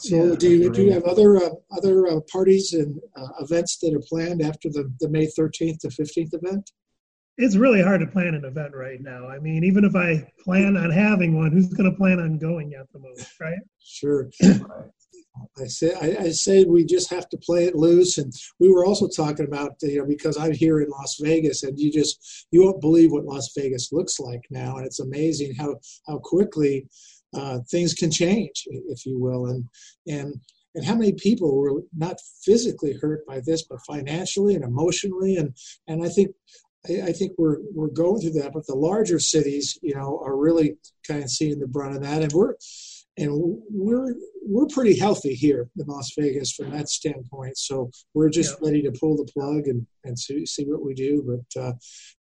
So, 0.00 0.34
do 0.34 0.48
you 0.48 0.70
do 0.70 0.82
you 0.82 0.92
have 0.92 1.04
other 1.04 1.36
uh, 1.36 1.50
other 1.76 2.06
uh, 2.06 2.20
parties 2.32 2.72
and 2.72 2.98
uh, 3.16 3.28
events 3.40 3.78
that 3.82 3.94
are 3.94 4.00
planned 4.08 4.40
after 4.40 4.70
the, 4.70 4.90
the 4.98 5.10
May 5.10 5.26
13th 5.26 5.80
to 5.80 5.88
15th 5.88 6.32
event? 6.32 6.70
It's 7.36 7.56
really 7.56 7.82
hard 7.82 8.00
to 8.00 8.06
plan 8.06 8.34
an 8.34 8.44
event 8.44 8.74
right 8.74 9.00
now. 9.00 9.28
I 9.28 9.38
mean, 9.38 9.62
even 9.64 9.84
if 9.84 9.94
I 9.94 10.26
plan 10.42 10.76
on 10.76 10.90
having 10.90 11.36
one, 11.36 11.52
who's 11.52 11.72
going 11.72 11.90
to 11.90 11.96
plan 11.96 12.18
on 12.18 12.38
going 12.38 12.74
at 12.74 12.90
the 12.92 12.98
most, 12.98 13.38
right? 13.40 13.58
Sure. 13.82 14.30
I 15.58 15.66
say 15.66 15.94
I, 15.94 16.24
I, 16.24 16.30
say 16.30 16.64
we 16.64 16.84
just 16.84 17.10
have 17.10 17.28
to 17.28 17.38
play 17.38 17.64
it 17.64 17.76
loose, 17.76 18.18
and 18.18 18.32
we 18.58 18.70
were 18.70 18.84
also 18.84 19.06
talking 19.06 19.46
about 19.46 19.72
you 19.82 19.98
know 19.98 20.06
because 20.06 20.38
I'm 20.38 20.52
here 20.52 20.80
in 20.80 20.88
Las 20.88 21.18
Vegas, 21.20 21.62
and 21.62 21.78
you 21.78 21.92
just 21.92 22.46
you 22.50 22.64
won't 22.64 22.80
believe 22.80 23.12
what 23.12 23.24
Las 23.24 23.50
Vegas 23.56 23.92
looks 23.92 24.18
like 24.18 24.42
now, 24.50 24.76
and 24.76 24.86
it's 24.86 25.00
amazing 25.00 25.54
how 25.54 25.76
how 26.06 26.18
quickly 26.18 26.86
uh, 27.34 27.58
things 27.70 27.94
can 27.94 28.10
change, 28.10 28.64
if 28.66 29.06
you 29.06 29.18
will, 29.18 29.46
and 29.46 29.64
and 30.06 30.34
and 30.74 30.84
how 30.84 30.94
many 30.94 31.12
people 31.12 31.56
were 31.56 31.82
not 31.96 32.16
physically 32.44 32.96
hurt 33.00 33.26
by 33.26 33.40
this, 33.44 33.64
but 33.64 33.80
financially 33.86 34.54
and 34.54 34.64
emotionally, 34.64 35.36
and 35.36 35.54
and 35.88 36.04
I 36.04 36.08
think 36.08 36.34
I, 36.86 37.12
think 37.12 37.32
we're 37.36 37.58
we're 37.74 37.88
going 37.88 38.20
through 38.20 38.40
that, 38.40 38.52
but 38.54 38.66
the 38.66 38.74
larger 38.74 39.18
cities, 39.18 39.78
you 39.82 39.94
know, 39.94 40.20
are 40.24 40.36
really 40.36 40.76
kind 41.06 41.22
of 41.22 41.30
seeing 41.30 41.58
the 41.58 41.66
brunt 41.66 41.96
of 41.96 42.02
that, 42.02 42.22
and 42.22 42.32
we're 42.32 42.54
and 43.18 43.30
we're 43.70 44.14
we're 44.42 44.66
pretty 44.66 44.98
healthy 44.98 45.34
here 45.34 45.68
in 45.78 45.86
Las 45.86 46.12
Vegas 46.18 46.52
from 46.52 46.70
that 46.70 46.88
standpoint. 46.88 47.58
So 47.58 47.90
we're 48.14 48.30
just 48.30 48.56
yeah. 48.60 48.68
ready 48.68 48.82
to 48.82 48.92
pull 48.92 49.16
the 49.16 49.30
plug 49.32 49.66
and 49.66 49.86
and 50.04 50.18
see, 50.18 50.46
see 50.46 50.64
what 50.64 50.82
we 50.82 50.94
do. 50.94 51.22
But 51.54 51.62
uh, 51.62 51.72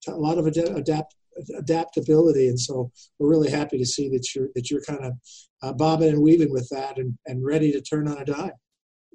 a 0.07 0.17
lot 0.17 0.39
of 0.39 0.47
adapt 0.47 1.15
adaptability, 1.57 2.47
and 2.47 2.59
so 2.59 2.91
we're 3.19 3.29
really 3.29 3.51
happy 3.51 3.77
to 3.77 3.85
see 3.85 4.09
that 4.09 4.35
you're 4.35 4.49
that 4.55 4.69
you're 4.69 4.81
kind 4.81 5.03
of 5.03 5.13
uh, 5.61 5.73
bobbing 5.73 6.09
and 6.09 6.21
weaving 6.21 6.51
with 6.51 6.67
that 6.69 6.97
and, 6.97 7.17
and 7.25 7.45
ready 7.45 7.71
to 7.71 7.81
turn 7.81 8.07
on 8.07 8.17
a 8.17 8.25
dime. 8.25 8.51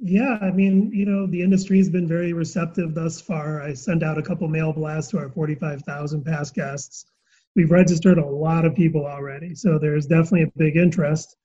Yeah, 0.04 0.38
I 0.40 0.50
mean, 0.50 0.90
you 0.92 1.06
know, 1.06 1.26
the 1.26 1.42
industry 1.42 1.78
has 1.78 1.88
been 1.88 2.08
very 2.08 2.32
receptive 2.32 2.94
thus 2.94 3.20
far. 3.20 3.62
I 3.62 3.72
sent 3.74 4.02
out 4.02 4.18
a 4.18 4.22
couple 4.22 4.48
mail 4.48 4.72
blasts 4.72 5.12
to 5.12 5.18
our 5.18 5.28
45,000 5.28 6.24
past 6.24 6.54
guests. 6.54 7.04
We've 7.54 7.70
registered 7.70 8.18
a 8.18 8.26
lot 8.26 8.64
of 8.64 8.74
people 8.74 9.06
already, 9.06 9.54
so 9.54 9.78
there's 9.78 10.06
definitely 10.06 10.42
a 10.42 10.58
big 10.58 10.76
interest, 10.76 11.36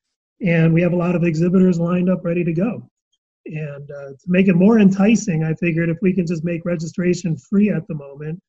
and 0.41 0.73
we 0.73 0.81
have 0.81 0.93
a 0.93 0.97
lot 0.97 1.15
of 1.15 1.23
exhibitors 1.23 1.79
lined 1.79 2.09
up 2.09 2.23
ready 2.23 2.43
to 2.43 2.53
go. 2.53 2.89
And 3.45 3.91
uh, 3.91 4.09
to 4.09 4.25
make 4.25 4.47
it 4.47 4.55
more 4.55 4.79
enticing, 4.79 5.43
I 5.43 5.53
figured 5.53 5.89
if 5.89 5.97
we 6.01 6.13
can 6.13 6.25
just 6.25 6.43
make 6.43 6.65
registration 6.65 7.37
free 7.37 7.69
at 7.69 7.87
the 7.87 7.95
moment, 7.95 8.41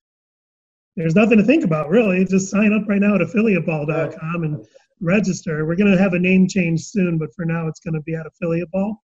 there's 0.98 1.14
nothing 1.14 1.38
to 1.38 1.44
think 1.44 1.64
about 1.64 1.88
really. 1.88 2.24
Just 2.24 2.50
sign 2.50 2.72
up 2.72 2.88
right 2.88 3.00
now 3.00 3.14
at 3.14 3.20
affiliateball.com 3.20 4.42
and 4.42 4.66
register. 5.00 5.64
We're 5.64 5.76
going 5.76 5.92
to 5.92 5.98
have 5.98 6.14
a 6.14 6.18
name 6.18 6.48
change 6.48 6.82
soon, 6.82 7.18
but 7.18 7.32
for 7.34 7.44
now 7.44 7.68
it's 7.68 7.78
going 7.78 7.94
to 7.94 8.00
be 8.00 8.14
at 8.16 8.26
Affiliate 8.26 8.70
Ball. 8.72 9.00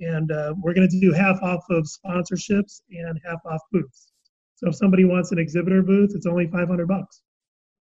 And 0.00 0.30
uh, 0.30 0.54
we're 0.62 0.72
going 0.72 0.88
to 0.88 1.00
do 1.00 1.12
half 1.12 1.42
off 1.42 1.64
of 1.68 1.84
sponsorships 1.84 2.82
and 2.90 3.20
half 3.26 3.40
off 3.44 3.60
booths. 3.72 4.12
So 4.54 4.68
if 4.68 4.76
somebody 4.76 5.04
wants 5.04 5.32
an 5.32 5.38
exhibitor 5.38 5.82
booth, 5.82 6.12
it's 6.14 6.26
only 6.26 6.46
500 6.46 6.86
bucks. 6.86 7.22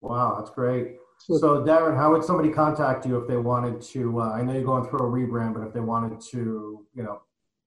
Wow, 0.00 0.36
that's 0.38 0.50
great. 0.50 0.96
So 1.20 1.38
Darren, 1.62 1.96
how 1.96 2.12
would 2.12 2.24
somebody 2.24 2.50
contact 2.50 3.06
you 3.06 3.16
if 3.16 3.28
they 3.28 3.36
wanted 3.36 3.80
to? 3.80 4.20
Uh, 4.20 4.32
I 4.32 4.42
know 4.42 4.52
you're 4.52 4.64
going 4.64 4.88
through 4.88 4.98
a 4.98 5.02
rebrand, 5.02 5.54
but 5.54 5.66
if 5.66 5.72
they 5.72 5.80
wanted 5.80 6.20
to, 6.32 6.84
you 6.94 7.02
know, 7.02 7.22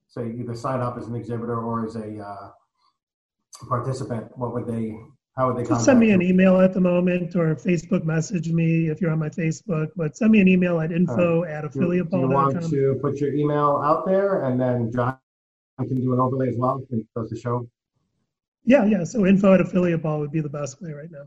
say 0.07 0.31
either 0.37 0.55
sign 0.55 0.81
up 0.81 0.97
as 0.97 1.07
an 1.07 1.15
exhibitor 1.15 1.59
or 1.59 1.85
as 1.85 1.95
a 1.95 2.19
uh, 2.19 2.49
participant, 3.67 4.27
what 4.37 4.53
would 4.53 4.67
they? 4.67 4.95
How 5.37 5.47
would 5.47 5.57
they 5.57 5.67
Just 5.67 5.85
send 5.85 5.99
me 5.99 6.11
an 6.11 6.21
email 6.21 6.59
at 6.59 6.73
the 6.73 6.81
moment 6.81 7.35
or 7.35 7.55
Facebook 7.55 8.03
message 8.03 8.49
me 8.49 8.89
if 8.89 8.99
you're 8.99 9.11
on 9.11 9.19
my 9.19 9.29
Facebook. 9.29 9.89
But 9.95 10.17
send 10.17 10.31
me 10.31 10.41
an 10.41 10.47
email 10.47 10.81
at 10.81 10.91
info 10.91 11.43
at 11.45 11.63
affiliateball.com. 11.63 12.69
Do 12.69 12.75
you 12.75 12.87
want 12.89 12.99
to 12.99 12.99
put 13.01 13.17
your 13.21 13.33
email 13.33 13.81
out 13.83 14.05
there 14.05 14.43
and 14.43 14.59
then 14.59 14.91
John 14.91 15.17
can 15.77 16.01
do 16.01 16.13
an 16.13 16.19
overlay 16.19 16.49
as 16.49 16.57
well 16.57 16.83
if 16.89 17.05
does 17.15 17.29
the 17.29 17.39
show? 17.39 17.69
Yeah, 18.65 18.85
yeah. 18.85 19.03
So 19.03 19.25
info 19.25 19.53
at 19.53 19.61
affiliateball 19.61 20.19
would 20.19 20.31
be 20.31 20.41
the 20.41 20.49
best 20.49 20.81
way 20.81 20.91
right 20.91 21.09
now. 21.09 21.23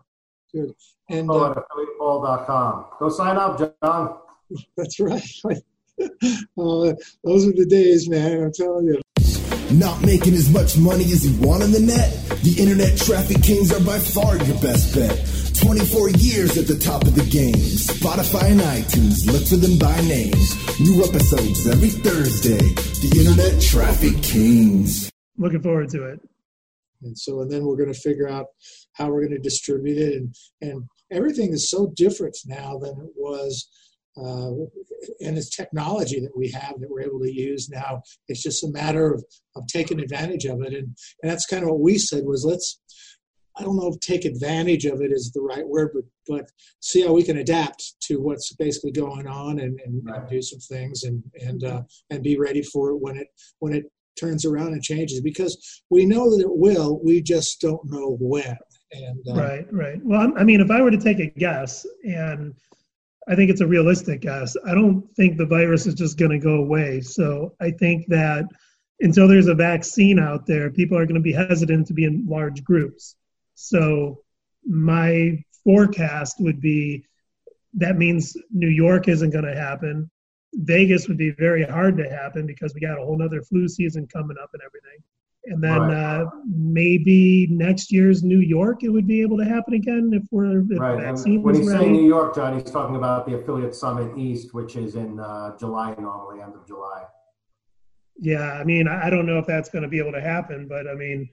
Good. 0.52 0.74
And 1.08 1.20
info 1.20 1.44
uh, 1.44 1.50
at 1.52 1.56
affiliateball.com. 1.56 2.86
Go 2.98 3.08
sign 3.08 3.36
up, 3.36 3.58
John. 3.58 4.18
that's 4.76 5.00
right. 5.00 5.22
uh, 6.02 6.92
those 7.24 7.46
are 7.46 7.52
the 7.52 7.66
days, 7.68 8.08
man. 8.08 8.44
I'm 8.44 8.52
telling 8.52 8.86
you. 8.86 9.00
Not 9.72 10.02
making 10.02 10.35
as 10.35 10.50
much 10.50 10.76
money 10.76 11.04
as 11.04 11.24
you 11.24 11.40
want 11.40 11.62
on 11.62 11.72
the 11.72 11.80
net? 11.80 12.12
The 12.44 12.54
Internet 12.58 12.98
Traffic 12.98 13.42
Kings 13.42 13.72
are 13.72 13.82
by 13.82 13.98
far 13.98 14.37
your 14.37 14.61
best 14.61 14.94
bet. 14.94 15.16
24 15.64 16.11
years 16.11 16.58
at 16.58 16.66
the 16.66 16.76
top 16.78 17.04
of 17.04 17.14
the 17.14 17.24
game. 17.24 17.54
Spotify 17.54 18.50
and 18.50 18.61
iTunes, 18.61 19.24
look 19.24 19.46
for 19.46 19.56
them 19.56 19.78
by 19.78 19.98
name. 20.02 20.37
New 20.78 21.02
episodes 21.02 21.66
every 21.66 21.88
Thursday. 21.88 22.61
The 23.00 23.16
Internet 23.16 23.62
Traffic 23.62 24.22
Kings. 24.22 25.11
Looking 25.38 25.62
forward 25.62 25.88
to 25.90 26.04
it. 26.04 26.20
And 27.02 27.16
so, 27.16 27.40
and 27.40 27.50
then 27.50 27.64
we're 27.64 27.76
going 27.76 27.92
to 27.92 27.98
figure 27.98 28.28
out 28.28 28.48
how 28.92 29.08
we're 29.08 29.26
going 29.26 29.37
to 29.37 29.38
distribute 29.38 29.96
it. 29.96 30.14
And, 30.16 30.35
and 30.61 30.82
everything 31.11 31.54
is 31.54 31.70
so 31.70 31.90
different 31.96 32.37
now 32.44 32.76
than 32.76 32.92
it 33.00 33.12
was 33.16 33.66
uh, 34.16 34.51
and 35.20 35.38
it's 35.38 35.55
technology 35.55 36.20
that 36.20 36.37
we 36.37 36.51
have 36.51 36.81
that 36.81 36.90
we're 36.90 37.03
able 37.03 37.20
to 37.20 37.33
use 37.33 37.70
now. 37.70 38.03
It's 38.29 38.42
just 38.42 38.64
a 38.64 38.68
matter 38.68 39.12
of, 39.12 39.25
of 39.57 39.66
taking 39.66 40.01
advantage 40.01 40.44
of 40.44 40.61
it. 40.62 40.75
And, 40.75 40.94
and 41.22 41.31
that's 41.31 41.46
kind 41.46 41.62
of 41.62 41.70
what 41.70 41.81
we 41.81 41.98
said 41.98 42.25
was 42.25 42.44
let's, 42.44 42.81
I 43.57 43.62
don't 43.62 43.77
know 43.77 43.88
if 43.88 44.01
take 44.01 44.25
advantage 44.25 44.85
of 44.87 45.01
it 45.01 45.12
is 45.12 45.33
the 45.33 45.40
right 45.40 45.66
word, 45.66 45.90
but, 45.94 46.05
but 46.27 46.51
see 46.81 47.03
how 47.03 47.12
we 47.12 47.22
can 47.22 47.38
adapt 47.38 48.01
to 48.03 48.16
what's 48.16 48.53
basically 48.55 48.92
going 48.92 49.27
on 49.27 49.61
and, 49.61 49.81
and, 49.85 50.07
and 50.07 50.29
do 50.29 50.42
some 50.42 50.61
things 50.61 51.05
and, 51.05 51.22
and, 51.40 51.64
uh, 51.64 51.83
and 52.11 52.22
be 52.22 52.38
ready 52.38 52.62
for 52.62 52.90
it 52.90 52.98
when 52.98 53.16
it, 53.16 53.29
when 53.61 53.75
it 53.75 53.85
turns 54.18 54.44
around 54.44 54.68
and 54.72 54.83
changes 54.83 55.20
because 55.20 55.83
we 55.90 56.05
know 56.05 56.31
that 56.31 56.42
it 56.42 56.51
will, 56.51 57.01
we 57.03 57.22
just 57.22 57.61
don't 57.61 57.90
know 57.90 58.16
when. 58.20 58.57
And, 58.92 59.25
uh, 59.31 59.35
right, 59.35 59.72
right. 59.72 59.98
Well, 60.05 60.33
I 60.37 60.44
mean, 60.44 60.61
if 60.61 60.70
I 60.70 60.83
were 60.83 60.90
to 60.90 60.98
take 60.98 61.18
a 61.18 61.27
guess 61.38 61.87
and 62.05 62.55
I 63.28 63.35
think 63.35 63.50
it's 63.50 63.61
a 63.61 63.66
realistic 63.66 64.22
guess. 64.22 64.56
I 64.66 64.74
don't 64.74 65.04
think 65.14 65.37
the 65.37 65.46
virus 65.46 65.87
is 65.87 65.94
just 65.94 66.18
going 66.18 66.32
to 66.32 66.38
go 66.38 66.56
away. 66.56 67.00
So 67.00 67.54
I 67.61 67.70
think 67.70 68.06
that 68.08 68.46
until 69.00 69.28
there's 69.28 69.48
a 69.48 69.54
vaccine 69.54 70.18
out 70.18 70.46
there, 70.46 70.70
people 70.70 70.98
are 70.98 71.06
going 71.06 71.16
to 71.16 71.20
be 71.20 71.32
hesitant 71.32 71.87
to 71.88 71.94
be 71.94 72.04
in 72.04 72.26
large 72.28 72.64
groups. 72.64 73.16
So 73.54 74.22
my 74.66 75.42
forecast 75.64 76.37
would 76.40 76.61
be 76.61 77.04
that 77.74 77.96
means 77.96 78.37
New 78.50 78.68
York 78.68 79.08
isn't 79.08 79.30
going 79.30 79.44
to 79.44 79.54
happen. 79.54 80.11
Vegas 80.54 81.08
would 81.08 81.16
be 81.16 81.30
very 81.30 81.64
hard 81.64 81.96
to 81.96 82.08
happen 82.08 82.46
because 82.46 82.74
we 82.74 82.80
got 82.80 82.98
a 82.98 83.04
whole 83.04 83.22
other 83.22 83.42
flu 83.42 83.68
season 83.68 84.06
coming 84.06 84.37
up 84.42 84.50
and 84.52 84.62
everything. 84.62 85.02
And 85.44 85.62
then 85.62 85.81
right. 85.81 86.20
uh, 86.20 86.26
maybe 86.46 87.48
next 87.50 87.90
year's 87.90 88.22
New 88.22 88.38
York, 88.38 88.85
it 88.85 88.90
would 88.90 89.09
be 89.09 89.22
able 89.22 89.37
to 89.38 89.44
happen 89.44 89.74
again 89.74 90.11
if 90.12 90.22
we're 90.31 90.61
if 90.61 90.78
right. 90.78 91.00
vaccine 91.00 91.42
when 91.42 91.57
he's 91.57 91.66
ready. 91.66 91.81
saying 91.81 91.92
New 91.92 92.07
York, 92.07 92.35
John, 92.35 92.61
he's 92.61 92.70
talking 92.70 92.94
about 92.94 93.26
the 93.26 93.35
affiliate 93.35 93.74
summit 93.74 94.16
East, 94.16 94.55
which 94.55 94.76
is 94.76 94.94
in 94.94 95.18
uh, 95.18 95.57
July 95.59 95.96
normally, 95.98 96.40
end 96.40 96.55
of 96.55 96.64
July. 96.66 97.05
Yeah, 98.20 98.52
I 98.52 98.62
mean, 98.62 98.87
I 98.87 99.11
don't 99.11 99.26
know 99.26 99.38
if 99.38 99.46
that's 99.46 99.68
going 99.68 99.83
to 99.83 99.88
be 99.88 99.98
able 99.98 100.12
to 100.12 100.20
happen, 100.20 100.68
but 100.68 100.87
I 100.87 100.94
mean, 100.94 101.28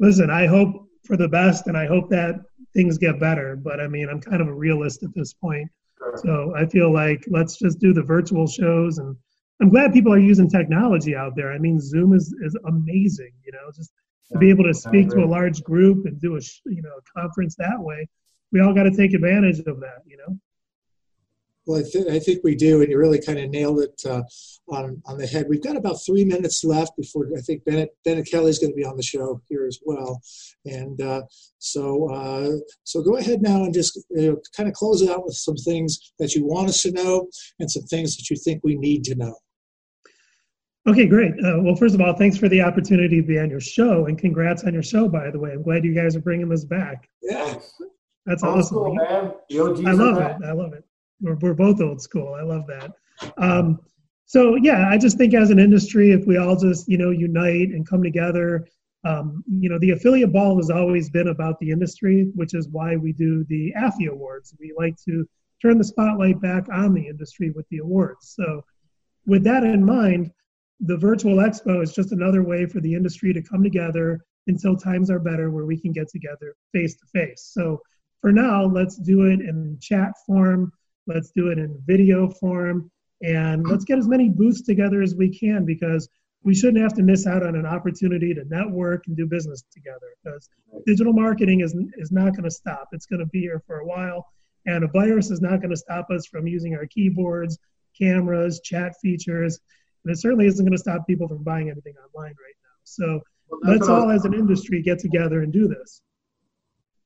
listen, 0.00 0.30
I 0.30 0.46
hope 0.46 0.88
for 1.04 1.18
the 1.18 1.28
best, 1.28 1.66
and 1.66 1.76
I 1.76 1.86
hope 1.86 2.08
that 2.08 2.36
things 2.72 2.96
get 2.96 3.20
better. 3.20 3.54
But 3.56 3.80
I 3.80 3.88
mean, 3.88 4.08
I'm 4.08 4.20
kind 4.20 4.40
of 4.40 4.48
a 4.48 4.54
realist 4.54 5.02
at 5.02 5.14
this 5.14 5.34
point, 5.34 5.68
sure. 5.98 6.16
so 6.24 6.54
I 6.56 6.64
feel 6.64 6.90
like 6.90 7.22
let's 7.28 7.58
just 7.58 7.80
do 7.80 7.92
the 7.92 8.02
virtual 8.02 8.46
shows 8.46 8.96
and 8.96 9.14
I'm 9.62 9.68
glad 9.68 9.92
people 9.92 10.12
are 10.12 10.18
using 10.18 10.50
technology 10.50 11.14
out 11.14 11.36
there. 11.36 11.52
I 11.52 11.58
mean, 11.58 11.80
Zoom 11.80 12.14
is 12.14 12.34
is 12.42 12.56
amazing. 12.66 13.30
You 13.46 13.52
know, 13.52 13.70
just 13.74 13.92
to 14.32 14.38
be 14.38 14.50
able 14.50 14.64
to 14.64 14.74
speak 14.74 15.08
to 15.10 15.22
a 15.22 15.26
large 15.26 15.62
group 15.62 16.04
and 16.04 16.20
do 16.20 16.36
a 16.36 16.40
you 16.66 16.82
know 16.82 16.90
a 16.98 17.20
conference 17.20 17.54
that 17.56 17.78
way. 17.78 18.08
We 18.50 18.60
all 18.60 18.74
got 18.74 18.82
to 18.82 18.90
take 18.90 19.14
advantage 19.14 19.60
of 19.60 19.78
that. 19.80 20.02
You 20.04 20.16
know. 20.16 20.38
Well, 21.64 21.78
I, 21.78 21.84
th- 21.88 22.08
I 22.08 22.18
think 22.18 22.40
we 22.42 22.56
do, 22.56 22.80
and 22.80 22.90
you 22.90 22.98
really 22.98 23.20
kind 23.20 23.38
of 23.38 23.50
nailed 23.50 23.82
it 23.82 24.02
uh, 24.04 24.22
on 24.68 25.00
on 25.06 25.16
the 25.16 25.28
head. 25.28 25.46
We've 25.48 25.62
got 25.62 25.76
about 25.76 26.04
three 26.04 26.24
minutes 26.24 26.64
left 26.64 26.96
before 26.96 27.28
I 27.38 27.40
think 27.40 27.64
Bennett 27.64 27.90
Bennett 28.04 28.28
Kelly 28.28 28.50
is 28.50 28.58
going 28.58 28.72
to 28.72 28.76
be 28.76 28.84
on 28.84 28.96
the 28.96 29.02
show 29.04 29.40
here 29.48 29.64
as 29.64 29.78
well, 29.84 30.20
and 30.64 31.00
uh, 31.00 31.22
so 31.58 32.12
uh, 32.12 32.50
so 32.82 33.00
go 33.00 33.16
ahead 33.16 33.42
now 33.42 33.62
and 33.62 33.72
just 33.72 33.96
you 34.10 34.32
know, 34.32 34.36
kind 34.56 34.68
of 34.68 34.74
close 34.74 35.02
it 35.02 35.10
out 35.10 35.24
with 35.24 35.36
some 35.36 35.54
things 35.54 36.12
that 36.18 36.34
you 36.34 36.44
want 36.44 36.68
us 36.68 36.82
to 36.82 36.90
know 36.90 37.28
and 37.60 37.70
some 37.70 37.84
things 37.84 38.16
that 38.16 38.28
you 38.28 38.36
think 38.36 38.60
we 38.64 38.74
need 38.74 39.04
to 39.04 39.14
know. 39.14 39.36
Okay, 40.88 41.06
great. 41.06 41.32
Uh, 41.44 41.60
well, 41.60 41.76
first 41.76 41.94
of 41.94 42.00
all, 42.00 42.12
thanks 42.14 42.36
for 42.36 42.48
the 42.48 42.60
opportunity 42.60 43.20
to 43.20 43.26
be 43.26 43.38
on 43.38 43.48
your 43.48 43.60
show, 43.60 44.06
and 44.06 44.18
congrats 44.18 44.64
on 44.64 44.74
your 44.74 44.82
show. 44.82 45.08
By 45.08 45.30
the 45.30 45.38
way, 45.38 45.52
I'm 45.52 45.62
glad 45.62 45.84
you 45.84 45.94
guys 45.94 46.16
are 46.16 46.20
bringing 46.20 46.48
this 46.48 46.64
back. 46.64 47.08
Yeah, 47.22 47.54
that's 48.26 48.42
old 48.42 48.58
awesome. 48.58 48.64
School, 48.64 48.94
man. 48.96 49.32
I 49.86 49.92
love 49.92 50.18
it. 50.18 50.36
I 50.44 50.52
love 50.52 50.72
it. 50.72 50.84
We're 51.20 51.36
we're 51.36 51.54
both 51.54 51.80
old 51.80 52.02
school. 52.02 52.34
I 52.34 52.42
love 52.42 52.66
that. 52.66 52.92
Um, 53.38 53.78
so 54.26 54.56
yeah, 54.56 54.88
I 54.88 54.98
just 54.98 55.18
think 55.18 55.34
as 55.34 55.50
an 55.50 55.60
industry, 55.60 56.10
if 56.10 56.26
we 56.26 56.36
all 56.36 56.56
just 56.56 56.88
you 56.88 56.98
know 56.98 57.10
unite 57.10 57.68
and 57.68 57.88
come 57.88 58.02
together, 58.02 58.66
um, 59.04 59.44
you 59.48 59.68
know, 59.68 59.78
the 59.78 59.90
affiliate 59.90 60.32
ball 60.32 60.56
has 60.56 60.68
always 60.68 61.10
been 61.10 61.28
about 61.28 61.60
the 61.60 61.70
industry, 61.70 62.30
which 62.34 62.54
is 62.54 62.68
why 62.68 62.96
we 62.96 63.12
do 63.12 63.44
the 63.44 63.72
AFI 63.78 64.08
awards. 64.08 64.54
We 64.58 64.74
like 64.76 64.96
to 65.04 65.28
turn 65.60 65.78
the 65.78 65.84
spotlight 65.84 66.40
back 66.40 66.68
on 66.72 66.92
the 66.92 67.06
industry 67.06 67.50
with 67.50 67.68
the 67.68 67.78
awards. 67.78 68.34
So, 68.36 68.64
with 69.26 69.44
that 69.44 69.62
in 69.62 69.84
mind 69.84 70.32
the 70.82 70.96
virtual 70.96 71.36
expo 71.36 71.82
is 71.82 71.92
just 71.92 72.12
another 72.12 72.42
way 72.42 72.66
for 72.66 72.80
the 72.80 72.92
industry 72.92 73.32
to 73.32 73.40
come 73.40 73.62
together 73.62 74.20
until 74.48 74.76
times 74.76 75.10
are 75.10 75.20
better 75.20 75.50
where 75.50 75.64
we 75.64 75.80
can 75.80 75.92
get 75.92 76.08
together 76.08 76.56
face 76.72 76.96
to 76.96 77.06
face. 77.06 77.50
So 77.54 77.80
for 78.20 78.32
now, 78.32 78.64
let's 78.64 78.96
do 78.96 79.22
it 79.26 79.40
in 79.40 79.78
chat 79.80 80.12
form, 80.26 80.72
let's 81.06 81.30
do 81.36 81.48
it 81.48 81.58
in 81.58 81.80
video 81.86 82.28
form, 82.28 82.90
and 83.22 83.66
let's 83.66 83.84
get 83.84 83.98
as 83.98 84.08
many 84.08 84.28
booths 84.28 84.62
together 84.62 85.02
as 85.02 85.14
we 85.14 85.36
can 85.36 85.64
because 85.64 86.08
we 86.42 86.54
shouldn't 86.54 86.82
have 86.82 86.94
to 86.94 87.04
miss 87.04 87.28
out 87.28 87.46
on 87.46 87.54
an 87.54 87.66
opportunity 87.66 88.34
to 88.34 88.44
network 88.46 89.06
and 89.06 89.16
do 89.16 89.26
business 89.26 89.62
together 89.72 90.16
because 90.24 90.48
digital 90.84 91.12
marketing 91.12 91.60
is, 91.60 91.76
is 91.96 92.10
not 92.10 92.32
going 92.32 92.42
to 92.42 92.50
stop. 92.50 92.88
It's 92.90 93.06
going 93.06 93.20
to 93.20 93.26
be 93.26 93.40
here 93.40 93.62
for 93.68 93.78
a 93.78 93.86
while, 93.86 94.26
and 94.66 94.82
a 94.82 94.88
virus 94.88 95.30
is 95.30 95.40
not 95.40 95.60
going 95.60 95.70
to 95.70 95.76
stop 95.76 96.10
us 96.10 96.26
from 96.26 96.48
using 96.48 96.74
our 96.74 96.86
keyboards, 96.86 97.56
cameras, 97.96 98.60
chat 98.64 98.94
features 99.00 99.60
and 100.04 100.12
it 100.12 100.18
certainly 100.18 100.46
isn't 100.46 100.64
going 100.64 100.72
to 100.72 100.78
stop 100.78 101.06
people 101.06 101.28
from 101.28 101.42
buying 101.42 101.70
anything 101.70 101.94
online 102.06 102.32
right 102.32 102.56
now. 102.62 102.70
So 102.84 103.20
well, 103.48 103.60
let's 103.64 103.88
all, 103.88 104.10
as 104.10 104.24
an 104.24 104.34
industry, 104.34 104.82
get 104.82 104.98
together 104.98 105.42
and 105.42 105.52
do 105.52 105.68
this. 105.68 106.02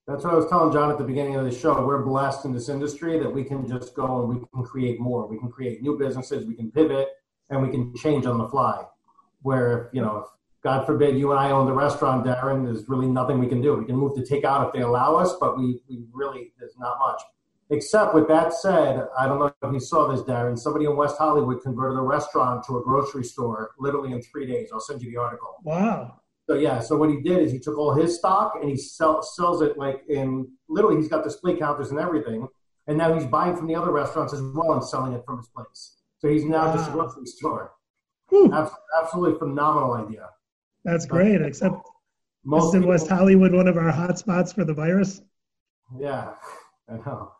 That's 0.07 0.23
what 0.23 0.35
I 0.35 0.37
was 0.37 0.49
telling 0.49 0.73
John 0.73 0.91
at 0.91 0.99
the 0.99 1.05
beginning 1.05 1.35
of 1.35 1.45
the 1.45 1.51
show. 1.51 1.85
We're 1.85 2.05
blessed 2.05 2.45
in 2.45 2.53
this 2.53 2.69
industry 2.69 3.19
that 3.19 3.29
we 3.29 3.43
can 3.43 3.67
just 3.67 3.95
go 3.95 4.21
and 4.21 4.29
we 4.29 4.47
can 4.55 4.63
create 4.63 5.01
more. 5.01 5.27
We 5.27 5.39
can 5.39 5.51
create 5.51 5.83
new 5.83 5.99
businesses, 5.99 6.47
we 6.47 6.55
can 6.55 6.71
pivot, 6.71 7.09
and 7.51 7.61
we 7.61 7.69
can 7.71 7.93
change 7.97 8.25
on 8.25 8.39
the 8.39 8.49
fly. 8.49 8.85
Where, 9.43 9.91
you 9.93 10.01
know, 10.01 10.19
if 10.19 10.27
God 10.63 10.87
forbid 10.87 11.19
you 11.19 11.33
and 11.33 11.41
I 11.41 11.51
own 11.51 11.67
the 11.67 11.73
restaurant, 11.73 12.25
Darren, 12.25 12.65
there's 12.65 12.89
really 12.89 13.09
nothing 13.09 13.41
we 13.41 13.49
can 13.49 13.61
do. 13.61 13.75
We 13.75 13.85
can 13.85 13.97
move 13.97 14.15
to 14.15 14.23
takeout 14.23 14.69
if 14.69 14.73
they 14.73 14.83
allow 14.83 15.17
us, 15.17 15.35
but 15.41 15.59
we, 15.59 15.81
we 15.89 16.05
really, 16.13 16.53
there's 16.59 16.77
not 16.79 16.99
much. 17.01 17.21
Except 17.71 18.15
with 18.15 18.29
that 18.29 18.53
said, 18.53 19.09
I 19.19 19.27
don't 19.27 19.41
know 19.41 19.47
if 19.47 19.73
you 19.73 19.81
saw 19.81 20.07
this, 20.09 20.23
Darren. 20.23 20.57
Somebody 20.57 20.85
in 20.85 20.97
West 20.97 21.17
Hollywood 21.19 21.63
converted 21.63 21.99
a 21.99 22.03
restaurant 22.03 22.65
to 22.67 22.79
a 22.79 22.83
grocery 22.83 23.25
store 23.25 23.73
literally 23.79 24.13
in 24.13 24.23
three 24.23 24.47
days. 24.47 24.71
I'll 24.73 24.81
send 24.81 25.03
you 25.03 25.11
the 25.11 25.17
article. 25.17 25.57
Wow. 25.65 26.21
So 26.49 26.55
yeah, 26.55 26.79
so 26.79 26.97
what 26.97 27.11
he 27.11 27.21
did 27.21 27.39
is 27.39 27.51
he 27.51 27.59
took 27.59 27.77
all 27.77 27.93
his 27.93 28.17
stock 28.17 28.59
and 28.61 28.71
he 28.71 28.77
sell, 28.77 29.21
sells 29.21 29.63
it 29.63 29.77
like 29.77 30.03
in 30.09 30.49
literally 30.69 30.97
he's 30.97 31.09
got 31.09 31.25
display 31.25 31.57
counters 31.57 31.91
and 31.91 31.99
everything, 31.99 32.47
and 32.87 32.97
now 32.97 33.13
he's 33.13 33.27
buying 33.27 33.57
from 33.57 33.67
the 33.67 33.75
other 33.75 33.91
restaurants 33.91 34.33
as 34.33 34.41
well 34.41 34.75
and 34.75 34.85
selling 34.85 35.13
it 35.13 35.25
from 35.27 35.39
his 35.39 35.49
place. 35.49 35.97
So 36.19 36.29
he's 36.29 36.45
now 36.45 36.67
wow. 36.67 36.77
just 36.77 36.89
a 36.89 36.93
grocery 36.93 37.27
store. 37.27 37.73
Absolutely 39.03 39.39
phenomenal 39.39 39.95
idea. 39.95 40.29
That's 40.85 41.05
great. 41.05 41.43
Except 41.43 41.75
most 42.45 42.75
in 42.75 42.87
West 42.87 43.09
Hollywood, 43.09 43.53
one 43.53 43.67
of 43.67 43.77
our 43.77 43.91
hot 43.91 44.19
spots 44.19 44.53
for 44.53 44.65
the 44.65 44.75
virus. 44.75 45.21
Yeah, 45.99 46.35
I 46.89 46.95
know. 46.95 47.33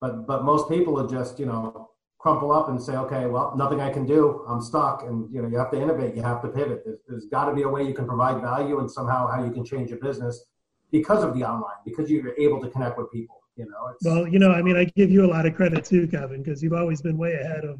But 0.00 0.26
but 0.26 0.44
most 0.44 0.68
people 0.68 0.98
are 0.98 1.08
just 1.08 1.38
you 1.38 1.46
know 1.46 1.90
crumple 2.20 2.52
up 2.52 2.68
and 2.68 2.80
say, 2.80 2.96
okay, 2.96 3.26
well, 3.26 3.54
nothing 3.56 3.80
I 3.80 3.90
can 3.90 4.06
do. 4.06 4.44
I'm 4.46 4.60
stuck. 4.60 5.02
And 5.04 5.32
you 5.32 5.40
know, 5.40 5.48
you 5.48 5.56
have 5.56 5.70
to 5.70 5.80
innovate. 5.80 6.14
You 6.14 6.22
have 6.22 6.42
to 6.42 6.48
pivot. 6.48 6.82
there's, 6.84 6.98
there's 7.08 7.24
got 7.26 7.46
to 7.46 7.54
be 7.54 7.62
a 7.62 7.68
way 7.68 7.82
you 7.82 7.94
can 7.94 8.06
provide 8.06 8.42
value 8.42 8.78
and 8.78 8.90
somehow 8.90 9.26
how 9.26 9.42
you 9.42 9.50
can 9.50 9.64
change 9.64 9.88
your 9.88 9.98
business 9.98 10.44
because 10.92 11.24
of 11.24 11.34
the 11.34 11.44
online, 11.44 11.76
because 11.84 12.10
you're 12.10 12.36
able 12.38 12.60
to 12.60 12.68
connect 12.68 12.98
with 12.98 13.10
people. 13.10 13.36
You 13.56 13.66
know. 13.66 13.94
well, 14.04 14.28
you 14.28 14.38
know, 14.38 14.52
I 14.52 14.62
mean, 14.62 14.76
I 14.76 14.84
give 14.84 15.10
you 15.10 15.26
a 15.26 15.30
lot 15.30 15.44
of 15.44 15.54
credit 15.54 15.84
too, 15.84 16.06
Kevin, 16.06 16.42
because 16.42 16.62
you've 16.62 16.72
always 16.72 17.02
been 17.02 17.18
way 17.18 17.34
ahead 17.34 17.64
of 17.64 17.78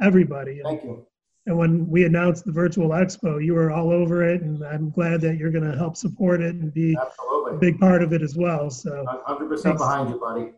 everybody. 0.00 0.60
Thank 0.62 0.84
you. 0.84 1.06
And 1.46 1.56
when 1.56 1.88
we 1.88 2.04
announced 2.04 2.44
the 2.44 2.52
virtual 2.52 2.90
expo, 2.90 3.42
you 3.42 3.54
were 3.54 3.70
all 3.70 3.90
over 3.90 4.28
it, 4.28 4.42
and 4.42 4.62
I'm 4.62 4.90
glad 4.90 5.20
that 5.22 5.38
you're 5.38 5.50
going 5.50 5.68
to 5.70 5.76
help 5.76 5.96
support 5.96 6.42
it 6.42 6.54
and 6.54 6.72
be 6.72 6.96
Absolutely. 7.00 7.56
a 7.56 7.58
big 7.58 7.80
part 7.80 8.02
of 8.02 8.12
it 8.12 8.20
as 8.20 8.36
well. 8.36 8.68
So, 8.68 9.04
100% 9.26 9.78
behind 9.78 10.10
you, 10.10 10.20
buddy. 10.20 10.52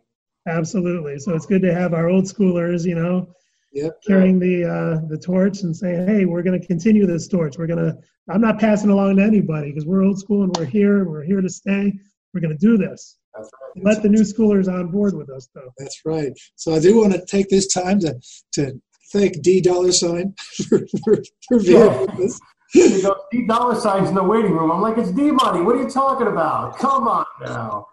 Absolutely. 0.47 1.19
So 1.19 1.35
it's 1.35 1.47
good 1.47 1.63
to 1.63 1.75
have 1.75 1.95
our 1.95 2.09
old 2.09 2.25
schoolers, 2.25 2.85
you 2.85 2.95
know, 2.95 3.29
Yep. 3.73 4.03
carrying 4.07 4.39
the 4.39 4.65
uh, 4.65 5.07
the 5.09 5.19
torch 5.19 5.63
and 5.63 5.77
saying, 5.77 6.07
"Hey, 6.07 6.27
we're 6.27 6.43
going 6.43 6.59
to 6.61 6.65
continue 6.65 7.07
this 7.07 7.27
torch. 7.27 7.59
We're 7.59 7.67
going 7.67 7.85
to. 7.85 7.97
I'm 8.29 8.41
not 8.41 8.61
passing 8.61 8.91
along 8.91 9.17
to 9.17 9.25
anybody 9.25 9.71
because 9.71 9.85
we're 9.85 10.05
old 10.05 10.19
school 10.19 10.45
and 10.45 10.57
we're 10.57 10.65
here. 10.65 11.05
We're 11.05 11.25
here 11.25 11.41
to 11.41 11.49
stay. 11.49 11.93
We're 12.33 12.41
going 12.41 12.57
to 12.57 12.59
do 12.59 12.77
this. 12.77 13.19
That's 13.35 13.51
right. 13.77 13.85
Let 13.85 14.03
the 14.05 14.09
new 14.09 14.21
schoolers 14.21 14.73
on 14.73 14.93
board 14.93 15.15
with 15.15 15.29
us, 15.29 15.49
though. 15.55 15.73
That's 15.77 16.03
right. 16.05 16.31
So 16.55 16.73
I 16.73 16.79
do 16.79 16.99
want 17.01 17.15
to 17.15 17.27
take 17.27 17.49
this 17.49 17.67
time 17.67 17.99
to 18.01 18.15
to 18.53 18.81
thank 19.13 19.43
D 19.43 19.61
Dollar 19.61 19.91
Sign 19.91 20.35
for 20.69 20.87
for, 21.05 21.17
for 21.49 21.59
being 21.61 21.81
with 21.81 22.21
us. 22.21 22.41
You 22.75 23.03
go, 23.03 23.17
D 23.33 23.45
dollar 23.47 23.75
signs 23.75 24.09
in 24.09 24.15
the 24.15 24.23
waiting 24.23 24.53
room. 24.53 24.71
I'm 24.71 24.81
like, 24.81 24.99
it's 24.99 25.11
D 25.11 25.33
money. 25.33 25.63
What 25.63 25.77
are 25.77 25.83
you 25.83 25.91
talking 25.91 26.29
about? 26.29 26.79
Come 26.79 27.09
on 27.09 27.25
now. 27.41 27.87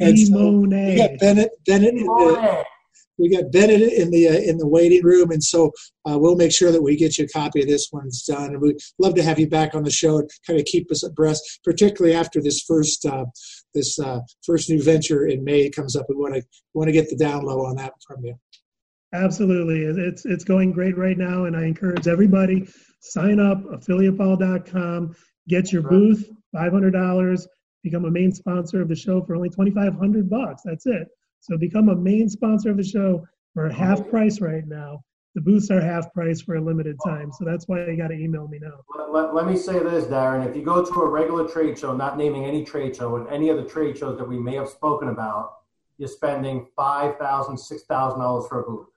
And 0.00 0.18
so 0.18 0.32
Monet. 0.32 0.90
we 0.90 0.96
got 0.96 1.18
Bennett 1.18 1.50
Bennett 1.66 1.94
in 1.94 2.04
the, 2.04 2.64
we 3.18 3.28
got 3.28 3.52
Bennett 3.52 3.80
in 3.80 4.10
the 4.10 4.28
uh, 4.28 4.32
in 4.32 4.58
the 4.58 4.66
waiting 4.66 5.04
room, 5.04 5.30
and 5.30 5.42
so 5.42 5.70
uh, 6.08 6.18
we'll 6.18 6.36
make 6.36 6.52
sure 6.52 6.72
that 6.72 6.82
we 6.82 6.96
get 6.96 7.18
you 7.18 7.24
a 7.24 7.28
copy 7.28 7.62
of 7.62 7.68
this 7.68 7.88
when 7.90 8.06
it's 8.06 8.24
done. 8.26 8.50
And 8.50 8.60
we'd 8.60 8.78
love 8.98 9.14
to 9.14 9.22
have 9.22 9.38
you 9.38 9.48
back 9.48 9.74
on 9.74 9.84
the 9.84 9.90
show 9.90 10.18
and 10.18 10.30
kind 10.46 10.58
of 10.58 10.64
keep 10.66 10.90
us 10.90 11.04
abreast, 11.04 11.60
particularly 11.64 12.16
after 12.16 12.42
this 12.42 12.62
first 12.66 13.06
uh, 13.06 13.26
this 13.74 13.98
uh, 13.98 14.20
first 14.44 14.70
new 14.70 14.82
venture 14.82 15.26
in 15.26 15.44
May 15.44 15.70
comes 15.70 15.94
up. 15.94 16.06
We 16.08 16.16
want 16.16 16.34
to 16.34 16.42
want 16.74 16.88
to 16.88 16.92
get 16.92 17.08
the 17.10 17.16
down 17.16 17.44
low 17.44 17.64
on 17.66 17.76
that 17.76 17.92
from 18.06 18.24
you. 18.24 18.34
Absolutely. 19.14 19.82
It's 19.82 20.24
it's 20.24 20.44
going 20.44 20.72
great 20.72 20.96
right 20.96 21.18
now, 21.18 21.44
and 21.44 21.56
I 21.56 21.64
encourage 21.64 22.08
everybody 22.08 22.66
sign 23.00 23.40
up 23.40 23.62
affiliateball.com, 23.64 25.14
get 25.48 25.72
your 25.72 25.82
booth, 25.82 26.30
five 26.54 26.72
hundred 26.72 26.92
dollars, 26.92 27.46
become 27.82 28.04
a 28.04 28.10
main 28.10 28.32
sponsor 28.32 28.80
of 28.80 28.88
the 28.88 28.96
show 28.96 29.22
for 29.22 29.34
only 29.34 29.50
twenty 29.50 29.70
five 29.70 29.94
hundred 29.94 30.28
bucks. 30.28 30.62
That's 30.64 30.86
it. 30.86 31.08
So 31.40 31.56
become 31.58 31.88
a 31.88 31.96
main 31.96 32.28
sponsor 32.28 32.70
of 32.70 32.76
the 32.76 32.84
show 32.84 33.26
for 33.54 33.68
half 33.68 34.00
oh. 34.00 34.04
price 34.04 34.40
right 34.40 34.66
now. 34.66 35.02
The 35.34 35.40
booths 35.40 35.70
are 35.70 35.80
half 35.80 36.12
price 36.12 36.42
for 36.42 36.56
a 36.56 36.60
limited 36.60 36.98
time, 37.04 37.32
so 37.32 37.44
that's 37.44 37.66
why 37.66 37.86
you 37.86 37.96
got 37.96 38.08
to 38.08 38.14
email 38.14 38.46
me 38.48 38.58
now. 38.60 38.80
Let, 38.94 39.12
let, 39.12 39.34
let 39.34 39.46
me 39.46 39.56
say 39.56 39.78
this, 39.78 40.04
Darren. 40.04 40.46
If 40.46 40.54
you 40.54 40.62
go 40.62 40.84
to 40.84 40.92
a 41.00 41.08
regular 41.08 41.48
trade 41.48 41.78
show, 41.78 41.96
not 41.96 42.18
naming 42.18 42.44
any 42.44 42.64
trade 42.64 42.94
show, 42.94 43.16
and 43.16 43.26
any 43.28 43.48
of 43.48 43.56
the 43.56 43.64
trade 43.64 43.96
shows 43.96 44.18
that 44.18 44.28
we 44.28 44.38
may 44.38 44.56
have 44.56 44.68
spoken 44.68 45.08
about, 45.08 45.54
you're 45.96 46.08
spending 46.08 46.66
$5,000, 46.78 47.18
$6,000 47.18 48.48
for 48.48 48.60
a 48.60 48.62
booth. 48.64 48.88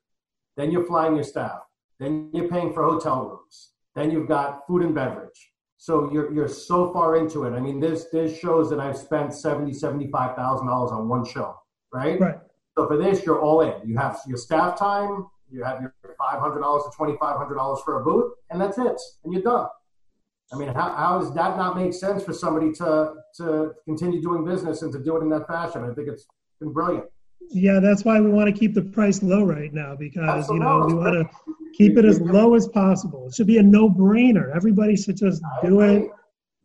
Then 0.57 0.71
you're 0.71 0.85
flying 0.85 1.15
your 1.15 1.23
staff. 1.23 1.61
Then 1.99 2.29
you're 2.33 2.49
paying 2.49 2.73
for 2.73 2.83
hotel 2.83 3.29
rooms. 3.29 3.69
Then 3.95 4.11
you've 4.11 4.27
got 4.27 4.67
food 4.67 4.81
and 4.81 4.93
beverage. 4.93 5.51
So 5.77 6.11
you're, 6.11 6.33
you're 6.33 6.47
so 6.47 6.91
far 6.93 7.17
into 7.17 7.43
it. 7.43 7.53
I 7.53 7.59
mean, 7.59 7.79
there's, 7.79 8.09
there's 8.11 8.35
shows 8.37 8.69
that 8.69 8.79
I've 8.79 8.97
spent 8.97 9.31
$70,000, 9.31 10.09
$75,000 10.09 10.91
on 10.91 11.09
one 11.09 11.25
show, 11.25 11.55
right? 11.93 12.19
Right. 12.19 12.35
So 12.77 12.87
for 12.87 12.97
this, 12.97 13.25
you're 13.25 13.41
all 13.41 13.61
in. 13.61 13.73
You 13.87 13.97
have 13.97 14.19
your 14.27 14.37
staff 14.37 14.77
time, 14.77 15.27
you 15.49 15.63
have 15.63 15.81
your 15.81 15.93
five 16.17 16.39
hundred 16.39 16.61
dollars 16.61 16.83
to 16.83 16.89
twenty 16.95 17.15
five 17.19 17.37
hundred 17.37 17.55
dollars 17.55 17.79
for 17.83 18.01
a 18.01 18.03
booth, 18.03 18.33
and 18.49 18.59
that's 18.59 18.77
it, 18.77 18.99
and 19.23 19.33
you're 19.33 19.41
done. 19.41 19.67
I 20.53 20.57
mean, 20.57 20.69
how, 20.69 20.93
how 20.95 21.19
does 21.19 21.33
that 21.33 21.57
not 21.57 21.75
make 21.75 21.93
sense 21.93 22.23
for 22.23 22.33
somebody 22.33 22.71
to 22.73 23.13
to 23.37 23.73
continue 23.85 24.21
doing 24.21 24.45
business 24.45 24.81
and 24.81 24.91
to 24.93 24.99
do 24.99 25.17
it 25.17 25.21
in 25.21 25.29
that 25.29 25.47
fashion? 25.47 25.83
I 25.83 25.93
think 25.93 26.07
it's 26.07 26.27
been 26.59 26.73
brilliant. 26.73 27.05
Yeah, 27.51 27.79
that's 27.79 28.03
why 28.03 28.19
we 28.19 28.29
want 28.29 28.53
to 28.53 28.59
keep 28.59 28.73
the 28.73 28.81
price 28.81 29.21
low 29.21 29.43
right 29.43 29.73
now 29.73 29.95
because 29.95 30.49
you 30.49 30.59
know 30.59 30.85
we 30.87 30.93
want 30.93 31.13
to 31.13 31.29
keep 31.73 31.97
it 31.97 32.05
as 32.05 32.19
low 32.19 32.55
as 32.55 32.67
possible. 32.67 33.27
It 33.27 33.35
should 33.35 33.47
be 33.47 33.57
a 33.59 33.63
no-brainer. 33.63 34.55
Everybody 34.55 34.95
should 34.95 35.17
just 35.17 35.41
do 35.61 35.81
it. 35.81 36.09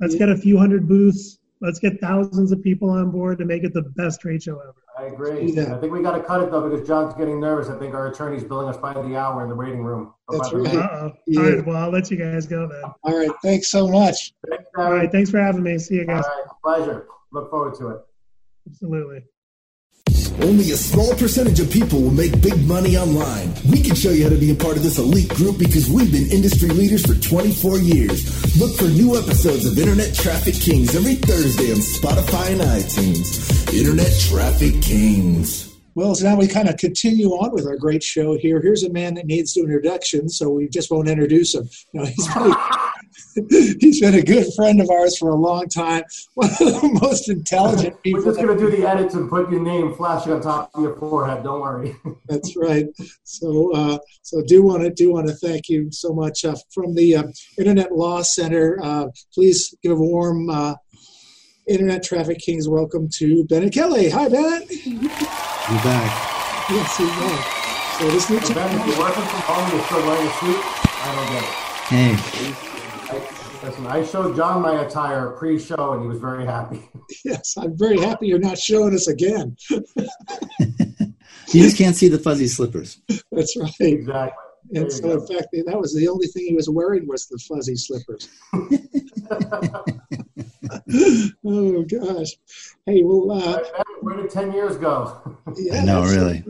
Let's 0.00 0.14
get 0.14 0.30
a 0.30 0.37
few 0.37 0.56
hundred 0.56 0.88
booths. 0.88 1.38
Let's 1.61 1.78
get 1.78 2.00
thousands 2.00 2.52
of 2.52 2.62
people 2.62 2.88
on 2.88 3.11
board 3.11 3.38
to 3.38 3.44
make 3.44 3.64
it 3.64 3.74
the 3.74 3.83
best 3.83 4.22
trade 4.22 4.42
show 4.42 4.59
ever. 4.59 4.74
I 4.98 5.04
agree. 5.12 5.52
Yeah. 5.52 5.76
I 5.76 5.78
think 5.78 5.92
we 5.92 6.02
got 6.02 6.16
to 6.16 6.22
cut 6.22 6.42
it 6.42 6.50
though 6.50 6.68
because 6.68 6.87
John's 6.87 7.12
getting 7.14 7.38
nervous. 7.38 7.68
I 7.68 7.78
think 7.78 7.94
our 7.94 8.09
attorney's 8.09 8.44
billing 8.44 8.68
us 8.68 8.78
by 8.78 8.94
the 8.94 9.16
hour 9.16 9.42
in 9.42 9.50
the 9.50 9.54
waiting 9.54 9.83
room. 9.83 10.14
That's 10.30 10.52
right. 10.52 10.74
Uh-oh. 10.74 11.12
Yeah. 11.26 11.40
All 11.40 11.50
right, 11.50 11.66
well, 11.66 11.76
I'll 11.76 11.90
let 11.90 12.11
you 12.11 12.16
guys 12.16 12.46
go 12.46 12.66
then. 12.66 12.83
All 13.02 13.16
right. 13.18 13.30
Thanks 13.42 13.70
so 13.70 13.87
much. 13.88 14.33
Thanks, 14.48 14.64
All 14.76 14.85
Darren. 14.87 14.98
right, 14.98 15.12
thanks 15.12 15.30
for 15.30 15.38
having 15.38 15.62
me. 15.62 15.78
See 15.78 15.96
you 15.96 16.06
guys. 16.06 16.24
right, 16.24 16.44
pleasure. 16.64 17.06
Look 17.33 17.50
forward 17.50 17.74
to 17.76 17.88
it. 17.88 18.00
Absolutely. 18.66 19.22
Only 20.42 20.70
a 20.70 20.76
small 20.76 21.14
percentage 21.14 21.60
of 21.60 21.70
people 21.70 22.00
will 22.00 22.10
make 22.10 22.40
big 22.40 22.66
money 22.66 22.96
online. 22.96 23.52
We 23.70 23.82
can 23.82 23.94
show 23.94 24.10
you 24.10 24.24
how 24.24 24.30
to 24.30 24.36
be 24.36 24.50
a 24.50 24.54
part 24.54 24.76
of 24.76 24.82
this 24.82 24.98
elite 24.98 25.28
group 25.30 25.58
because 25.58 25.88
we've 25.88 26.10
been 26.10 26.30
industry 26.30 26.68
leaders 26.68 27.04
for 27.04 27.14
24 27.14 27.78
years. 27.78 28.24
Look 28.58 28.76
for 28.76 28.84
new 28.84 29.16
episodes 29.16 29.66
of 29.66 29.78
Internet 29.78 30.14
Traffic 30.14 30.54
Kings 30.54 30.94
every 30.94 31.16
Thursday 31.16 31.72
on 31.72 31.78
Spotify 31.78 32.52
and 32.52 32.60
iTunes. 32.62 33.72
Internet 33.72 34.12
Traffic 34.20 34.82
Kings. 34.82 35.69
Well, 35.94 36.14
so 36.14 36.24
now 36.24 36.37
we 36.37 36.46
kind 36.46 36.68
of 36.68 36.76
continue 36.76 37.31
on 37.31 37.53
with 37.53 37.66
our 37.66 37.76
great 37.76 38.03
show 38.03 38.37
here. 38.38 38.61
Here's 38.61 38.85
a 38.85 38.90
man 38.90 39.14
that 39.14 39.26
needs 39.26 39.55
to 39.55 39.61
introduction, 39.61 40.29
so 40.29 40.48
we 40.48 40.68
just 40.68 40.90
won't 40.90 41.09
introduce 41.09 41.55
him. 41.55 41.68
You 41.92 42.00
know, 42.00 42.07
he's 42.07 42.35
been, 42.35 43.76
he's 43.81 44.00
been 44.00 44.14
a 44.14 44.22
good 44.22 44.46
friend 44.55 44.81
of 44.81 44.88
ours 44.90 45.18
for 45.18 45.31
a 45.31 45.35
long 45.35 45.66
time. 45.66 46.05
One 46.35 46.48
of 46.48 46.59
the 46.59 46.98
most 47.03 47.29
intelligent 47.29 48.00
people. 48.03 48.20
We're 48.20 48.26
just 48.26 48.40
gonna 48.40 48.57
do 48.57 48.70
the 48.70 48.88
edits 48.88 49.14
and 49.14 49.29
put 49.29 49.50
your 49.50 49.61
name 49.61 49.94
flashing 49.94 50.33
on 50.33 50.40
top 50.40 50.70
of 50.74 50.83
your 50.83 50.96
forehead. 50.96 51.42
Don't 51.42 51.61
worry. 51.61 51.96
That's 52.29 52.57
right. 52.57 52.87
So, 53.24 53.74
uh, 53.74 53.98
so 54.22 54.42
do 54.46 54.62
want 54.62 54.83
to 54.83 54.90
do 54.90 55.12
want 55.12 55.26
to 55.26 55.35
thank 55.35 55.68
you 55.68 55.90
so 55.90 56.12
much 56.12 56.44
uh, 56.44 56.55
from 56.72 56.94
the 56.94 57.16
uh, 57.16 57.24
Internet 57.59 57.92
Law 57.92 58.22
Center. 58.22 58.79
Uh, 58.83 59.09
please 59.35 59.74
give 59.83 59.92
a 59.92 59.96
warm 59.96 60.48
uh, 60.48 60.74
Internet 61.70 62.02
Traffic 62.02 62.40
Kings 62.40 62.68
welcome 62.68 63.09
to 63.11 63.44
Bennett 63.44 63.72
Kelly. 63.72 64.11
Hi, 64.11 64.28
Bennett. 64.28 64.68
You're 64.85 64.98
back? 64.98 66.11
Yes, 66.68 66.98
you 66.98 67.06
are. 67.06 68.00
So 68.00 68.11
this 68.11 68.28
new 68.28 68.40
So 68.40 68.54
ben, 68.54 68.80
if 68.80 68.87
you're 68.88 68.98
working 68.98 69.22
from 69.22 69.40
home, 69.42 69.70
you're 69.70 69.85
still 69.85 70.04
wearing 70.04 70.26
a 70.26 70.33
suit. 70.33 70.61
I 70.85 71.14
don't 71.14 71.30
get 71.30 71.44
it. 71.44 71.50
Hey, 71.87 73.14
I, 73.14 73.66
listen, 73.66 73.87
I 73.87 74.04
showed 74.04 74.35
John 74.35 74.62
my 74.62 74.85
attire 74.85 75.30
pre-show, 75.30 75.92
and 75.92 76.02
he 76.02 76.09
was 76.09 76.18
very 76.18 76.44
happy. 76.44 76.83
Yes, 77.24 77.56
I'm 77.56 77.76
very 77.76 77.98
happy 78.00 78.28
you're 78.28 78.38
not 78.38 78.56
showing 78.56 78.94
us 78.94 79.09
again. 79.09 79.56
you 79.70 81.62
just 81.62 81.76
can't 81.76 81.94
see 81.94 82.09
the 82.09 82.18
fuzzy 82.18 82.46
slippers. 82.46 83.00
That's 83.33 83.56
right. 83.56 83.72
exactly. 83.80 84.44
And 84.74 84.85
you 84.85 84.90
so, 84.90 85.02
go. 85.02 85.12
in 85.12 85.26
fact, 85.26 85.48
that 85.66 85.78
was 85.78 85.94
the 85.94 86.09
only 86.09 86.28
thing 86.28 86.46
he 86.46 86.54
was 86.54 86.68
wearing 86.70 87.06
was 87.09 87.26
the 87.26 87.38
fuzzy 87.38 87.74
slippers. 87.76 88.28
oh 91.44 91.83
gosh. 91.85 92.29
Hey, 92.87 93.03
well, 93.03 93.31
uh, 93.31 93.62
Where 94.00 94.16
did 94.16 94.31
ten 94.31 94.53
years 94.53 94.76
go? 94.76 95.38
yeah, 95.57 95.81
I 95.81 95.85
know, 95.85 96.03
really. 96.03 96.44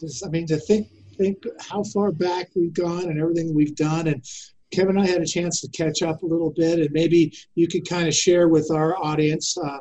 Just, 0.00 0.24
I 0.26 0.28
mean, 0.28 0.46
to 0.48 0.58
think 0.58 0.88
think 1.16 1.38
how 1.60 1.82
far 1.84 2.12
back 2.12 2.48
we've 2.54 2.74
gone 2.74 3.04
and 3.04 3.20
everything 3.20 3.54
we've 3.54 3.76
done, 3.76 4.06
and 4.08 4.24
Kevin 4.72 4.98
and 4.98 5.06
I 5.06 5.10
had 5.10 5.22
a 5.22 5.26
chance 5.26 5.60
to 5.60 5.68
catch 5.68 6.02
up 6.02 6.22
a 6.22 6.26
little 6.26 6.52
bit, 6.54 6.78
and 6.78 6.90
maybe 6.92 7.32
you 7.54 7.68
could 7.68 7.88
kind 7.88 8.08
of 8.08 8.14
share 8.14 8.48
with 8.48 8.70
our 8.70 8.96
audience 8.96 9.56
uh, 9.56 9.78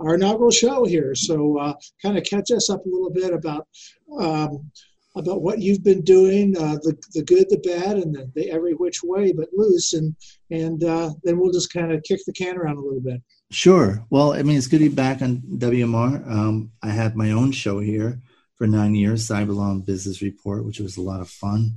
our 0.00 0.14
inaugural 0.14 0.50
show 0.50 0.84
here. 0.84 1.14
So, 1.14 1.58
uh, 1.58 1.74
kind 2.02 2.16
of 2.16 2.24
catch 2.24 2.50
us 2.50 2.70
up 2.70 2.84
a 2.84 2.88
little 2.88 3.10
bit 3.10 3.32
about. 3.32 3.66
Um, 4.18 4.70
about 5.16 5.42
what 5.42 5.60
you've 5.60 5.82
been 5.82 6.02
doing, 6.02 6.56
uh, 6.56 6.76
the 6.82 6.96
the 7.12 7.24
good, 7.24 7.46
the 7.48 7.58
bad, 7.58 7.96
and 7.96 8.14
the, 8.14 8.30
the 8.34 8.50
every 8.50 8.74
which 8.74 9.02
way 9.02 9.32
but 9.32 9.48
loose, 9.52 9.92
and 9.92 10.14
and 10.50 10.84
uh, 10.84 11.10
then 11.24 11.38
we'll 11.38 11.52
just 11.52 11.72
kind 11.72 11.92
of 11.92 12.02
kick 12.02 12.20
the 12.26 12.32
can 12.32 12.56
around 12.56 12.76
a 12.76 12.80
little 12.80 13.00
bit. 13.00 13.22
Sure. 13.50 14.04
Well, 14.10 14.34
I 14.34 14.42
mean, 14.42 14.58
it's 14.58 14.66
good 14.66 14.80
to 14.80 14.88
be 14.88 14.94
back 14.94 15.22
on 15.22 15.42
WMR. 15.56 16.30
Um, 16.30 16.72
I 16.82 16.90
had 16.90 17.16
my 17.16 17.30
own 17.30 17.52
show 17.52 17.80
here 17.80 18.20
for 18.56 18.66
nine 18.66 18.94
years, 18.94 19.26
Cyberlaw 19.26 19.86
Business 19.86 20.20
Report, 20.20 20.64
which 20.66 20.80
was 20.80 20.96
a 20.96 21.02
lot 21.02 21.20
of 21.20 21.30
fun. 21.30 21.76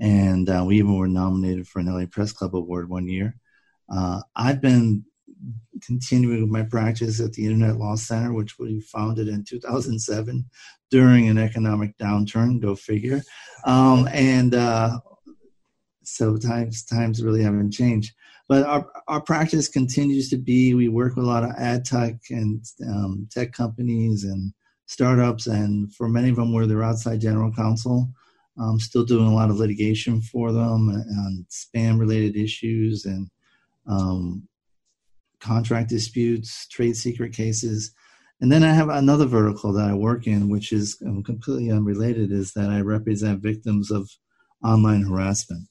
And 0.00 0.48
uh, 0.48 0.64
we 0.66 0.78
even 0.78 0.96
were 0.96 1.06
nominated 1.06 1.68
for 1.68 1.78
an 1.78 1.86
LA 1.86 2.06
Press 2.06 2.32
Club 2.32 2.56
Award 2.56 2.88
one 2.88 3.06
year. 3.06 3.36
Uh, 3.88 4.22
I've 4.34 4.60
been 4.60 5.04
continuing 5.82 6.50
my 6.50 6.62
practice 6.62 7.20
at 7.20 7.32
the 7.32 7.44
Internet 7.44 7.76
Law 7.76 7.96
Center, 7.96 8.32
which 8.32 8.58
we 8.58 8.80
founded 8.80 9.28
in 9.28 9.44
2007 9.44 10.44
during 10.90 11.28
an 11.28 11.38
economic 11.38 11.96
downturn. 11.98 12.60
Go 12.60 12.74
figure. 12.74 13.22
Um, 13.64 14.08
and 14.12 14.54
uh, 14.54 14.98
so 16.04 16.36
times 16.36 16.84
times 16.84 17.22
really 17.22 17.42
haven't 17.42 17.72
changed 17.72 18.12
but 18.48 18.64
our, 18.66 18.86
our 19.08 19.20
practice 19.20 19.68
continues 19.68 20.28
to 20.30 20.36
be 20.36 20.74
we 20.74 20.88
work 20.88 21.16
with 21.16 21.24
a 21.24 21.28
lot 21.28 21.44
of 21.44 21.50
ad 21.56 21.84
tech 21.84 22.16
and 22.30 22.64
um, 22.86 23.28
tech 23.30 23.52
companies 23.52 24.24
and 24.24 24.52
startups 24.86 25.46
and 25.46 25.94
for 25.94 26.08
many 26.08 26.28
of 26.30 26.36
them 26.36 26.52
we're 26.52 26.66
their 26.66 26.82
outside 26.82 27.20
general 27.20 27.52
counsel 27.52 28.08
still 28.78 29.04
doing 29.04 29.26
a 29.26 29.34
lot 29.34 29.50
of 29.50 29.56
litigation 29.56 30.20
for 30.20 30.52
them 30.52 30.88
and 30.90 31.46
spam 31.48 31.98
related 31.98 32.36
issues 32.36 33.04
and 33.06 33.30
um, 33.86 34.46
contract 35.42 35.88
disputes 35.88 36.66
trade 36.68 36.96
secret 36.96 37.32
cases 37.32 37.92
and 38.40 38.50
then 38.50 38.62
i 38.62 38.72
have 38.72 38.88
another 38.88 39.26
vertical 39.26 39.72
that 39.72 39.90
i 39.90 39.94
work 39.94 40.26
in 40.26 40.48
which 40.48 40.72
is 40.72 41.02
completely 41.24 41.70
unrelated 41.70 42.30
is 42.32 42.52
that 42.52 42.70
i 42.70 42.80
represent 42.80 43.42
victims 43.42 43.90
of 43.90 44.08
online 44.64 45.02
harassment 45.02 45.66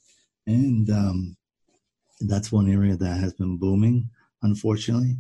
and 0.48 0.90
um, 0.90 1.38
that's 2.22 2.52
one 2.52 2.72
area 2.72 2.96
that 2.96 3.20
has 3.20 3.34
been 3.34 3.58
booming, 3.58 4.10
unfortunately. 4.44 5.18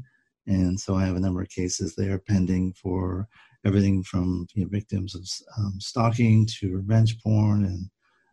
And 0.48 0.80
so 0.80 0.96
I 0.96 1.06
have 1.06 1.16
a 1.16 1.20
number 1.20 1.42
of 1.42 1.50
cases 1.50 1.96
there 1.96 2.18
pending 2.20 2.74
for 2.74 3.28
everything 3.66 4.04
from 4.04 4.48
you 4.54 4.64
know, 4.64 4.70
victims 4.70 5.16
of 5.16 5.28
um, 5.58 5.76
stalking 5.80 6.48
to 6.60 6.76
revenge 6.76 7.22
porn 7.22 7.64
and 7.66 7.90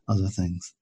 other 0.08 0.28
things. 0.28 0.74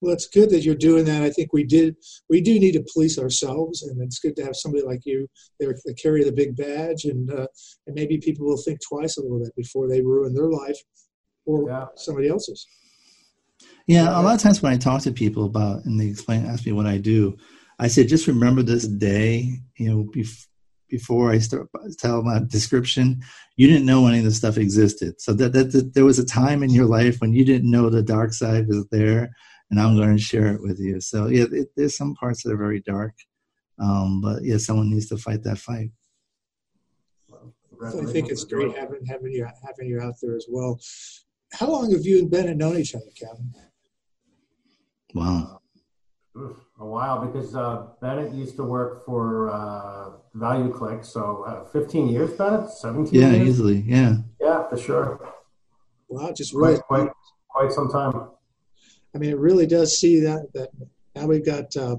Well, 0.00 0.12
it's 0.12 0.28
good 0.28 0.50
that 0.50 0.62
you're 0.62 0.74
doing 0.74 1.04
that. 1.06 1.22
I 1.22 1.30
think 1.30 1.52
we 1.52 1.64
did. 1.64 1.96
We 2.28 2.40
do 2.40 2.58
need 2.60 2.72
to 2.72 2.84
police 2.92 3.18
ourselves, 3.18 3.82
and 3.82 4.00
it's 4.02 4.18
good 4.18 4.36
to 4.36 4.44
have 4.44 4.54
somebody 4.54 4.84
like 4.84 5.00
you 5.04 5.26
there 5.58 5.74
that 5.84 5.98
carry 6.00 6.22
the 6.22 6.32
big 6.32 6.54
badge, 6.54 7.04
and 7.04 7.30
uh, 7.32 7.46
and 7.86 7.94
maybe 7.94 8.18
people 8.18 8.46
will 8.46 8.62
think 8.62 8.80
twice 8.86 9.16
a 9.16 9.22
little 9.22 9.38
bit 9.38 9.56
before 9.56 9.88
they 9.88 10.02
ruin 10.02 10.34
their 10.34 10.50
life 10.50 10.78
or 11.46 11.70
yeah. 11.70 11.86
somebody 11.96 12.28
else's. 12.28 12.66
Yeah, 13.86 14.10
a 14.10 14.20
lot 14.20 14.34
of 14.34 14.42
times 14.42 14.60
when 14.60 14.72
I 14.72 14.76
talk 14.76 15.02
to 15.02 15.12
people 15.12 15.44
about 15.44 15.84
and 15.84 15.98
they 15.98 16.08
explain, 16.08 16.44
ask 16.44 16.66
me 16.66 16.72
what 16.72 16.86
I 16.86 16.98
do, 16.98 17.36
I 17.78 17.88
say 17.88 18.04
just 18.04 18.26
remember 18.26 18.62
this 18.62 18.86
day. 18.86 19.60
You 19.76 19.88
know, 19.88 20.04
bef- 20.14 20.46
before 20.88 21.30
I 21.30 21.38
start 21.38 21.68
tell 21.98 22.22
my 22.22 22.40
description, 22.46 23.22
you 23.56 23.66
didn't 23.66 23.86
know 23.86 24.06
any 24.06 24.18
of 24.18 24.24
this 24.24 24.36
stuff 24.36 24.58
existed. 24.58 25.20
So 25.20 25.32
that, 25.34 25.52
that, 25.52 25.72
that 25.72 25.94
there 25.94 26.04
was 26.04 26.18
a 26.18 26.24
time 26.24 26.62
in 26.62 26.70
your 26.70 26.86
life 26.86 27.20
when 27.20 27.32
you 27.32 27.44
didn't 27.44 27.70
know 27.70 27.88
the 27.88 28.02
dark 28.02 28.32
side 28.32 28.68
was 28.68 28.86
there, 28.90 29.30
and 29.70 29.80
I'm 29.80 29.96
going 29.96 30.16
to 30.16 30.22
share 30.22 30.52
it 30.54 30.62
with 30.62 30.78
you. 30.78 31.00
So 31.00 31.26
yeah, 31.26 31.46
it, 31.50 31.68
there's 31.76 31.96
some 31.96 32.14
parts 32.14 32.42
that 32.42 32.52
are 32.52 32.56
very 32.56 32.80
dark, 32.80 33.14
um, 33.78 34.20
but 34.20 34.42
yeah, 34.42 34.58
someone 34.58 34.90
needs 34.90 35.08
to 35.08 35.16
fight 35.16 35.42
that 35.44 35.58
fight. 35.58 35.90
I 37.84 38.04
think 38.06 38.30
it's 38.30 38.44
great 38.44 38.74
having 38.76 39.04
having 39.04 39.32
you 39.32 39.46
having 39.64 39.88
you 39.88 40.00
out 40.00 40.14
there 40.22 40.34
as 40.34 40.46
well. 40.48 40.80
How 41.52 41.70
long 41.70 41.92
have 41.92 42.04
you 42.04 42.18
and 42.18 42.30
Ben 42.30 42.56
known 42.56 42.78
each 42.78 42.94
other, 42.94 43.04
Kevin? 43.18 43.52
Wow. 45.14 45.60
A 46.78 46.84
while 46.84 47.24
because 47.24 47.54
uh, 47.56 47.86
Bennett 48.00 48.32
used 48.34 48.56
to 48.56 48.64
work 48.64 49.06
for 49.06 49.50
uh, 49.50 50.10
Value 50.34 50.70
Click, 50.70 51.02
so 51.02 51.44
uh, 51.46 51.64
15 51.64 52.08
years, 52.08 52.32
Bennett, 52.32 52.70
17. 52.70 53.18
Yeah, 53.18 53.30
years? 53.30 53.48
easily, 53.48 53.84
yeah. 53.86 54.16
Yeah, 54.38 54.68
for 54.68 54.76
sure. 54.76 55.32
Wow, 56.08 56.32
just 56.32 56.52
really 56.52 56.78
quite, 56.80 57.08
quite, 57.08 57.10
quite 57.48 57.72
some 57.72 57.90
time. 57.90 58.28
I 59.16 59.18
mean, 59.18 59.30
it 59.30 59.38
really 59.38 59.66
does 59.66 59.98
see 59.98 60.20
that 60.20 60.52
that 60.52 60.68
now 61.14 61.26
we've 61.26 61.44
got 61.44 61.74
uh, 61.74 61.96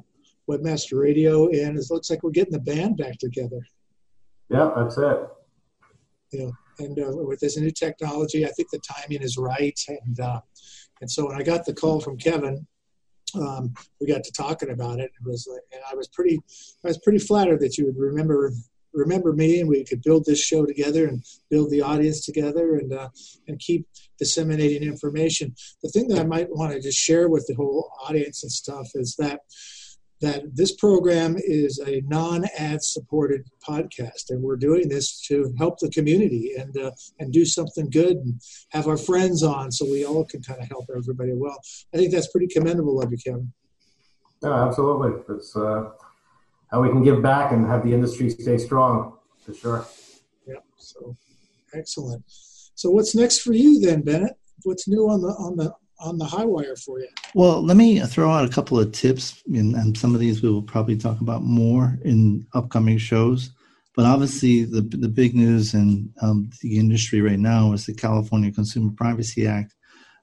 Webmaster 0.47 1.01
Radio, 1.01 1.47
and 1.47 1.75
it 1.75 1.85
looks 1.89 2.11
like 2.11 2.21
we're 2.21 2.29
getting 2.29 2.53
the 2.53 2.59
band 2.59 2.97
back 2.97 3.17
together. 3.17 3.59
Yeah, 4.49 4.71
that's 4.75 4.99
it. 4.99 5.17
Yeah, 6.31 6.49
and 6.77 6.99
uh, 6.99 7.17
with 7.25 7.39
this 7.39 7.57
new 7.57 7.71
technology, 7.71 8.45
I 8.45 8.49
think 8.49 8.69
the 8.69 8.79
timing 8.79 9.23
is 9.23 9.35
right, 9.35 9.79
and 9.87 10.19
uh, 10.19 10.41
and 11.01 11.09
so 11.09 11.27
when 11.27 11.41
I 11.41 11.43
got 11.43 11.65
the 11.65 11.73
call 11.73 11.99
from 11.99 12.17
Kevin 12.17 12.67
um, 13.35 13.73
we 13.99 14.07
got 14.07 14.23
to 14.23 14.31
talking 14.31 14.69
about 14.69 14.99
it. 14.99 15.11
It 15.19 15.25
was 15.25 15.47
and 15.47 15.81
I 15.91 15.95
was 15.95 16.07
pretty, 16.07 16.39
I 16.83 16.87
was 16.87 16.97
pretty 16.99 17.19
flattered 17.19 17.59
that 17.59 17.77
you 17.77 17.85
would 17.85 17.97
remember 17.97 18.51
remember 18.93 19.33
me 19.33 19.59
and 19.59 19.69
we 19.69 19.83
could 19.83 20.01
build 20.01 20.25
this 20.25 20.41
show 20.41 20.65
together 20.65 21.07
and 21.07 21.23
build 21.49 21.69
the 21.69 21.81
audience 21.81 22.25
together 22.25 22.75
and 22.75 22.93
uh, 22.93 23.09
and 23.47 23.59
keep 23.59 23.87
disseminating 24.17 24.87
information. 24.87 25.55
The 25.83 25.89
thing 25.89 26.07
that 26.09 26.19
I 26.19 26.25
might 26.25 26.49
want 26.49 26.73
to 26.73 26.81
just 26.81 26.97
share 26.97 27.29
with 27.29 27.45
the 27.47 27.55
whole 27.55 27.91
audience 28.07 28.43
and 28.43 28.51
stuff 28.51 28.89
is 28.95 29.15
that 29.19 29.41
that 30.19 30.55
this 30.55 30.75
program 30.75 31.35
is 31.37 31.79
a 31.85 32.01
non-ad 32.07 32.83
supported 32.83 33.47
podcast 33.67 34.29
and 34.29 34.41
we're 34.41 34.55
doing 34.55 34.89
this 34.89 35.21
to 35.21 35.53
help 35.59 35.77
the 35.79 35.89
community 35.91 36.53
and 36.57 36.75
uh, 36.77 36.91
and 37.19 37.31
do 37.31 37.45
something 37.45 37.89
good 37.89 38.17
and 38.17 38.41
have 38.71 38.87
our 38.87 38.97
friends 38.97 39.43
on 39.43 39.71
so 39.71 39.85
we 39.85 40.05
all 40.05 40.25
can 40.25 40.41
kind 40.41 40.61
of 40.61 40.67
help 40.67 40.85
everybody 40.95 41.33
well. 41.35 41.59
I 41.93 41.97
think 41.97 42.11
that's 42.11 42.31
pretty 42.31 42.47
commendable 42.47 43.01
of 43.01 43.11
you 43.11 43.17
kevin. 43.17 43.53
Yeah 44.41 44.67
absolutely. 44.67 45.35
It's 45.35 45.55
uh, 45.55 45.89
how 46.69 46.81
we 46.81 46.89
can 46.89 47.03
give 47.03 47.21
back 47.21 47.51
and 47.51 47.65
have 47.65 47.83
the 47.83 47.93
industry 47.93 48.29
stay 48.29 48.57
strong 48.57 49.13
for 49.43 49.53
sure 49.53 49.87
yeah 50.47 50.55
so 50.77 51.15
excellent 51.73 52.23
so 52.27 52.89
what's 52.89 53.15
next 53.15 53.39
for 53.39 53.53
you 53.53 53.79
then 53.79 54.01
bennett 54.01 54.37
what's 54.63 54.87
new 54.87 55.09
on 55.09 55.21
the 55.21 55.29
on 55.29 55.55
the 55.55 55.73
on 55.99 56.17
the 56.17 56.25
high 56.25 56.45
wire 56.45 56.75
for 56.75 56.99
you? 56.99 57.07
Well, 57.33 57.61
let 57.61 57.77
me 57.77 57.99
throw 58.01 58.31
out 58.31 58.45
a 58.45 58.53
couple 58.53 58.79
of 58.79 58.91
tips, 58.91 59.41
and, 59.47 59.75
and 59.75 59.97
some 59.97 60.13
of 60.13 60.19
these 60.19 60.41
we 60.41 60.49
will 60.49 60.61
probably 60.61 60.97
talk 60.97 61.21
about 61.21 61.43
more 61.43 61.97
in 62.03 62.45
upcoming 62.53 62.97
shows. 62.97 63.51
But 63.95 64.05
obviously, 64.05 64.63
the 64.63 64.81
the 64.81 65.09
big 65.09 65.35
news 65.35 65.73
in 65.73 66.13
um, 66.21 66.49
the 66.61 66.77
industry 66.77 67.21
right 67.21 67.39
now 67.39 67.73
is 67.73 67.85
the 67.85 67.95
California 67.95 68.51
Consumer 68.51 68.91
Privacy 68.95 69.47
Act, 69.47 69.73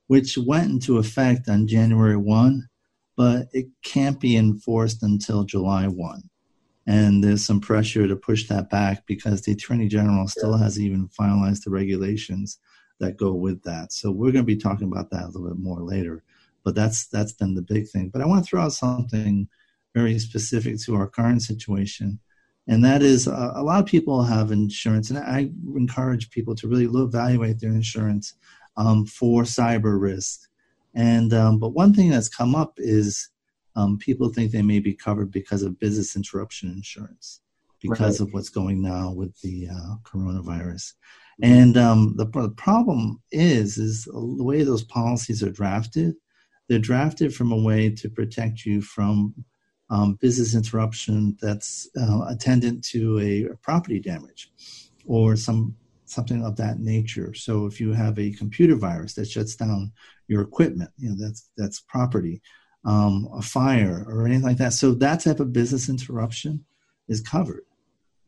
which 0.06 0.38
went 0.38 0.70
into 0.70 0.98
effect 0.98 1.48
on 1.48 1.66
January 1.66 2.16
one, 2.16 2.68
but 3.16 3.48
it 3.52 3.66
can't 3.84 4.20
be 4.20 4.36
enforced 4.36 5.02
until 5.02 5.42
July 5.42 5.88
one. 5.88 6.22
And 6.86 7.24
there's 7.24 7.44
some 7.44 7.60
pressure 7.60 8.06
to 8.06 8.16
push 8.16 8.46
that 8.48 8.68
back 8.68 9.06
because 9.06 9.42
the 9.42 9.52
Attorney 9.52 9.88
General 9.88 10.28
still 10.28 10.56
hasn't 10.56 10.84
even 10.84 11.08
finalized 11.08 11.64
the 11.64 11.70
regulations 11.70 12.58
that 13.00 13.16
go 13.16 13.32
with 13.32 13.62
that. 13.62 13.92
So 13.92 14.10
we're 14.10 14.32
going 14.32 14.44
to 14.44 14.54
be 14.54 14.56
talking 14.56 14.86
about 14.86 15.10
that 15.10 15.24
a 15.24 15.26
little 15.26 15.48
bit 15.48 15.58
more 15.58 15.80
later. 15.80 16.22
But 16.62 16.74
that's 16.74 17.06
that's 17.06 17.32
been 17.32 17.54
the 17.54 17.62
big 17.62 17.88
thing. 17.88 18.08
But 18.08 18.22
I 18.22 18.26
want 18.26 18.44
to 18.44 18.48
throw 18.48 18.62
out 18.62 18.72
something 18.72 19.48
very 19.94 20.18
specific 20.18 20.80
to 20.80 20.96
our 20.96 21.06
current 21.06 21.42
situation, 21.42 22.18
and 22.66 22.82
that 22.84 23.02
is 23.02 23.28
uh, 23.28 23.52
a 23.54 23.62
lot 23.62 23.80
of 23.80 23.86
people 23.86 24.22
have 24.22 24.50
insurance, 24.50 25.10
and 25.10 25.18
I 25.18 25.50
encourage 25.76 26.30
people 26.30 26.54
to 26.56 26.68
really 26.68 26.86
evaluate 26.86 27.60
their 27.60 27.70
insurance 27.70 28.34
um, 28.78 29.04
for 29.04 29.42
cyber 29.42 30.00
risk. 30.00 30.48
And 30.94 31.34
um, 31.34 31.58
but 31.58 31.74
one 31.74 31.92
thing 31.92 32.10
that's 32.10 32.30
come 32.30 32.54
up 32.54 32.74
is 32.78 33.28
um, 33.76 33.98
people 33.98 34.28
think 34.28 34.50
they 34.50 34.62
may 34.62 34.80
be 34.80 34.94
covered 34.94 35.30
because 35.30 35.62
of 35.62 35.78
business 35.80 36.16
interruption 36.16 36.70
insurance 36.70 37.40
because 37.80 38.20
right. 38.20 38.28
of 38.28 38.32
what's 38.32 38.48
going 38.48 38.80
now 38.80 39.12
with 39.12 39.38
the 39.42 39.68
uh, 39.68 39.96
coronavirus. 40.04 40.94
And 41.42 41.76
um, 41.76 42.14
the, 42.16 42.26
the 42.26 42.50
problem 42.50 43.20
is, 43.32 43.76
is 43.76 44.04
the 44.04 44.44
way 44.44 44.62
those 44.62 44.84
policies 44.84 45.42
are 45.42 45.50
drafted. 45.50 46.14
They're 46.68 46.78
drafted 46.78 47.34
from 47.34 47.52
a 47.52 47.60
way 47.60 47.90
to 47.90 48.08
protect 48.08 48.64
you 48.64 48.80
from 48.80 49.34
um, 49.90 50.14
business 50.14 50.54
interruption 50.54 51.36
that's 51.42 51.88
uh, 52.00 52.24
attendant 52.28 52.84
to 52.86 53.18
a, 53.18 53.44
a 53.52 53.56
property 53.56 54.00
damage 54.00 54.50
or 55.06 55.36
some 55.36 55.76
something 56.06 56.44
of 56.44 56.56
that 56.56 56.78
nature. 56.78 57.34
So 57.34 57.66
if 57.66 57.80
you 57.80 57.92
have 57.92 58.18
a 58.18 58.32
computer 58.32 58.76
virus 58.76 59.14
that 59.14 59.28
shuts 59.28 59.56
down 59.56 59.92
your 60.28 60.42
equipment, 60.42 60.90
you 60.96 61.10
know 61.10 61.16
that's 61.18 61.50
that's 61.56 61.80
property, 61.80 62.40
um, 62.84 63.28
a 63.34 63.42
fire 63.42 64.04
or 64.08 64.26
anything 64.26 64.44
like 64.44 64.58
that. 64.58 64.72
So 64.72 64.92
that 64.94 65.20
type 65.20 65.40
of 65.40 65.52
business 65.52 65.88
interruption 65.88 66.64
is 67.08 67.20
covered. 67.20 67.62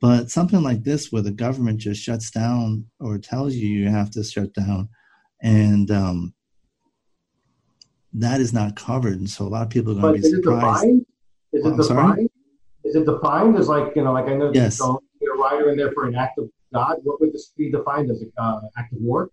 But 0.00 0.30
something 0.30 0.62
like 0.62 0.84
this, 0.84 1.10
where 1.10 1.22
the 1.22 1.30
government 1.30 1.78
just 1.78 2.02
shuts 2.02 2.30
down 2.30 2.86
or 3.00 3.18
tells 3.18 3.54
you 3.54 3.68
you 3.68 3.88
have 3.88 4.10
to 4.12 4.22
shut 4.22 4.52
down, 4.52 4.90
and 5.42 5.90
um, 5.90 6.34
that 8.12 8.40
is 8.40 8.52
not 8.52 8.76
covered, 8.76 9.18
and 9.18 9.28
so 9.28 9.46
a 9.46 9.48
lot 9.48 9.62
of 9.62 9.70
people 9.70 9.96
are 9.96 10.00
going 10.00 10.22
to 10.22 10.28
be 10.28 10.34
surprised. 10.34 10.84
Is 11.52 11.64
it 11.64 11.76
defined? 11.76 12.30
Is 12.84 12.94
it 12.94 13.06
defined 13.06 13.56
as 13.56 13.68
like 13.68 13.96
you 13.96 14.04
know, 14.04 14.12
like 14.12 14.26
I 14.26 14.34
know 14.34 14.50
yes. 14.52 14.78
there's 14.78 15.30
a 15.34 15.38
writer 15.40 15.70
in 15.70 15.78
there 15.78 15.92
for 15.92 16.06
an 16.06 16.14
act 16.14 16.38
of 16.38 16.50
God. 16.74 16.98
What 17.02 17.20
would 17.20 17.32
this 17.32 17.52
be 17.56 17.70
defined 17.70 18.10
as? 18.10 18.20
An 18.20 18.32
uh, 18.36 18.60
act 18.76 18.92
of 18.92 18.98
war? 19.00 19.30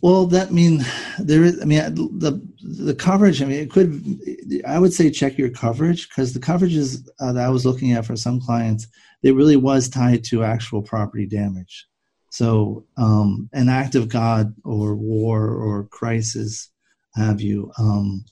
Well, 0.00 0.26
that 0.26 0.52
mean 0.52 0.84
there 1.18 1.44
is. 1.44 1.60
I 1.60 1.64
mean, 1.64 1.94
the 1.94 2.40
the 2.62 2.94
coverage. 2.94 3.42
I 3.42 3.46
mean, 3.46 3.60
it 3.60 3.70
could. 3.70 4.20
I 4.66 4.78
would 4.78 4.92
say 4.92 5.10
check 5.10 5.36
your 5.36 5.50
coverage 5.50 6.08
because 6.08 6.32
the 6.32 6.40
coverages 6.40 7.06
uh, 7.20 7.32
that 7.32 7.44
I 7.44 7.48
was 7.48 7.66
looking 7.66 7.92
at 7.92 8.06
for 8.06 8.16
some 8.16 8.40
clients, 8.40 8.86
it 9.22 9.34
really 9.34 9.56
was 9.56 9.88
tied 9.88 10.24
to 10.24 10.44
actual 10.44 10.82
property 10.82 11.26
damage. 11.26 11.86
So, 12.30 12.84
um, 12.96 13.48
an 13.52 13.68
act 13.68 13.94
of 13.94 14.08
God 14.08 14.54
or 14.64 14.94
war 14.94 15.48
or 15.48 15.84
crisis, 15.84 16.70
have 17.14 17.40
you, 17.40 17.72
um, 17.78 18.24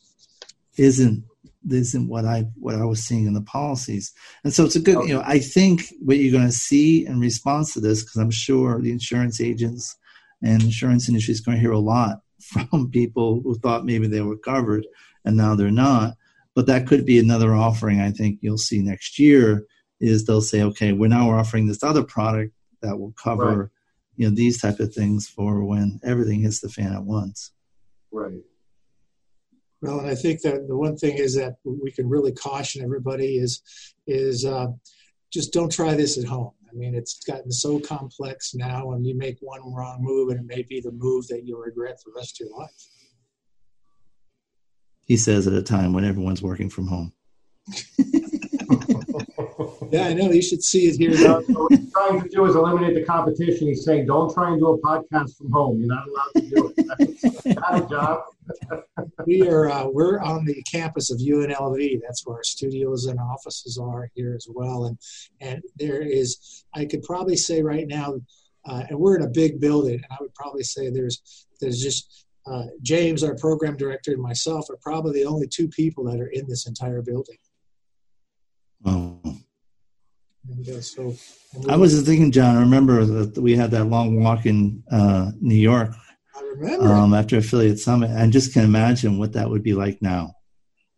isn't 0.77 1.25
isn't 1.69 2.09
what 2.09 2.25
I 2.25 2.47
what 2.55 2.77
I 2.77 2.85
was 2.85 3.03
seeing 3.03 3.27
in 3.27 3.35
the 3.35 3.43
policies. 3.43 4.13
And 4.45 4.53
so 4.53 4.65
it's 4.65 4.77
a 4.77 4.81
good. 4.81 5.09
You 5.09 5.15
know, 5.15 5.23
I 5.27 5.41
think 5.41 5.85
what 6.01 6.19
you're 6.19 6.33
going 6.33 6.47
to 6.47 6.53
see 6.53 7.07
in 7.07 7.19
response 7.19 7.73
to 7.75 7.81
this, 7.81 8.03
because 8.03 8.17
I'm 8.17 8.31
sure 8.31 8.81
the 8.81 8.93
insurance 8.93 9.41
agents 9.41 9.97
and 10.43 10.63
insurance 10.63 11.09
industry 11.09 11.33
is 11.33 11.41
going 11.41 11.57
to 11.57 11.61
hear 11.61 11.73
a 11.73 11.79
lot 11.79 12.19
from 12.41 12.91
people 12.91 13.41
who 13.43 13.59
thought 13.59 13.85
maybe 13.85 14.07
they 14.07 14.21
were 14.21 14.37
covered 14.37 14.87
and 15.25 15.37
now 15.37 15.55
they're 15.55 15.71
not. 15.71 16.15
But 16.55 16.67
that 16.67 16.87
could 16.87 17.05
be 17.05 17.19
another 17.19 17.55
offering 17.55 18.01
I 18.01 18.11
think 18.11 18.39
you'll 18.41 18.57
see 18.59 18.81
next 18.81 19.19
year 19.19 19.67
is 20.01 20.25
they'll 20.25 20.41
say, 20.41 20.63
okay, 20.63 20.93
we're 20.93 21.09
now 21.09 21.31
offering 21.31 21.67
this 21.67 21.83
other 21.83 22.03
product 22.03 22.53
that 22.83 22.99
will 22.99 23.13
cover, 23.13 23.57
right. 23.57 23.69
you 24.17 24.29
know, 24.29 24.35
these 24.35 24.61
type 24.61 24.81
of 24.81 24.95
things 24.95 25.27
for 25.29 25.65
when 25.65 26.01
everything 26.05 26.41
hits 26.41 26.61
the 26.61 26.69
fan 26.69 26.93
at 26.93 27.03
once. 27.03 27.53
Right. 28.11 28.41
Well, 29.83 30.01
and 30.01 30.09
I 30.09 30.15
think 30.15 30.41
that 30.43 30.67
the 30.69 30.77
one 30.77 30.97
thing 30.97 31.17
is 31.19 31.35
that 31.37 31.57
we 31.65 31.91
can 31.93 32.09
really 32.09 32.33
caution 32.33 32.83
everybody 32.83 33.37
is 33.37 33.63
is 34.07 34.45
uh, 34.45 34.69
just 35.33 35.53
don't 35.53 35.71
try 35.71 35.95
this 35.95 36.19
at 36.19 36.25
home. 36.25 36.53
I 36.77 36.79
mean, 36.79 36.95
it's 36.95 37.21
gotten 37.25 37.51
so 37.51 37.81
complex 37.81 38.55
now, 38.55 38.93
and 38.93 39.07
you 39.07 39.17
make 39.17 39.39
one 39.41 39.61
wrong 39.73 39.99
move, 40.01 40.29
and 40.29 40.41
it 40.41 40.47
may 40.47 40.63
be 40.63 40.81
the 40.81 40.93
move 40.93 41.27
that 41.29 41.47
you'll 41.47 41.61
regret 41.61 41.99
the 42.05 42.13
rest 42.15 42.39
of 42.39 42.49
your 42.49 42.59
life. 42.59 42.71
He 45.07 45.17
says 45.17 45.47
at 45.47 45.55
a 45.55 45.63
time 45.63 45.95
when 45.95 46.05
everyone's 46.05 46.43
working 46.43 46.69
from 46.69 46.89
home. 46.89 47.13
yeah, 49.91 50.09
I 50.09 50.15
know. 50.15 50.31
You 50.31 50.43
should 50.43 50.63
see 50.63 50.87
it 50.87 50.97
here. 50.97 51.17
so 51.17 51.41
what 51.41 51.73
he's 51.73 51.93
trying 51.93 52.21
to 52.21 52.29
do 52.29 52.45
is 52.47 52.55
eliminate 52.55 52.95
the 52.95 53.05
competition. 53.05 53.69
He's 53.69 53.85
saying, 53.85 54.07
don't 54.07 54.33
try 54.33 54.51
and 54.51 54.61
do 54.61 54.69
a 54.69 54.79
podcast 54.79 55.37
from 55.37 55.51
home. 55.51 55.79
You're 55.81 55.89
not 55.89 56.07
allowed 56.09 56.33
to 56.35 56.51
do 56.51 56.75
it. 56.77 56.87
That's 57.45 57.47
not 57.47 57.85
a 57.85 57.89
job. 57.89 58.23
we 59.27 59.49
are 59.49 59.69
uh, 59.69 59.87
we're 59.87 60.21
on 60.21 60.45
the 60.45 60.63
campus 60.71 61.11
of 61.11 61.19
UNLV. 61.19 62.01
That's 62.03 62.27
where 62.27 62.37
our 62.37 62.45
studios 62.45 63.07
and 63.07 63.19
offices 63.19 63.79
are 63.79 64.11
here 64.15 64.35
as 64.37 64.47
well. 64.49 64.85
And 64.87 64.99
and 65.41 65.63
there 65.77 66.01
is, 66.03 66.65
I 66.75 66.85
could 66.85 67.03
probably 67.03 67.37
say 67.37 67.63
right 67.63 67.87
now, 67.89 68.15
uh, 68.65 68.85
and 68.89 68.99
we're 68.99 69.17
in 69.17 69.23
a 69.23 69.29
big 69.29 69.61
building, 69.61 69.95
and 69.95 70.07
I 70.11 70.17
would 70.21 70.35
probably 70.35 70.63
say 70.63 70.91
there's 70.91 71.47
there's 71.61 71.83
just 71.83 72.27
uh, 72.47 72.67
James, 72.83 73.25
our 73.25 73.35
program 73.35 73.77
director, 73.77 74.13
and 74.13 74.23
myself 74.23 74.71
are 74.71 74.79
probably 74.81 75.13
the 75.13 75.29
only 75.29 75.49
two 75.49 75.69
people 75.69 76.05
that 76.05 76.21
are 76.21 76.29
in 76.29 76.47
this 76.49 76.67
entire 76.67 77.03
building. 77.03 77.39
Oh. 78.85 79.19
And, 80.69 80.85
so, 80.85 81.15
I 81.69 81.77
was 81.77 82.03
thinking, 82.03 82.33
John. 82.33 82.57
I 82.57 82.61
remember 82.61 83.05
that 83.05 83.41
we 83.41 83.57
had 83.57 83.71
that 83.71 83.85
long 83.85 84.23
walk 84.23 84.47
in 84.47 84.83
uh, 84.91 85.31
New 85.41 85.55
York 85.55 85.91
I 86.37 86.43
remember. 86.43 86.87
um, 86.87 87.15
after 87.15 87.39
affiliate 87.39 87.79
summit. 87.79 88.11
I 88.11 88.27
just 88.29 88.53
can 88.53 88.65
imagine 88.65 89.19
what 89.19 89.33
that 89.35 89.49
would 89.49 89.63
be 89.63 89.75
like 89.75 90.01
now. 90.03 90.33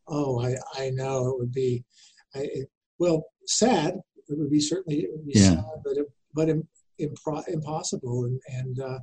oh, 0.08 0.40
I, 0.42 0.54
I 0.82 0.90
know 0.90 1.28
it 1.28 1.38
would 1.38 1.52
be, 1.52 1.84
I, 2.34 2.40
it, 2.40 2.68
well, 2.98 3.24
sad. 3.46 3.94
It 4.28 4.38
would 4.38 4.50
be 4.50 4.60
certainly 4.60 5.00
it 5.00 5.10
would 5.12 5.26
be 5.26 5.32
Yeah. 5.38 5.56
sad, 5.56 5.64
but 5.84 5.96
it, 5.96 6.06
but 6.34 6.48
im, 6.48 6.66
impro- 7.00 7.46
impossible. 7.48 8.24
And 8.24 8.40
and 8.48 8.80
uh, 8.80 8.98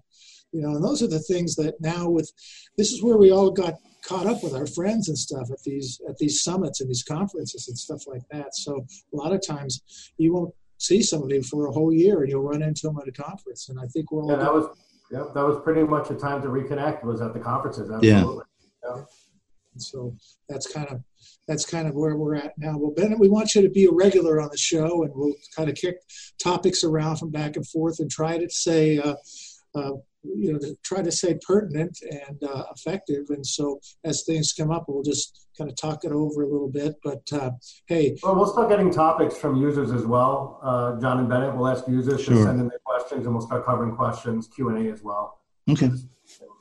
you 0.52 0.62
know, 0.62 0.76
and 0.76 0.84
those 0.84 1.02
are 1.04 1.08
the 1.08 1.20
things 1.20 1.56
that 1.56 1.76
now 1.80 2.10
with 2.10 2.32
this 2.78 2.92
is 2.92 3.02
where 3.04 3.18
we 3.18 3.32
all 3.32 3.52
got 3.52 3.76
caught 4.08 4.28
up 4.28 4.44
with 4.44 4.54
our 4.54 4.68
friends 4.68 5.10
and 5.10 5.18
stuff 5.18 5.50
at 5.52 5.62
these 5.64 6.00
at 6.08 6.18
these 6.18 6.42
summits 6.42 6.82
and 6.82 6.90
these 6.90 7.04
conferences 7.04 7.68
and 7.68 7.78
stuff 7.78 8.08
like 8.08 8.24
that. 8.32 8.56
So 8.56 8.86
a 9.14 9.16
lot 9.16 9.34
of 9.34 9.46
times 9.46 10.12
you 10.18 10.34
won't 10.34 10.54
see 10.78 11.02
somebody 11.02 11.42
for 11.42 11.68
a 11.68 11.72
whole 11.72 11.94
year 11.94 12.22
and 12.22 12.30
you'll 12.30 12.44
run 12.44 12.62
into 12.62 12.88
them 12.88 12.98
at 13.02 13.08
a 13.08 13.12
conference. 13.12 13.70
And 13.70 13.80
I 13.80 13.88
think 13.88 14.12
we're 14.12 14.24
all 14.24 14.32
Yeah, 14.32 14.38
that 14.38 14.54
was 14.54 14.78
yeah, 15.12 15.24
that 15.34 15.46
was 15.46 15.58
pretty 15.64 15.84
much 15.84 16.10
a 16.10 16.16
time 16.16 16.42
to 16.42 16.48
reconnect. 16.48 17.04
Was 17.04 17.22
at 17.22 17.34
the 17.34 17.40
conferences. 17.40 17.90
Yeah. 18.02 18.18
Absolutely. 18.18 18.44
And 19.76 19.84
so 19.84 20.16
that's 20.48 20.72
kind 20.72 20.88
of 20.90 21.04
that's 21.48 21.66
kind 21.66 21.88
of 21.88 21.96
where 21.96 22.16
we're 22.16 22.36
at 22.36 22.58
now. 22.58 22.78
Well, 22.78 22.92
Bennett, 22.92 23.20
we 23.20 23.30
want 23.30 23.54
you 23.54 23.62
to 23.62 23.70
be 23.70 23.86
a 23.86 23.92
regular 23.92 24.42
on 24.42 24.50
the 24.52 24.58
show, 24.58 25.04
and 25.04 25.12
we'll 25.14 25.36
kind 25.56 25.70
of 25.70 25.76
kick 25.76 25.98
topics 26.42 26.84
around 26.84 27.18
from 27.18 27.30
back 27.30 27.56
and 27.56 27.68
forth 27.68 28.00
and 28.00 28.10
try 28.10 28.38
to 28.38 28.50
say, 28.50 28.98
uh, 28.98 29.16
uh, 29.76 29.92
you 30.36 30.54
know, 30.54 30.60
to 30.60 30.76
try 30.84 31.02
to 31.02 31.12
say 31.12 31.38
pertinent 31.46 31.98
and 32.10 32.44
uh, 32.44 32.64
effective. 32.76 33.26
And 33.30 33.46
so 33.46 33.80
as 34.04 34.24
things 34.24 34.54
come 34.54 34.72
up, 34.72 34.86
we'll 34.88 35.04
just 35.04 35.48
kind 35.58 35.70
of 35.70 35.76
talk 35.78 36.04
it 36.04 36.12
over 36.12 36.44
a 36.44 36.48
little 36.50 36.70
bit. 36.70 36.96
But 37.04 37.24
uh, 37.32 37.52
hey, 37.88 38.18
Well, 38.24 38.36
we'll 38.36 38.48
start 38.48 38.70
getting 38.70 38.92
topics 38.92 39.38
from 39.38 39.56
users 39.58 39.92
as 39.92 40.06
well. 40.06 40.60
Uh, 40.64 41.00
John 41.00 41.20
and 41.20 41.30
Bennett 41.30 41.56
will 41.56 41.68
ask 41.68 41.88
users 41.88 42.26
to 42.26 42.44
send 42.44 42.60
in 42.60 42.68
their 42.68 42.80
questions, 42.86 43.26
and 43.26 43.36
we'll 43.36 43.46
start 43.46 43.66
covering 43.66 43.96
questions 43.96 44.48
Q 44.48 44.70
and 44.70 44.88
A 44.88 44.92
as 44.92 45.02
well. 45.04 45.40
Okay. 45.70 45.90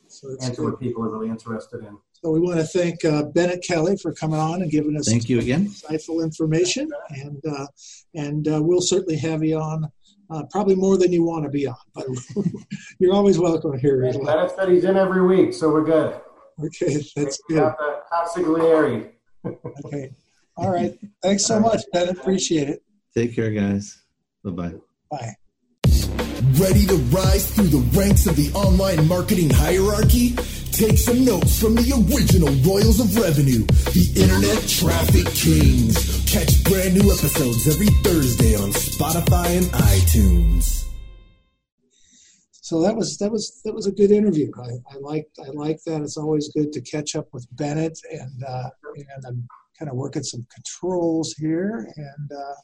so, 0.08 0.30
it's 0.30 0.46
Answer 0.46 0.62
good. 0.62 0.70
what 0.72 0.80
people 0.80 1.02
are 1.04 1.10
really 1.10 1.28
interested 1.28 1.80
in. 1.84 1.96
so 2.12 2.30
we 2.30 2.40
want 2.40 2.58
to 2.58 2.64
thank 2.64 3.04
uh, 3.04 3.24
Bennett 3.24 3.62
Kelly 3.66 3.96
for 4.00 4.12
coming 4.14 4.38
on 4.40 4.62
and 4.62 4.70
giving 4.70 4.96
us 4.96 5.08
Thank 5.08 5.28
you 5.28 5.38
again. 5.40 5.66
insightful 5.68 6.22
information, 6.22 6.88
and 7.10 7.42
uh, 7.46 7.66
and 8.14 8.48
uh, 8.48 8.60
we'll 8.62 8.80
certainly 8.80 9.16
have 9.18 9.42
you 9.44 9.58
on. 9.58 9.90
Uh, 10.34 10.42
probably 10.50 10.74
more 10.74 10.96
than 10.98 11.12
you 11.12 11.22
want 11.22 11.44
to 11.44 11.48
be 11.50 11.64
on, 11.64 11.76
but 11.94 12.06
you're 12.98 13.14
always 13.14 13.38
welcome 13.38 13.78
here. 13.78 14.02
And 14.02 14.26
Bennett 14.26 14.50
said 14.56 14.68
he's 14.68 14.82
in 14.82 14.96
every 14.96 15.24
week, 15.24 15.54
so 15.54 15.70
we're 15.70 15.84
good. 15.84 16.20
Okay, 16.64 17.00
that's 17.14 17.40
We 17.48 17.54
good. 17.54 17.62
have 17.62 17.76
the 17.78 18.00
consigliere. 18.12 19.10
Okay, 19.84 20.10
all 20.56 20.70
right. 20.72 20.98
Thanks 21.22 21.44
so 21.46 21.60
much, 21.60 21.82
Ben. 21.92 22.08
Appreciate 22.08 22.68
it. 22.68 22.82
Take 23.16 23.36
care, 23.36 23.50
guys. 23.52 24.02
Bye 24.42 24.50
bye. 24.50 24.74
Bye. 25.10 25.34
Ready 26.58 26.86
to 26.86 26.96
rise 27.12 27.50
through 27.54 27.68
the 27.68 27.84
ranks 27.98 28.26
of 28.26 28.34
the 28.36 28.50
online 28.54 29.06
marketing 29.06 29.50
hierarchy? 29.50 30.34
Take 30.74 30.98
some 30.98 31.24
notes 31.24 31.60
from 31.60 31.76
the 31.76 31.86
original 32.10 32.50
Royals 32.68 32.98
of 32.98 33.16
Revenue, 33.16 33.64
the 33.94 34.10
Internet 34.18 34.66
Traffic 34.66 35.24
Kings. 35.32 35.94
Catch 36.26 36.64
brand 36.64 36.94
new 36.94 37.12
episodes 37.12 37.68
every 37.68 37.86
Thursday 38.02 38.56
on 38.56 38.72
Spotify 38.72 39.56
and 39.56 39.66
iTunes. 39.66 40.84
So 42.50 42.82
that 42.82 42.96
was 42.96 43.16
that 43.18 43.30
was 43.30 43.60
that 43.64 43.72
was 43.72 43.86
a 43.86 43.92
good 43.92 44.10
interview. 44.10 44.50
I, 44.60 44.70
I 44.90 44.98
like 44.98 45.28
I 45.38 45.50
like 45.50 45.78
that. 45.86 46.02
It's 46.02 46.16
always 46.16 46.50
good 46.52 46.72
to 46.72 46.80
catch 46.80 47.14
up 47.14 47.28
with 47.32 47.46
Bennett, 47.52 48.00
and 48.10 48.42
uh, 48.42 48.70
and 48.96 49.24
I'm 49.28 49.46
kind 49.78 49.88
of 49.88 49.96
working 49.96 50.24
some 50.24 50.44
controls 50.52 51.34
here, 51.38 51.88
and 51.94 52.32
uh, 52.32 52.54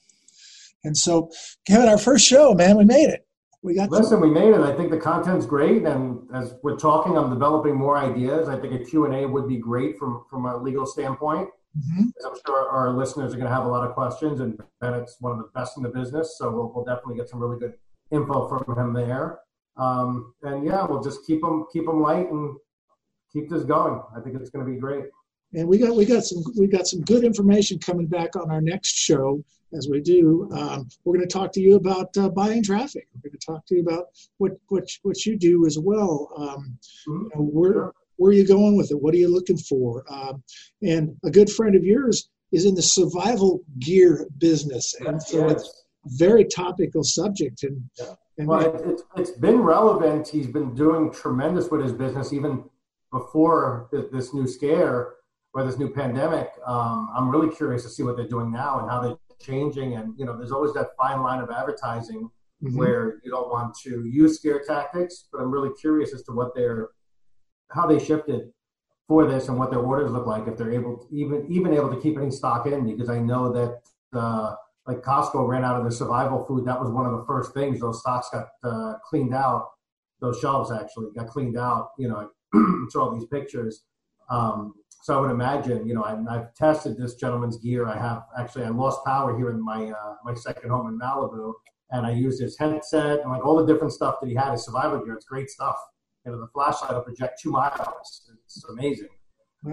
and 0.83 0.97
so 0.97 1.31
Kevin, 1.65 1.89
our 1.89 1.97
first 1.97 2.27
show, 2.27 2.55
man, 2.55 2.77
we 2.77 2.85
made 2.85 3.11
it. 3.11 3.25
We 3.63 3.75
got 3.75 3.91
Listen, 3.91 4.21
we 4.21 4.31
made 4.31 4.55
it. 4.55 4.61
I 4.61 4.75
think 4.75 4.91
the 4.91 4.99
content's 4.99 5.45
great, 5.45 5.85
and 5.85 6.21
as 6.35 6.55
we're 6.63 6.79
talking, 6.79 7.19
I'm 7.19 7.29
developing 7.29 7.75
more 7.75 7.99
ideas. 7.99 8.49
I 8.49 8.59
think 8.59 8.73
a 8.73 8.83
Q&A 8.83 9.27
would 9.27 9.47
be 9.49 9.59
great 9.59 9.99
from 9.99 10.25
from 10.31 10.47
a 10.47 10.57
legal 10.57 10.87
standpoint. 10.87 11.51
Mhm. 11.79 12.11
I'm 12.27 12.35
sure 12.47 12.69
our 12.71 12.91
listeners 12.91 13.33
are 13.35 13.37
going 13.37 13.49
to 13.49 13.55
have 13.55 13.67
a 13.67 13.69
lot 13.69 13.87
of 13.87 13.95
questions, 13.95 14.41
and 14.41 14.59
Bennett's 14.81 15.17
one 15.21 15.33
of 15.33 15.39
the 15.39 15.49
best 15.55 15.77
in 15.77 15.83
the 15.83 15.91
business, 15.91 16.39
so 16.39 16.51
we'll, 16.51 16.73
we'll 16.75 16.85
definitely 16.85 17.17
get 17.17 17.29
some 17.29 17.39
really 17.39 17.59
good 17.59 17.75
info 18.11 18.49
from 18.49 18.79
him 18.79 18.93
there. 18.95 19.41
Um, 19.77 20.35
and 20.43 20.65
yeah, 20.65 20.85
we'll 20.87 21.03
just 21.03 21.27
keep 21.27 21.43
them 21.43 21.67
keep 21.73 21.85
them 21.85 22.01
light 22.01 22.31
and 22.31 22.57
keep 23.33 23.51
this 23.51 23.65
going. 23.65 24.01
I 24.17 24.21
think 24.21 24.37
it's 24.37 24.51
going 24.51 24.65
to 24.67 24.73
be 24.73 24.79
great. 24.79 25.05
and 25.53 25.69
we 25.69 25.77
got 25.79 25.95
we 25.95 26.07
got 26.07 26.25
some 26.25 26.43
we 26.59 26.67
got 26.67 26.87
some 26.87 27.03
good 27.03 27.25
information 27.25 27.79
coming 27.79 28.07
back 28.07 28.37
on 28.37 28.51
our 28.51 28.61
next 28.63 28.97
show 28.97 29.45
as 29.73 29.89
we 29.89 30.01
do 30.01 30.49
um, 30.53 30.89
we're 31.05 31.15
going 31.17 31.29
to 31.29 31.33
talk 31.33 31.53
to 31.53 31.61
you 31.61 31.77
about 31.77 32.17
uh, 32.17 32.29
buying 32.29 32.63
traffic 32.63 33.07
we're 33.49 33.53
going 33.55 33.61
to 33.61 33.61
talk 33.61 33.66
to 33.66 33.74
you 33.76 33.82
about 33.82 34.07
what 34.38 34.53
what 34.68 34.84
what 35.03 35.24
you 35.26 35.36
do 35.38 35.66
as 35.66 35.78
well 35.78 36.30
um, 36.36 36.78
Mhm. 37.09 37.24
you 37.24 37.30
know, 37.34 37.43
where 37.43 37.93
where 38.16 38.30
are 38.30 38.34
you 38.34 38.47
going 38.47 38.76
with 38.76 38.91
it 38.91 39.01
what 39.01 39.14
are 39.14 39.18
you 39.18 39.28
looking 39.28 39.57
for 39.59 40.05
um, 40.11 40.43
and 40.82 41.16
a 41.24 41.30
good 41.30 41.51
friend 41.51 41.74
of 41.74 41.84
yours 41.84 42.28
is 42.53 42.64
in 42.66 42.74
the 42.74 42.82
survival 42.82 43.61
gear 43.78 44.26
business 44.38 44.95
and 45.01 45.22
so 45.22 45.49
Yes. 45.49 45.53
it's 45.53 45.84
very 46.18 46.45
topical 46.45 47.03
subject 47.05 47.62
and, 47.62 47.82
Yeah. 47.99 48.14
and 48.38 48.49
Well, 48.49 48.74
it, 48.74 48.86
it's 48.91 49.03
it's 49.16 49.30
been 49.32 49.61
relevant. 49.61 50.26
He's 50.28 50.47
been 50.47 50.74
doing 50.74 51.11
tremendous 51.12 51.70
with 51.70 51.82
his 51.82 51.93
business 51.93 52.32
even 52.32 52.64
before 53.12 53.88
this 53.93 54.32
new 54.32 54.47
scare 54.47 55.14
or 55.53 55.62
this 55.64 55.78
new 55.78 55.91
pandemic. 55.91 56.49
Um, 56.64 57.11
I'm 57.14 57.28
really 57.28 57.55
curious 57.55 57.82
to 57.82 57.91
see 57.91 58.03
what 58.03 58.16
they're 58.16 58.32
doing 58.36 58.51
now 58.51 58.78
and 58.80 58.88
how 58.91 59.01
they're 59.03 59.18
changing. 59.41 59.95
And 59.97 60.18
you 60.18 60.24
know, 60.24 60.36
there's 60.38 60.53
always 60.53 60.72
that 60.74 60.88
fine 60.97 61.20
line 61.22 61.43
of 61.43 61.51
advertising 61.51 62.30
Mhm. 62.63 62.77
where 62.77 63.21
you 63.25 63.31
don't 63.31 63.51
want 63.51 63.75
to 63.85 64.05
use 64.05 64.37
scare 64.39 64.61
tactics, 64.63 65.29
but 65.33 65.41
I'm 65.41 65.51
really 65.51 65.71
curious 65.81 66.13
as 66.13 66.23
to 66.25 66.33
what 66.33 66.55
they're 66.55 66.91
how 67.71 67.87
they 67.87 67.99
shifted 67.99 68.53
for 69.09 69.27
this 69.27 69.49
and 69.49 69.59
what 69.59 69.71
their 69.71 69.81
orders 69.81 70.11
look 70.11 70.27
like 70.27 70.47
if 70.49 70.57
they're 70.57 70.73
able 70.73 70.99
to 70.99 71.07
even 71.15 71.47
even 71.51 71.73
able 71.73 71.91
to 71.91 72.01
keep 72.01 72.19
any 72.19 72.31
stock 72.31 72.67
in 72.67 72.85
because 72.87 73.09
I 73.09 73.19
know 73.19 73.53
that 73.53 73.81
uh, 74.13 74.55
like 74.87 75.03
Costco 75.03 75.47
ran 75.47 75.65
out 75.65 75.77
of 75.77 75.85
the 75.85 75.91
survival 75.91 76.45
food. 76.45 76.65
That 76.65 76.81
was 76.81 76.91
one 76.91 77.07
of 77.07 77.13
the 77.13 77.25
first 77.25 77.55
things. 77.55 77.81
Those 77.81 78.01
stocks 78.01 78.29
got 78.31 78.49
uh, 78.65 78.95
cleaned 79.09 79.35
out. 79.35 79.69
Those 80.21 80.39
shelves 80.41 80.71
actually 80.73 81.11
got 81.17 81.29
cleaned 81.29 81.57
out. 81.57 81.91
You 81.99 82.09
know, 82.09 82.31
I 82.55 82.87
saw 82.91 83.05
all 83.05 83.15
these 83.15 83.27
pictures. 83.27 83.85
Um, 84.29 84.75
so 85.03 85.17
I 85.17 85.21
would 85.21 85.31
imagine, 85.31 85.87
you 85.87 85.95
know, 85.95 86.03
I, 86.03 86.17
I've 86.29 86.55
tested 86.55 86.99
this 86.99 87.15
gentleman's 87.15 87.57
gear. 87.57 87.87
I 87.87 87.97
have 87.97 88.25
actually, 88.39 88.65
I 88.65 88.69
lost 88.69 89.05
power 89.05 89.37
here 89.37 89.51
in 89.51 89.65
my 89.65 89.91
uh, 89.91 90.17
my 90.25 90.35
second 90.35 90.71
home 90.71 90.89
in 90.89 90.99
Malibu, 90.99 91.55
and 91.93 92.07
I 92.07 92.12
used 92.12 92.41
his 92.41 92.59
headset 92.59 93.20
and 93.20 93.30
like 93.30 93.45
all 93.45 93.57
the 93.57 93.70
different 93.70 93.93
stuff 93.93 94.16
that 94.20 94.28
he 94.28 94.34
had. 94.34 94.53
His 94.53 94.64
survival 94.64 95.05
gear, 95.05 95.14
it's 95.14 95.26
great 95.26 95.51
stuff. 95.51 95.76
You 96.24 96.32
know, 96.32 96.41
the 96.41 96.49
flashlight 96.49 96.93
will 96.93 97.03
project 97.03 97.41
two 97.43 97.51
miles. 97.51 98.30
It's 98.45 98.64
amazing. 98.68 99.09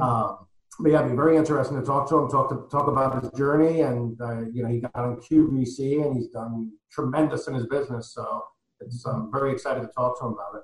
Um, 0.01 0.37
but 0.79 0.91
yeah, 0.91 0.99
it'd 0.99 1.11
be 1.11 1.15
very 1.15 1.37
interesting 1.37 1.79
to 1.79 1.85
talk 1.85 2.07
to 2.09 2.17
him, 2.17 2.29
talk 2.29 2.49
to 2.49 2.67
talk 2.69 2.87
about 2.87 3.21
his 3.21 3.31
journey, 3.31 3.81
and 3.81 4.19
uh, 4.21 4.41
you 4.53 4.63
know, 4.63 4.69
he 4.69 4.79
got 4.79 4.95
on 4.95 5.17
QVC 5.17 6.05
and 6.05 6.15
he's 6.15 6.27
done 6.27 6.71
tremendous 6.91 7.47
in 7.47 7.55
his 7.55 7.65
business. 7.67 8.13
So 8.13 8.43
it's 8.79 9.05
I'm 9.05 9.31
very 9.31 9.51
excited 9.51 9.81
to 9.81 9.89
talk 9.95 10.19
to 10.19 10.27
him 10.27 10.33
about 10.33 10.55
it. 10.55 10.61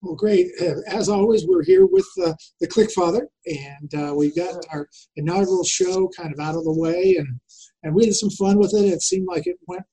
Well, 0.00 0.16
great. 0.16 0.48
Uh, 0.60 0.74
As 0.88 1.08
always, 1.08 1.46
we're 1.46 1.62
here 1.62 1.86
with 1.86 2.06
uh, 2.24 2.32
the 2.60 2.66
ClickFather, 2.66 3.22
and 3.46 3.94
uh, 3.94 4.14
we've 4.14 4.34
got 4.34 4.64
our 4.72 4.88
inaugural 5.16 5.64
show 5.64 6.08
kind 6.08 6.32
of 6.32 6.40
out 6.40 6.56
of 6.56 6.64
the 6.64 6.72
way, 6.72 7.16
and 7.18 7.38
and 7.82 7.94
we 7.94 8.06
had 8.06 8.14
some 8.14 8.30
fun 8.30 8.58
with 8.58 8.74
it. 8.74 8.86
It 8.86 9.02
seemed 9.02 9.28
like 9.28 9.46
it 9.46 9.58
went 9.68 9.84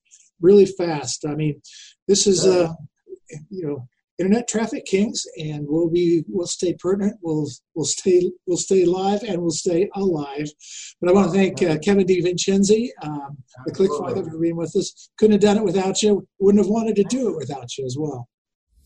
really 0.42 0.66
fast. 0.66 1.26
I 1.26 1.36
mean, 1.36 1.62
this 2.08 2.28
is 2.28 2.46
uh, 2.46 2.74
you 3.50 3.68
know 3.68 3.88
internet 4.20 4.48
traffic 4.48 4.86
kings, 4.86 5.26
and 5.38 5.66
we'll 5.68 5.90
be 5.90 6.24
we'll 6.28 6.48
stay 6.48 6.76
pertinent. 6.78 7.18
We'll 7.22 7.48
we'll 7.74 7.86
stay 7.86 8.30
we'll 8.46 8.58
stay 8.58 8.86
live, 8.86 9.24
and 9.24 9.42
we'll 9.42 9.52
stay 9.52 9.90
alive. 9.96 10.48
But 11.02 11.10
I 11.10 11.14
want 11.14 11.32
to 11.32 11.34
thank 11.34 11.64
uh, 11.64 11.78
Kevin 11.80 12.06
DiVincenzi, 12.06 12.90
um, 13.02 13.38
the 13.66 13.72
ClickFather, 13.72 14.30
for 14.30 14.38
being 14.38 14.58
with 14.58 14.76
us. 14.76 15.10
Couldn't 15.18 15.34
have 15.34 15.42
done 15.42 15.58
it 15.58 15.64
without 15.64 16.02
you. 16.02 16.28
Wouldn't 16.40 16.64
have 16.64 16.72
wanted 16.72 16.96
to 16.98 17.04
do 17.04 17.30
it 17.30 17.38
without 17.38 17.78
you 17.78 17.86
as 17.86 17.96
well. 17.98 18.28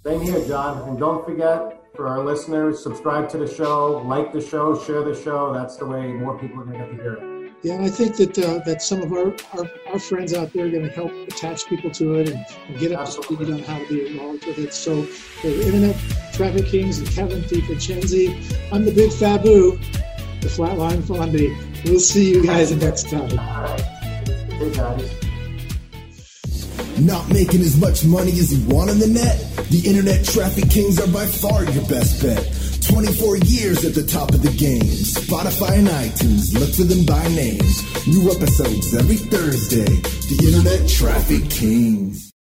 Same 0.06 0.22
here, 0.22 0.46
John. 0.46 0.88
And 0.88 1.00
don't 1.00 1.26
forget 1.26 1.82
for 1.96 2.08
our 2.08 2.24
listeners, 2.24 2.84
subscribe 2.84 3.30
to 3.30 3.38
the 3.38 3.48
show, 3.48 4.04
like 4.06 4.34
the 4.34 4.42
show, 4.42 4.78
share 4.84 5.04
the 5.04 5.16
show. 5.16 5.54
That's 5.54 5.78
the 5.78 5.86
way 5.86 6.12
more 6.12 6.38
people 6.38 6.62
are 6.62 6.66
going 6.66 6.80
to 6.80 6.86
get 6.86 6.98
to 6.98 7.04
hear 7.04 7.14
it. 7.14 7.33
Yeah, 7.64 7.76
and 7.76 7.86
I 7.86 7.90
think 7.90 8.18
that 8.18 8.38
uh, 8.38 8.60
that 8.66 8.82
some 8.82 9.02
of 9.02 9.14
our, 9.14 9.34
our, 9.58 9.72
our, 9.88 9.98
friends 9.98 10.34
out 10.34 10.52
there 10.52 10.66
are 10.66 10.70
going 10.70 10.84
to 10.84 10.92
help 10.92 11.14
attach 11.30 11.66
people 11.68 11.90
to 11.92 12.16
it 12.16 12.28
and, 12.28 12.46
and 12.68 12.78
get 12.78 12.92
up 12.92 13.06
to 13.06 13.12
speed 13.12 13.50
on 13.50 13.60
how 13.60 13.80
to 13.80 13.88
be 13.88 14.06
involved 14.06 14.46
with 14.46 14.58
it. 14.60 14.74
So, 14.74 15.04
for 15.04 15.48
Internet 15.48 15.96
Traffic 16.34 16.66
Kings 16.66 17.00
and 17.00 17.10
Kevin 17.10 17.42
DiVincenzi, 17.44 18.36
I'm 18.74 18.84
the 18.84 18.92
Big 18.92 19.12
Fabu, 19.12 19.80
the 20.42 20.50
Flatline 20.50 21.04
Fondi. 21.04 21.56
We'll 21.86 22.02
see 22.02 22.34
you 22.34 22.46
guys 22.46 22.76
next 22.76 23.10
time. 23.10 23.40
All 23.40 23.64
right. 23.64 23.80
Hey, 23.80 24.70
guys. 24.72 25.24
Not 27.00 27.30
making 27.30 27.62
as 27.62 27.80
much 27.80 28.04
money 28.04 28.32
as 28.32 28.54
you 28.54 28.76
want 28.76 28.90
on 28.90 29.00
the 29.00 29.08
net? 29.08 29.40
The 29.70 29.82
Internet 29.88 30.26
Traffic 30.26 30.70
Kings 30.70 31.00
are 31.00 31.08
by 31.08 31.26
far 31.26 31.64
your 31.64 31.88
best 31.88 32.22
bet. 32.22 32.44
24 32.94 33.38
years 33.38 33.86
at 33.86 33.96
the 33.96 34.04
top 34.04 34.30
of 34.36 34.44
the 34.44 34.52
game. 34.52 34.84
Spotify 34.84 35.80
and 35.80 35.88
iTunes, 35.88 36.54
look 36.54 36.70
for 36.76 36.84
them 36.84 37.04
by 37.08 37.28
name. 37.30 37.58
New 38.06 38.30
episodes 38.30 38.94
every 38.94 39.18
Thursday. 39.18 39.90
The 40.30 40.46
Internet 40.46 40.88
Traffic 40.88 41.50
Kings. 41.50 42.33